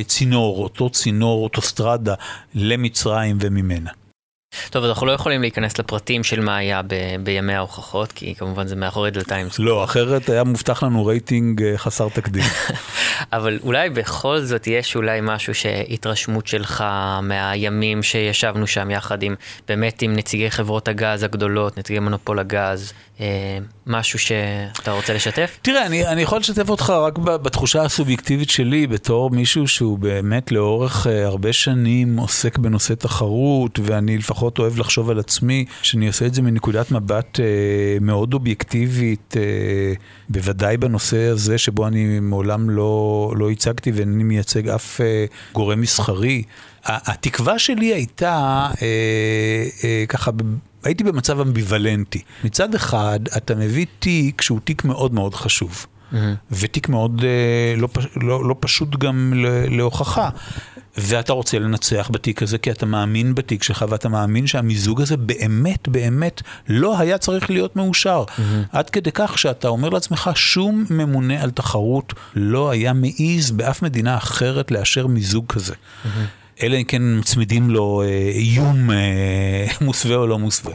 הצינור, 0.00 0.62
אותו 0.62 0.90
צינור 0.90 1.44
אוטוסטרדה 1.44 2.14
למצרים 2.54 3.38
וממנה. 3.40 3.90
טוב, 4.70 4.84
אז 4.84 4.90
אנחנו 4.90 5.06
לא 5.06 5.12
יכולים 5.12 5.40
להיכנס 5.40 5.78
לפרטים 5.78 6.24
של 6.24 6.40
מה 6.40 6.56
היה 6.56 6.82
ב- 6.82 7.16
בימי 7.20 7.54
ההוכחות, 7.54 8.12
כי 8.12 8.34
כמובן 8.34 8.66
זה 8.66 8.76
מאחורי 8.76 9.10
דלתיים. 9.10 9.46
לא, 9.58 9.84
אחרת 9.84 10.28
היה 10.28 10.44
מובטח 10.44 10.82
לנו 10.82 11.06
רייטינג 11.06 11.62
אה, 11.62 11.78
חסר 11.78 12.08
תקדים. 12.08 12.44
אבל 13.32 13.58
אולי 13.62 13.90
בכל 13.90 14.40
זאת 14.40 14.66
יש 14.66 14.96
אולי 14.96 15.20
משהו 15.22 15.54
שהתרשמות 15.54 16.46
שלך 16.46 16.84
מהימים 17.22 18.02
שישבנו 18.02 18.66
שם 18.66 18.90
יחד 18.90 19.22
עם, 19.22 19.34
באמת 19.68 20.02
עם 20.02 20.16
נציגי 20.16 20.50
חברות 20.50 20.88
הגז 20.88 21.22
הגדולות, 21.22 21.78
נציגי 21.78 21.98
מונופול 21.98 22.38
הגז, 22.38 22.92
אה, 23.20 23.58
משהו 23.86 24.18
שאתה 24.18 24.90
רוצה 24.90 25.14
לשתף? 25.14 25.58
תראה, 25.62 25.86
אני, 25.86 26.06
אני 26.06 26.22
יכול 26.22 26.38
לשתף 26.38 26.68
אותך 26.68 26.90
רק 26.90 27.18
בתחושה 27.18 27.82
הסובייקטיבית 27.82 28.50
שלי, 28.50 28.86
בתור 28.86 29.30
מישהו 29.30 29.68
שהוא 29.68 29.98
באמת 29.98 30.52
לאורך 30.52 31.06
אה, 31.06 31.26
הרבה 31.26 31.52
שנים 31.52 32.16
עוסק 32.16 32.58
בנושא 32.58 32.94
תחרות, 32.94 33.78
ואני 33.82 34.18
לפחות 34.18 34.58
אוהב 34.58 34.78
לחשוב 34.78 35.10
על 35.10 35.18
עצמי, 35.18 35.64
שאני 35.82 36.06
עושה 36.06 36.26
את 36.26 36.34
זה 36.34 36.42
מנקודת 36.42 36.90
מבט 36.90 37.40
אה, 37.40 37.44
מאוד 38.00 38.34
אובייקטיבית, 38.34 39.34
אה, 39.36 39.92
בוודאי 40.28 40.76
בנושא 40.76 41.26
הזה 41.26 41.58
שבו 41.58 41.86
אני 41.86 42.20
מעולם 42.20 42.70
לא, 42.70 43.32
לא 43.36 43.50
הצגתי 43.50 43.90
ואינני 43.90 44.24
מייצג 44.24 44.68
אף 44.68 45.00
אה, 45.00 45.24
גורם 45.52 45.80
מסחרי. 45.80 46.42
התקווה 46.86 47.58
שלי 47.58 47.94
הייתה 47.94 48.66
אה, 48.82 49.66
אה, 49.84 50.04
ככה 50.08 50.30
הייתי 50.86 51.04
במצב 51.04 51.40
אמביוולנטי. 51.40 52.22
מצד 52.44 52.74
אחד, 52.74 53.20
אתה 53.36 53.54
מביא 53.54 53.86
תיק 53.98 54.42
שהוא 54.42 54.60
תיק 54.64 54.84
מאוד 54.84 55.14
מאוד 55.14 55.34
חשוב, 55.34 55.86
mm-hmm. 55.86 56.16
ותיק 56.50 56.88
מאוד 56.88 57.24
אה, 57.24 57.80
לא, 57.80 57.88
לא, 58.16 58.48
לא 58.48 58.56
פשוט 58.60 58.96
גם 58.96 59.32
להוכחה. 59.70 60.28
ואתה 60.98 61.32
רוצה 61.32 61.58
לנצח 61.58 62.10
בתיק 62.12 62.42
הזה 62.42 62.58
כי 62.58 62.70
אתה 62.70 62.86
מאמין 62.86 63.34
בתיק 63.34 63.62
שלך 63.62 63.84
ואתה 63.88 64.08
מאמין 64.08 64.46
שהמיזוג 64.46 65.00
הזה 65.00 65.16
באמת 65.16 65.88
באמת 65.88 66.42
לא 66.68 66.98
היה 66.98 67.18
צריך 67.18 67.50
להיות 67.50 67.76
מאושר. 67.76 68.24
Mm-hmm. 68.28 68.42
עד 68.72 68.90
כדי 68.90 69.10
כך 69.14 69.38
שאתה 69.38 69.68
אומר 69.68 69.88
לעצמך, 69.88 70.30
שום 70.34 70.84
ממונה 70.90 71.42
על 71.42 71.50
תחרות 71.50 72.14
לא 72.34 72.70
היה 72.70 72.92
מעז 72.92 73.50
באף 73.50 73.82
מדינה 73.82 74.16
אחרת 74.16 74.70
לאשר 74.70 75.06
מיזוג 75.06 75.46
כזה. 75.48 75.74
Mm-hmm. 75.74 76.08
אלא 76.62 76.76
אם 76.76 76.84
כן 76.84 77.02
מצמידים 77.18 77.70
לו 77.70 78.02
אה, 78.02 78.30
איום 78.34 78.90
אה, 78.90 79.66
מוסווה 79.80 80.16
או 80.16 80.26
לא 80.26 80.38
מוסווה. 80.38 80.74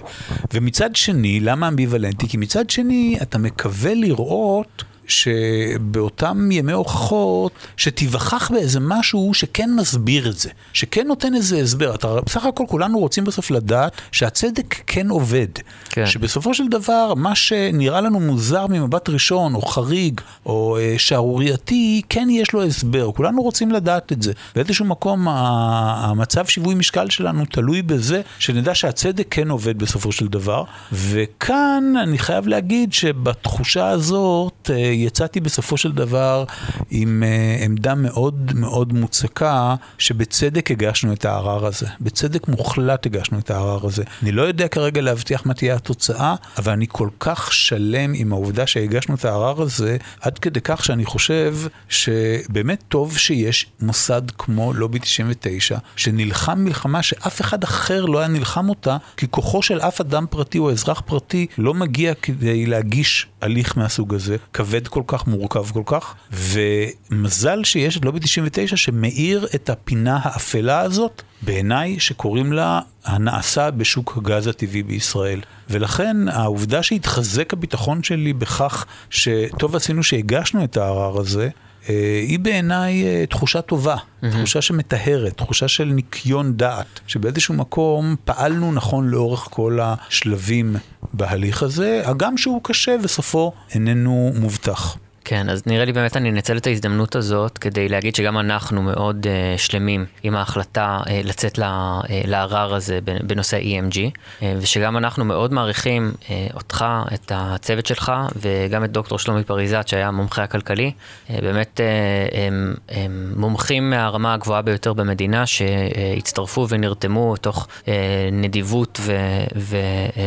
ומצד 0.54 0.96
שני, 0.96 1.40
למה 1.40 1.68
אמביוולנטי? 1.68 2.28
כי 2.28 2.38
מצד 2.38 2.70
שני, 2.70 3.18
אתה 3.22 3.38
מקווה 3.38 3.94
לראות... 3.94 4.84
שבאותם 5.08 6.52
ימי 6.52 6.72
הוכחות, 6.72 7.52
שתיווכח 7.78 8.52
באיזה 8.52 8.80
משהו 8.80 9.34
שכן 9.34 9.70
מסביר 9.76 10.30
את 10.30 10.38
זה, 10.38 10.50
שכן 10.74 11.08
נותן 11.08 11.36
איזה 11.36 11.58
הסבר. 11.58 11.96
אתה, 11.96 12.22
בסך 12.26 12.46
הכל 12.46 12.64
כולנו 12.68 13.00
רוצים 13.00 13.24
בסוף 13.24 13.52
לדעת 13.52 13.92
שהצדק 14.12 14.76
כן 14.88 15.10
עובד. 15.10 15.48
כן. 15.90 16.06
שבסופו 16.06 16.54
של 16.54 16.68
דבר, 16.68 17.14
מה 17.14 17.36
שנראה 17.36 18.02
לנו 18.02 18.20
מוזר 18.20 18.68
ממבט 18.68 19.10
ראשון, 19.10 19.56
או 19.56 19.62
חריג, 19.62 20.22
או 20.46 20.78
אה, 20.78 20.96
שערורייתי, 20.98 22.02
כן 22.10 22.28
יש 22.32 22.54
לו 22.54 22.64
הסבר. 22.64 23.12
כולנו 23.12 23.42
רוצים 23.42 23.72
לדעת 23.72 24.12
את 24.12 24.22
זה. 24.22 24.32
באיזשהו 24.56 24.86
מקום, 24.86 25.28
המצב 25.28 26.46
שיווי 26.46 26.76
משקל 26.76 27.10
שלנו 27.10 27.46
תלוי 27.46 27.82
בזה 27.82 28.22
שנדע 28.40 28.76
שהצדק 28.76 29.28
כן 29.30 29.50
עובד 29.50 29.78
בסופו 29.78 30.12
של 30.12 30.28
דבר. 30.28 30.64
וכאן 30.92 31.94
אני 32.04 32.18
חייב 32.18 32.48
להגיד 32.48 32.94
שבתחושה 32.94 33.90
הזאת, 33.90 34.70
אה, 34.74 35.01
יצאתי 35.02 35.40
בסופו 35.40 35.78
של 35.78 35.92
דבר 35.92 36.46
עם 36.90 37.24
uh, 37.24 37.64
עמדה 37.64 37.96
מאוד 37.96 38.52
מאוד 38.56 38.94
מוצקה, 38.94 39.76
שבצדק 39.98 40.72
הגשנו 40.72 41.14
את 41.14 41.26
הערר 41.26 41.66
הזה. 41.66 41.88
בצדק 42.02 42.48
מוחלט 42.48 43.06
הגשנו 43.06 43.40
את 43.40 43.52
הערר 43.52 43.86
הזה. 43.86 44.04
אני 44.24 44.32
לא 44.32 44.42
יודע 44.42 44.68
כרגע 44.68 45.02
להבטיח 45.02 45.46
מה 45.46 45.54
תהיה 45.54 45.76
התוצאה, 45.76 46.36
אבל 46.58 46.72
אני 46.72 46.86
כל 46.90 47.10
כך 47.20 47.54
שלם 47.54 48.12
עם 48.16 48.34
העובדה 48.34 48.68
שהגשנו 48.68 49.16
את 49.16 49.26
הערר 49.26 49.62
הזה, 49.62 49.98
עד 50.22 50.40
כדי 50.40 50.60
כך 50.64 50.86
שאני 50.86 51.06
חושב 51.06 51.56
שבאמת 51.90 52.84
טוב 52.88 53.18
שיש 53.18 53.66
מוסד 53.80 54.22
כמו 54.38 54.74
לובי 54.74 55.00
99, 55.00 55.78
שנלחם 55.96 56.60
מלחמה 56.60 57.04
שאף 57.04 57.42
אחד 57.42 57.64
אחר 57.64 58.06
לא 58.06 58.20
היה 58.20 58.28
נלחם 58.28 58.70
אותה, 58.70 58.98
כי 59.18 59.28
כוחו 59.30 59.62
של 59.62 59.80
אף 59.80 60.02
אדם 60.02 60.26
פרטי 60.30 60.60
או 60.60 60.72
אזרח 60.72 61.02
פרטי 61.06 61.48
לא 61.58 61.74
מגיע 61.74 62.14
כדי 62.14 62.66
להגיש 62.66 63.28
הליך 63.42 63.78
מהסוג 63.78 64.14
הזה, 64.14 64.36
כבד 64.54 64.81
כל 64.88 65.04
כך, 65.08 65.28
מורכב 65.28 65.72
כל 65.72 65.84
כך, 65.86 66.16
ומזל 66.32 67.64
שיש 67.64 67.98
את 67.98 68.06
לובי 68.06 68.20
99 68.20 68.78
שמאיר 68.78 69.48
את 69.56 69.70
הפינה 69.70 70.20
האפלה 70.22 70.80
הזאת, 70.80 71.22
בעיניי 71.42 72.00
שקוראים 72.00 72.54
לה 72.54 72.80
הנעשה 73.06 73.72
בשוק 73.72 74.18
הגז 74.18 74.48
הטבעי 74.48 74.84
בישראל. 74.84 75.42
ולכן 75.70 76.28
העובדה 76.28 76.84
שהתחזק 76.84 77.54
הביטחון 77.54 78.04
שלי 78.04 78.34
בכך 78.34 78.86
שטוב 79.10 79.76
עשינו 79.76 80.04
שהגשנו 80.04 80.64
את 80.64 80.78
הערר 80.78 81.20
הזה, 81.20 81.50
היא 81.88 82.40
בעיניי 82.40 83.04
אה, 83.06 83.26
תחושה 83.30 83.62
טובה, 83.62 83.96
mm-hmm. 83.96 84.28
תחושה 84.32 84.62
שמטהרת, 84.62 85.38
תחושה 85.38 85.68
של 85.68 85.86
ניקיון 85.86 86.58
דעת, 86.58 87.00
שבאיזשהו 87.08 87.54
מקום 87.54 88.16
פעלנו 88.26 88.72
נכון 88.72 89.08
לאורך 89.10 89.48
כל 89.52 89.80
השלבים 89.82 90.76
בהליך 91.14 91.64
הזה, 91.64 92.02
הגם 92.06 92.38
שהוא 92.38 92.62
קשה 92.64 92.96
וסופו 93.04 93.52
איננו 93.74 94.32
מובטח. 94.36 94.98
כן, 95.32 95.50
אז 95.50 95.64
נראה 95.66 95.86
לי 95.86 95.94
באמת 95.94 96.18
אני 96.18 96.30
אנצל 96.30 96.58
את 96.58 96.68
ההזדמנות 96.68 97.16
הזאת 97.16 97.58
כדי 97.58 97.90
להגיד 97.90 98.16
שגם 98.16 98.38
אנחנו 98.38 98.82
מאוד 98.82 99.26
uh, 99.26 99.60
שלמים 99.60 100.06
עם 100.24 100.36
ההחלטה 100.36 101.00
uh, 101.04 101.10
לצאת 101.24 101.58
לה, 101.58 102.00
uh, 102.04 102.08
לערר 102.28 102.76
הזה 102.76 103.00
בנושא 103.24 103.60
EMG, 103.60 103.96
uh, 103.96 104.44
ושגם 104.58 104.98
אנחנו 104.98 105.26
מאוד 105.26 105.54
מעריכים 105.54 106.12
uh, 106.20 106.28
אותך, 106.54 106.86
את 107.14 107.32
הצוות 107.36 107.86
שלך, 107.86 108.12
וגם 108.36 108.84
את 108.84 108.92
דוקטור 108.92 109.20
שלומי 109.20 109.44
פריזת 109.44 109.88
שהיה 109.88 110.08
המומחה 110.08 110.44
הכלכלי, 110.44 110.92
uh, 111.28 111.32
באמת 111.42 111.80
uh, 111.80 112.36
הם, 112.38 112.76
הם 112.90 113.34
מומחים 113.36 113.90
מהרמה 113.90 114.34
הגבוהה 114.34 114.62
ביותר 114.62 114.94
במדינה 114.94 115.46
שהצטרפו 115.46 116.68
ונרתמו 116.70 117.38
תוך 117.38 117.68
uh, 117.82 117.88
נדיבות 118.32 119.00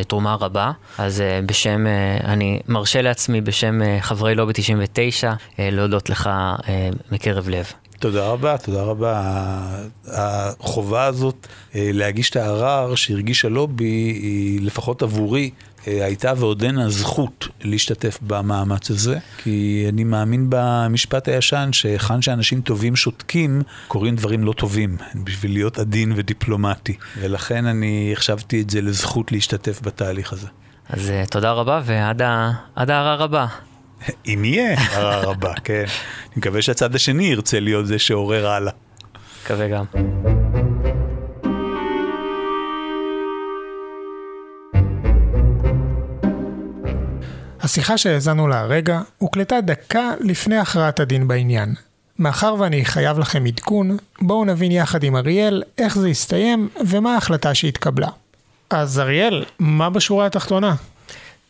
ותרומה 0.01 0.35
רבה. 0.35 0.73
אז 0.99 1.21
uh, 1.21 1.47
בשם, 1.47 1.87
uh, 1.87 2.27
אני 2.27 2.61
מרשה 2.69 3.03
לעצמי 3.03 3.41
בשם 3.41 3.81
uh, 3.83 4.03
חברי 4.03 4.35
לובי 4.35 4.53
99, 4.53 4.94
אה, 4.99 5.71
להודות 5.71 6.11
לך 6.11 6.27
אה, 6.27 6.89
מקרב 7.13 7.49
לב. 7.49 7.67
תודה 7.99 8.27
רבה, 8.27 8.59
תודה 8.59 8.83
רבה. 8.83 9.23
החובה 10.07 11.05
הזאת 11.05 11.47
אה, 11.75 11.91
להגיש 11.93 12.31
את 12.31 12.37
הערר 12.37 12.95
שהרגיש 12.95 13.45
הלובי, 13.45 13.85
היא 13.85 14.61
לפחות 14.63 15.03
עבורי, 15.03 15.51
הייתה 15.87 16.33
ועודנה 16.37 16.89
זכות 16.89 17.49
להשתתף 17.63 18.19
במאמץ 18.23 18.91
הזה, 18.91 19.19
כי 19.39 19.87
אני 19.89 20.05
מאמין 20.05 20.47
במשפט 20.49 21.29
הישן 21.29 21.69
שהיכן 21.73 22.23
שאנשים 22.23 22.61
טובים 22.61 22.97
שותקים, 22.97 23.63
קורים 23.89 24.17
דברים 24.17 24.45
לא 24.45 24.53
טובים, 24.53 24.97
בשביל 25.25 25.53
להיות 25.53 25.79
עדין 25.79 26.13
ודיפלומטי. 26.17 26.97
ולכן 27.21 27.67
אני 27.67 28.11
החשבתי 28.13 28.61
את 28.61 28.71
זה 28.71 28.81
לזכות 28.81 29.33
להשתתף 29.33 29.81
בתהליך 29.83 30.33
הזה. 30.33 30.47
אז 30.89 31.13
תודה 31.31 31.53
רבה 31.53 31.81
ועד 31.85 32.23
הערר 32.91 33.23
הבא. 33.23 33.47
אם 34.27 34.45
יהיה 34.45 34.75
ערר 34.93 35.31
הבא, 35.31 35.55
כן. 35.65 35.85
אני 35.85 36.37
מקווה 36.37 36.63
שהצד 36.63 36.95
השני 36.95 37.25
ירצה 37.25 37.61
להיות 37.61 37.87
זה 37.87 37.99
שעורר 37.99 38.49
הלאה. 38.49 38.73
מקווה 39.45 39.69
גם. 39.69 39.85
השיחה 47.61 47.99
שהאזנו 47.99 48.49
לה 48.49 48.61
הרגע 48.61 49.01
הוקלטה 49.19 49.61
דקה 49.61 50.11
לפני 50.21 50.57
הכרעת 50.57 51.01
הדין 51.01 51.29
בעניין. 51.29 51.75
מאחר 52.19 52.55
ואני 52.59 52.85
חייב 52.85 53.19
לכם 53.19 53.45
עדכון, 53.47 53.97
בואו 54.21 54.45
נבין 54.45 54.73
יחד 54.73 55.05
עם 55.05 55.17
אריאל 55.17 55.63
איך 55.79 55.99
זה 55.99 56.09
הסתיים 56.09 56.69
ומה 56.87 57.15
ההחלטה 57.15 57.55
שהתקבלה. 57.55 58.09
אז 58.71 58.99
אריאל, 58.99 59.45
מה 59.59 59.91
בשורה 59.91 60.27
התחתונה? 60.27 60.75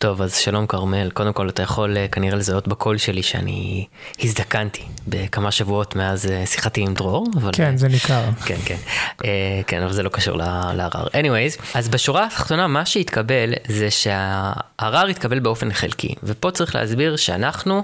טוב, 0.04 0.22
אז 0.22 0.36
שלום 0.36 0.66
כרמל. 0.66 1.10
קודם 1.10 1.32
כל, 1.32 1.48
אתה 1.48 1.62
יכול 1.62 1.96
אה, 1.96 2.08
כנראה 2.08 2.36
לזהות 2.36 2.68
בקול 2.68 2.98
שלי 2.98 3.22
שאני 3.22 3.86
הזדקנתי 4.22 4.82
בכמה 5.06 5.50
שבועות 5.50 5.96
מאז 5.96 6.26
אה, 6.26 6.46
שיחתי 6.46 6.80
עם 6.80 6.94
דרור. 6.94 7.26
אבל... 7.36 7.50
כן, 7.54 7.76
זה 7.76 7.88
ניכר. 7.88 8.22
כן, 8.46 8.56
כן. 8.64 8.76
אה, 9.24 9.60
כן, 9.66 9.82
אבל 9.82 9.92
זה 9.92 10.02
לא 10.02 10.08
קשור 10.08 10.36
לערר. 10.74 11.06
anyways, 11.06 11.62
אז 11.74 11.88
בשורה 11.88 12.26
התחתונה, 12.26 12.66
מה 12.66 12.86
שהתקבל 12.86 13.54
זה 13.68 13.90
שהערר 13.90 15.06
התקבל 15.06 15.38
באופן 15.38 15.72
חלקי. 15.72 16.14
ופה 16.22 16.50
צריך 16.50 16.74
להסביר 16.74 17.16
שאנחנו 17.16 17.82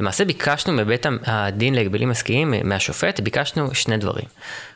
למעשה 0.00 0.24
ביקשנו 0.24 0.72
מבית 0.72 1.06
הדין 1.26 1.74
להגבלים 1.74 2.10
עסקיים, 2.10 2.54
מהשופט, 2.64 3.20
ביקשנו 3.20 3.74
שני 3.74 3.96
דברים. 3.96 4.26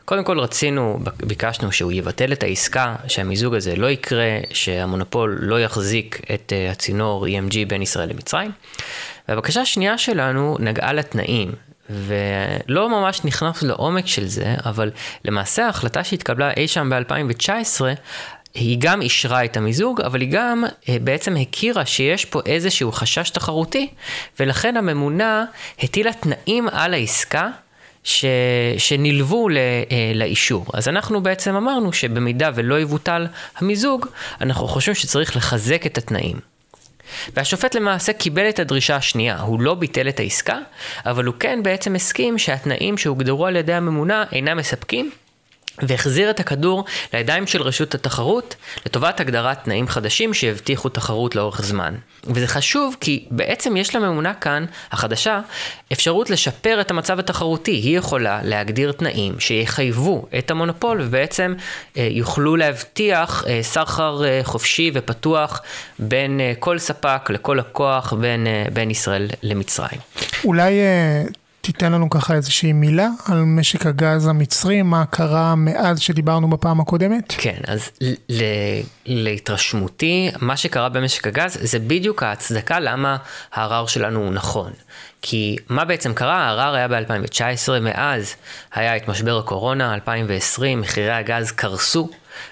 קודם 0.07 0.25
כל 0.25 0.41
רצינו, 0.41 0.99
ביקשנו 1.27 1.73
שהוא 1.73 1.93
יבטל 1.93 2.33
את 2.33 2.43
העסקה, 2.43 2.97
שהמיזוג 3.09 3.55
הזה 3.55 3.77
לא 3.77 3.87
יקרה, 3.87 4.39
שהמונופול 4.53 5.39
לא 5.41 5.61
יחזיק 5.61 6.21
את 6.35 6.53
אה, 6.53 6.71
הצינור 6.71 7.27
EMG 7.27 7.55
בין 7.69 7.83
ישראל 7.83 8.09
למצרים. 8.09 8.51
והבקשה 9.29 9.61
השנייה 9.61 9.99
שלנו 9.99 10.57
נגעה 10.61 10.93
לתנאים, 10.93 11.53
ולא 11.91 12.89
ממש 12.89 13.25
נכנס 13.25 13.63
לעומק 13.63 14.07
של 14.07 14.27
זה, 14.27 14.55
אבל 14.65 14.91
למעשה 15.25 15.67
ההחלטה 15.67 16.05
שהתקבלה 16.05 16.51
אי 16.57 16.69
שם 16.69 16.91
ב-2019 16.91 17.81
היא 18.55 18.77
גם 18.81 19.03
אישרה 19.03 19.45
את 19.45 19.57
המיזוג, 19.57 20.01
אבל 20.01 20.21
היא 20.21 20.31
גם 20.33 20.65
אה, 20.89 20.97
בעצם 21.01 21.37
הכירה 21.37 21.87
שיש 21.87 22.25
פה 22.25 22.41
איזשהו 22.47 22.93
חשש 22.93 23.31
תחרותי, 23.31 23.89
ולכן 24.41 24.77
הממונה 24.77 25.45
הטילה 25.79 26.13
תנאים 26.13 26.69
על 26.69 26.95
העסקה 26.95 27.51
ש, 28.07 28.25
שנלוו 28.79 29.49
ל, 29.49 29.57
אה, 29.57 30.13
לאישור. 30.15 30.67
אז 30.73 30.89
אנחנו 30.89 31.23
בעצם 31.23 31.55
אמרנו 31.55 31.93
שבמידה 31.93 32.51
ולא 32.55 32.81
יבוטל 32.81 33.27
המיזוג, 33.57 34.07
אנחנו 34.41 34.69
חושבים 34.69 34.95
שצריך 34.95 35.37
לחזק 35.37 35.87
את 35.87 35.99
התנאים. 35.99 36.41
והשופט 37.37 37.75
למעשה 37.75 38.13
קיבל 38.13 38.49
את 38.49 38.59
הדרישה 38.59 38.97
השנייה, 38.97 39.41
הוא 39.41 39.61
לא 39.61 39.75
ביטל 39.75 40.09
את 40.09 40.21
העסקה, 40.21 40.59
אבל 41.07 41.25
הוא 41.25 41.35
כן 41.41 41.63
בעצם 41.63 41.95
הסכים 41.95 42.39
שהתנאים 42.39 42.99
שהוגדרו 42.99 43.47
על 43.47 43.57
ידי 43.57 43.75
הממונה 43.75 44.25
אינם 44.33 44.57
מספקים, 44.57 45.11
והחזיר 45.83 46.31
את 46.31 46.41
הכדור 46.41 46.85
לידיים 47.15 47.47
של 47.47 47.63
רשות 47.63 47.95
התחרות 47.95 48.55
לטובת 48.87 49.21
הגדרת 49.21 49.65
תנאים 49.65 49.89
חדשים 49.89 50.35
שיבטיחו 50.35 50.89
תחרות 50.89 51.35
לאורך 51.35 51.63
זמן. 51.63 51.95
וזה 52.25 52.47
חשוב 52.47 52.97
כי 53.01 53.25
בעצם 53.31 53.77
יש 53.77 53.95
לממונה 53.95 54.35
כאן, 54.35 54.65
החדשה, 54.93 55.41
אפשרות 55.93 56.31
לשפר 56.31 56.81
את 56.81 56.91
המצב 56.91 57.19
התחרותי. 57.19 57.71
היא 57.71 57.99
יכולה 57.99 58.41
להגדיר 58.43 58.93
תנאים 58.93 59.41
שיחייבו 59.41 60.27
את 60.39 60.51
המונופול 60.51 61.01
ובעצם 61.01 61.55
אה, 61.97 62.09
יוכלו 62.11 62.57
להבטיח 62.57 63.45
אה, 63.47 63.59
סחר 63.63 64.25
אה, 64.25 64.41
חופשי 64.45 64.91
ופתוח 64.95 65.63
בין 65.99 66.41
אה, 66.41 66.53
כל 66.59 66.79
ספק 66.79 67.31
לכל 67.31 67.57
לקוח 67.61 68.13
בין, 68.13 68.47
אה, 68.47 68.65
בין 68.73 68.91
ישראל 68.91 69.29
למצרים. 69.43 70.01
אולי... 70.45 70.81
אה... 70.81 71.46
תיתן 71.67 71.93
לנו 71.93 72.11
ככה 72.11 72.35
איזושהי 72.35 72.73
מילה 72.73 73.09
על 73.29 73.43
משק 73.43 73.87
הגז 73.87 74.27
המצרי, 74.27 74.83
מה 74.83 75.05
קרה 75.07 75.55
מאז 75.55 76.01
שדיברנו 76.01 76.51
בפעם 76.51 76.81
הקודמת? 76.81 77.35
כן, 77.39 77.59
אז 77.67 77.91
להתרשמותי, 79.07 80.31
מה 80.41 80.57
שקרה 80.57 80.89
במשק 80.89 81.27
הגז 81.27 81.59
זה 81.61 81.79
בדיוק 81.79 82.23
ההצדקה 82.23 82.81
למה 82.81 83.17
הערר 83.53 83.87
שלנו 83.87 84.21
הוא 84.21 84.33
נכון. 84.33 84.73
כי 85.23 85.57
מה 85.69 85.85
בעצם 85.85 86.15
קרה? 86.15 86.45
הערר 86.45 86.75
היה 86.75 86.89
ב-2019, 86.89 87.81
מאז 87.81 88.35
היה 88.75 88.97
את 88.97 89.09
משבר 89.09 89.39
הקורונה, 89.39 89.95
2020, 89.95 90.81
מחירי 90.81 91.13
הגז 91.13 91.53
קרסו. 91.53 92.11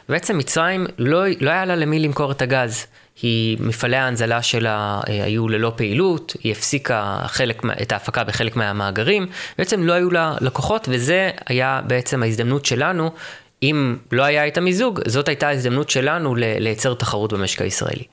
בעצם 0.08 0.38
מצרים 0.38 0.86
לא, 0.98 1.24
לא 1.40 1.50
היה 1.50 1.64
לה 1.64 1.76
למי 1.76 1.98
למכור 1.98 2.32
את 2.32 2.42
הגז. 2.42 2.86
היא, 3.22 3.56
מפעלי 3.60 3.96
ההנזלה 3.96 4.42
שלה 4.42 5.00
אה, 5.08 5.24
היו 5.24 5.48
ללא 5.48 5.72
פעילות, 5.76 6.36
היא 6.44 6.52
הפסיקה 6.52 7.22
חלק, 7.26 7.62
את 7.82 7.92
ההפקה 7.92 8.24
בחלק 8.24 8.56
מהמאגרים, 8.56 9.26
בעצם 9.58 9.82
לא 9.82 9.92
היו 9.92 10.10
לה 10.10 10.34
לקוחות, 10.40 10.88
וזה 10.90 11.30
היה 11.46 11.80
בעצם 11.86 12.22
ההזדמנות 12.22 12.66
שלנו, 12.66 13.10
אם 13.62 13.96
לא 14.12 14.22
היה 14.22 14.46
את 14.46 14.58
המיזוג, 14.58 15.00
זאת 15.06 15.28
הייתה 15.28 15.48
ההזדמנות 15.48 15.90
שלנו 15.90 16.34
לייצר 16.34 16.94
תחרות 16.94 17.32
במשק 17.32 17.62
הישראלי. 17.62 18.04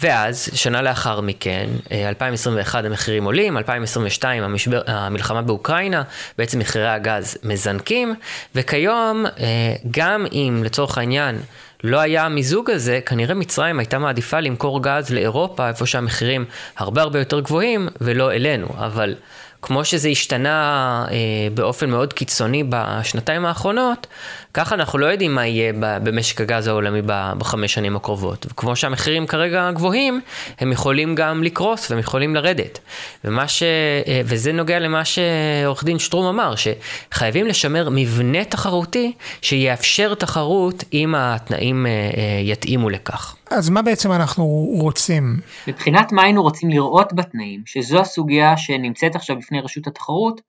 ואז, 0.00 0.50
שנה 0.54 0.82
לאחר 0.82 1.20
מכן, 1.20 1.68
2021 1.92 2.84
אה, 2.84 2.90
המחירים 2.90 3.24
עולים, 3.24 3.58
2022 3.58 4.42
המשבר, 4.42 4.80
המלחמה 4.86 5.42
באוקראינה, 5.42 6.02
בעצם 6.38 6.58
מחירי 6.58 6.88
הגז 6.88 7.38
מזנקים, 7.42 8.14
וכיום, 8.54 9.26
אה, 9.26 9.74
גם 9.90 10.26
אם 10.32 10.62
לצורך 10.64 10.98
העניין, 10.98 11.38
לא 11.84 12.00
היה 12.00 12.24
המיזוג 12.24 12.70
הזה, 12.70 13.00
כנראה 13.06 13.34
מצרים 13.34 13.78
הייתה 13.78 13.98
מעדיפה 13.98 14.40
למכור 14.40 14.82
גז 14.82 15.10
לאירופה, 15.10 15.68
איפה 15.68 15.86
שהמחירים 15.86 16.44
הרבה 16.76 17.02
הרבה 17.02 17.18
יותר 17.18 17.40
גבוהים, 17.40 17.88
ולא 18.00 18.32
אלינו. 18.32 18.66
אבל 18.78 19.14
כמו 19.62 19.84
שזה 19.84 20.08
השתנה 20.08 21.04
אה, 21.10 21.16
באופן 21.54 21.90
מאוד 21.90 22.12
קיצוני 22.12 22.64
בשנתיים 22.68 23.46
האחרונות, 23.46 24.06
ככה 24.54 24.74
אנחנו 24.74 24.98
לא 24.98 25.06
יודעים 25.06 25.34
מה 25.34 25.46
יהיה 25.46 25.72
במשק 25.76 26.40
הגז 26.40 26.66
העולמי 26.66 27.02
בחמש 27.38 27.74
שנים 27.74 27.96
הקרובות. 27.96 28.46
וכמו 28.50 28.76
שהמחירים 28.76 29.26
כרגע 29.26 29.70
גבוהים, 29.70 30.20
הם 30.58 30.72
יכולים 30.72 31.14
גם 31.14 31.42
לקרוס 31.42 31.90
והם 31.90 32.00
יכולים 32.00 32.34
לרדת. 32.34 32.78
ומה 33.24 33.48
ש... 33.48 33.62
אה, 33.62 34.20
וזה 34.24 34.52
נוגע 34.52 34.78
למה 34.78 35.04
שעורך 35.04 35.84
דין 35.84 35.98
שטרום 35.98 36.26
אמר, 36.26 36.54
שחייבים 36.56 37.46
לשמר 37.46 37.88
מבנה 37.92 38.44
תחרותי 38.44 39.12
שיאפשר 39.42 40.14
תחרות 40.14 40.84
אם 40.92 41.14
התנאים 41.14 41.86
אה, 41.86 41.90
אה, 41.90 42.40
יתאימו 42.42 42.90
לכך. 42.90 43.36
אז 43.50 43.70
מה 43.70 43.82
בעצם 43.82 44.12
אנחנו 44.12 44.44
רוצים? 44.80 45.40
מבחינת 45.66 46.12
מה 46.12 46.22
היינו 46.22 46.42
רוצים 46.42 46.70
לראות 46.70 47.12
בתנאים, 47.12 47.62
שזו 47.66 48.00
הסוגיה 48.00 48.56
שנמצאת 48.56 49.16
עכשיו 49.16 49.36
בפני 49.36 49.60
רשות 49.60 49.86
התחרות, 49.86 50.40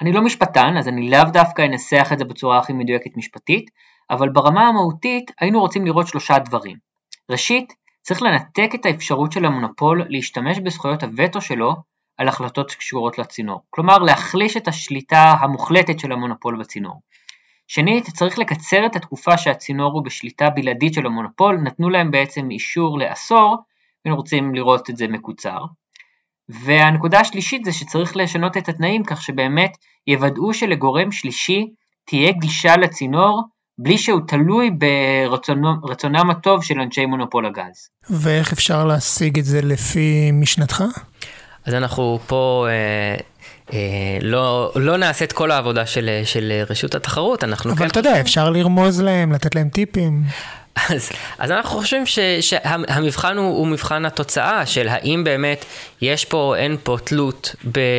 אני 0.00 0.12
לא 0.12 0.22
משפטן, 0.22 0.76
אז 0.78 0.88
אני 0.88 1.10
לאו 1.10 1.24
דווקא 1.32 1.62
אנסח 1.62 2.08
את 2.12 2.18
זה 2.18 2.24
בצורה 2.24 2.58
הכי 2.58 2.72
מדויקת 2.72 3.16
משפטית, 3.16 3.70
אבל 4.10 4.28
ברמה 4.28 4.68
המהותית 4.68 5.30
היינו 5.40 5.60
רוצים 5.60 5.86
לראות 5.86 6.06
שלושה 6.06 6.38
דברים. 6.38 6.76
ראשית, 7.30 7.74
צריך 8.02 8.22
לנתק 8.22 8.70
את 8.74 8.86
האפשרות 8.86 9.32
של 9.32 9.44
המונופול 9.44 10.04
להשתמש 10.08 10.58
בזכויות 10.58 11.02
הווטו 11.02 11.40
שלו 11.40 11.74
על 12.18 12.28
החלטות 12.28 12.70
שקשורות 12.70 13.18
לצינור. 13.18 13.60
כלומר, 13.70 13.98
להחליש 13.98 14.56
את 14.56 14.68
השליטה 14.68 15.34
המוחלטת 15.40 15.98
של 15.98 16.12
המונופול 16.12 16.60
בצינור. 16.60 17.00
שנית, 17.68 18.06
צריך 18.06 18.38
לקצר 18.38 18.86
את 18.86 18.96
התקופה 18.96 19.38
שהצינור 19.38 19.92
הוא 19.92 20.04
בשליטה 20.04 20.50
בלעדית 20.50 20.94
של 20.94 21.06
המונופול, 21.06 21.56
נתנו 21.56 21.90
להם 21.90 22.10
בעצם 22.10 22.50
אישור 22.50 22.98
לעשור, 22.98 23.56
היינו 24.04 24.16
רוצים 24.16 24.54
לראות 24.54 24.90
את 24.90 24.96
זה 24.96 25.08
מקוצר. 25.08 25.58
והנקודה 26.64 27.20
השלישית 27.20 27.64
זה 27.64 27.72
שצריך 27.72 28.16
לשנות 28.16 28.56
את 28.56 28.68
התנאים 28.68 29.04
כך 29.04 29.22
שבאמת 29.22 29.76
יוודאו 30.06 30.54
שלגורם 30.54 31.12
שלישי 31.12 31.66
תהיה 32.04 32.32
גישה 32.32 32.76
לצינור 32.76 33.42
בלי 33.78 33.98
שהוא 33.98 34.20
תלוי 34.28 34.70
ברצונם 34.70 36.30
הטוב 36.30 36.64
של 36.64 36.80
אנשי 36.80 37.06
מונופול 37.06 37.46
הגז. 37.46 37.88
ואיך 38.10 38.52
אפשר 38.52 38.84
להשיג 38.84 39.38
את 39.38 39.44
זה 39.44 39.62
לפי 39.62 40.30
משנתך? 40.32 40.84
אז 41.66 41.74
אנחנו 41.74 42.18
פה 42.26 42.66
אה, 42.68 43.16
אה, 43.72 44.18
לא, 44.22 44.72
לא 44.76 44.96
נעשה 44.96 45.24
את 45.24 45.32
כל 45.32 45.50
העבודה 45.50 45.86
של, 45.86 46.20
של 46.24 46.62
רשות 46.70 46.94
התחרות, 46.94 47.44
אנחנו 47.44 47.70
אבל 47.70 47.78
כן... 47.78 47.84
אבל 47.84 47.90
אתה 47.90 48.00
יודע, 48.00 48.20
אפשר 48.20 48.50
לרמוז 48.50 49.00
להם, 49.00 49.32
לתת 49.32 49.54
להם 49.54 49.68
טיפים. 49.68 50.22
אז, 50.76 51.10
אז 51.38 51.50
אנחנו 51.50 51.78
חושבים 51.80 52.06
ש, 52.06 52.18
שהמבחן 52.40 53.36
הוא, 53.36 53.58
הוא 53.58 53.66
מבחן 53.66 54.04
התוצאה 54.04 54.66
של 54.66 54.88
האם 54.88 55.24
באמת 55.24 55.64
יש 56.02 56.24
פה 56.24 56.36
או 56.36 56.54
אין 56.54 56.76
פה 56.82 56.96
תלות 57.04 57.54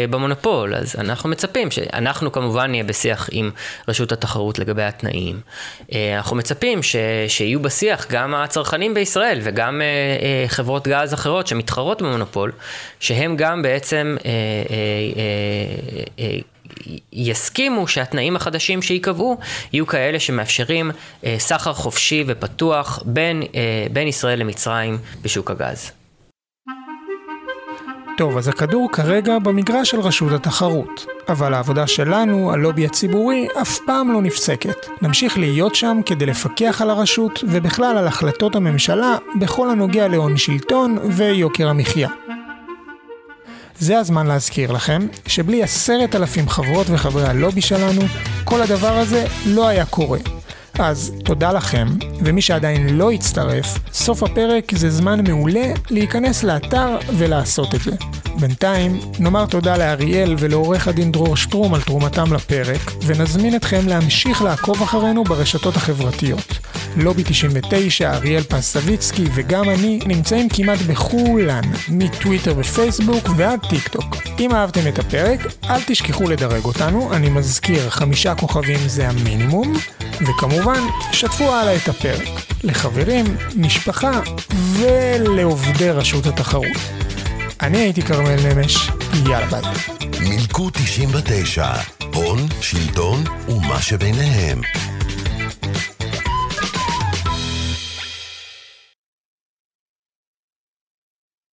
במונופול. 0.10 0.76
אז 0.76 0.96
אנחנו 0.96 1.30
מצפים 1.30 1.72
שאנחנו 1.72 2.32
כמובן 2.32 2.72
נהיה 2.72 2.84
בשיח 2.84 3.30
עם 3.32 3.52
רשות 3.88 4.12
התחרות 4.12 4.60
לגבי 4.60 4.84
התנאים. 4.84 5.40
אה, 5.94 6.18
אנחנו 6.18 6.36
מצפים 6.36 6.84
ש, 6.84 6.96
שיהיו 7.28 7.60
בשיח 7.60 8.06
גם 8.10 8.36
הצרכנים 8.36 8.94
בישראל 8.94 9.40
וגם 9.44 9.82
אה, 9.82 9.86
אה, 9.86 10.48
חברות 10.48 10.88
גז 10.88 11.14
אחרות 11.14 11.48
שמתחרות 11.48 12.02
במונופול, 12.02 12.52
שהם 13.00 13.36
גם 13.36 13.62
בעצם 13.62 14.16
יסכימו 17.14 17.88
שהתנאים 17.88 18.36
החדשים 18.36 18.82
שייקבעו 18.82 19.38
יהיו 19.74 19.88
כאלה 19.88 20.20
שמאפשרים 20.20 20.92
אה, 21.26 21.36
סחר 21.40 21.74
חופשי 21.74 22.24
ופתוח 22.28 23.04
בין, 23.06 23.44
אה, 23.56 23.88
בין 23.94 24.08
ישראל 24.08 24.40
למצרים 24.40 24.98
בשוק 25.22 25.52
הגז. 25.52 25.92
טוב, 28.18 28.38
אז 28.38 28.48
הכדור 28.48 28.90
כרגע 28.92 29.40
במגרש 29.40 29.90
של 29.90 30.00
רשות 30.00 30.32
התחרות, 30.32 31.06
אבל 31.30 31.54
העבודה 31.54 31.88
שלנו, 31.88 32.54
הלובי 32.54 32.86
הציבורי, 32.86 33.48
אף 33.62 33.80
פעם 33.86 34.14
לא 34.14 34.22
נפסקת. 34.22 34.88
נמשיך 35.02 35.38
להיות 35.38 35.76
שם 35.76 36.00
כדי 36.06 36.26
לפקח 36.26 36.82
על 36.82 36.90
הרשות 36.90 37.44
ובכלל 37.48 37.98
על 37.98 38.08
החלטות 38.08 38.56
הממשלה 38.56 39.18
בכל 39.40 39.70
הנוגע 39.70 40.08
להון 40.08 40.38
שלטון 40.38 40.98
ויוקר 41.18 41.68
המחיה. 41.68 42.10
זה 43.82 44.00
הזמן 44.00 44.28
להזכיר 44.28 44.72
לכם 44.72 45.08
שבלי 45.28 45.64
עשרת 45.64 46.16
אלפים 46.16 46.50
חברות 46.50 46.88
וחברי 46.90 47.28
הלובי 47.28 47.62
שלנו, 47.62 48.02
כל 48.44 48.62
הדבר 48.62 48.98
הזה 48.98 49.26
לא 49.46 49.68
היה 49.68 49.86
קורה. 49.86 50.20
אז 50.84 51.14
תודה 51.24 51.52
לכם, 51.52 51.88
ומי 52.20 52.42
שעדיין 52.42 52.98
לא 52.98 53.12
הצטרף, 53.12 53.78
סוף 53.94 54.24
הפרק 54.24 54.72
זה 54.76 54.90
זמן 54.90 55.24
מעולה 55.28 55.74
להיכנס 55.90 56.44
לאתר 56.44 56.98
ולעשות 57.18 57.76
את 57.76 57.82
זה. 57.82 57.92
בינתיים, 58.40 59.00
נאמר 59.20 59.46
תודה 59.46 59.78
לאריאל 59.78 60.36
ולעורך 60.40 60.88
הדין 60.88 61.12
דרור 61.12 61.38
שטרום 61.38 61.74
על 61.74 61.82
תרומתם 61.82 62.34
לפרק, 62.34 62.92
ונזמין 63.06 63.56
אתכם 63.56 63.88
להמשיך 63.88 64.42
לעקוב 64.42 64.82
אחרינו 64.82 65.24
ברשתות 65.24 65.76
החברתיות. 65.76 66.60
לובי 66.98 67.24
99, 67.24 68.14
אריאל 68.14 68.44
פסביצקי 68.44 69.26
וגם 69.34 69.70
אני 69.70 70.00
נמצאים 70.06 70.50
כמעט 70.50 70.80
בכולן, 70.80 71.62
מטוויטר 71.90 72.54
ופייסבוק 72.58 73.30
ועד 73.36 73.60
טיק 73.70 73.88
טוק. 73.88 74.16
אם 74.40 74.52
אהבתם 74.56 74.88
את 74.88 75.00
הפרק, 75.00 75.40
אל 75.70 75.82
תשכחו 75.88 76.30
לדרג 76.30 76.66
אותנו, 76.66 77.14
אני 77.14 77.30
מזכיר, 77.30 77.90
חמישה 77.90 78.36
כוכבים 78.36 78.80
זה 78.88 79.10
המינימום, 79.10 79.74
וכמובן, 80.72 80.88
שתפו 81.12 81.54
הלאה 81.54 81.76
את 81.76 81.88
הפרק, 81.88 82.28
לחברים, 82.64 83.26
משפחה 83.56 84.22
ולעובדי 84.50 85.90
רשות 85.90 86.26
התחרות. 86.26 86.78
אני 87.62 87.78
הייתי 87.78 88.02
כרמל 88.02 88.54
נמש, 88.54 88.90
יאללה 89.30 89.46
ביי. 89.46 89.62
מילקו 90.20 90.70
99, 90.70 91.68
הון, 92.14 92.40
שלטון 92.62 93.24
ומה 93.48 93.82
שביניהם. 93.82 94.62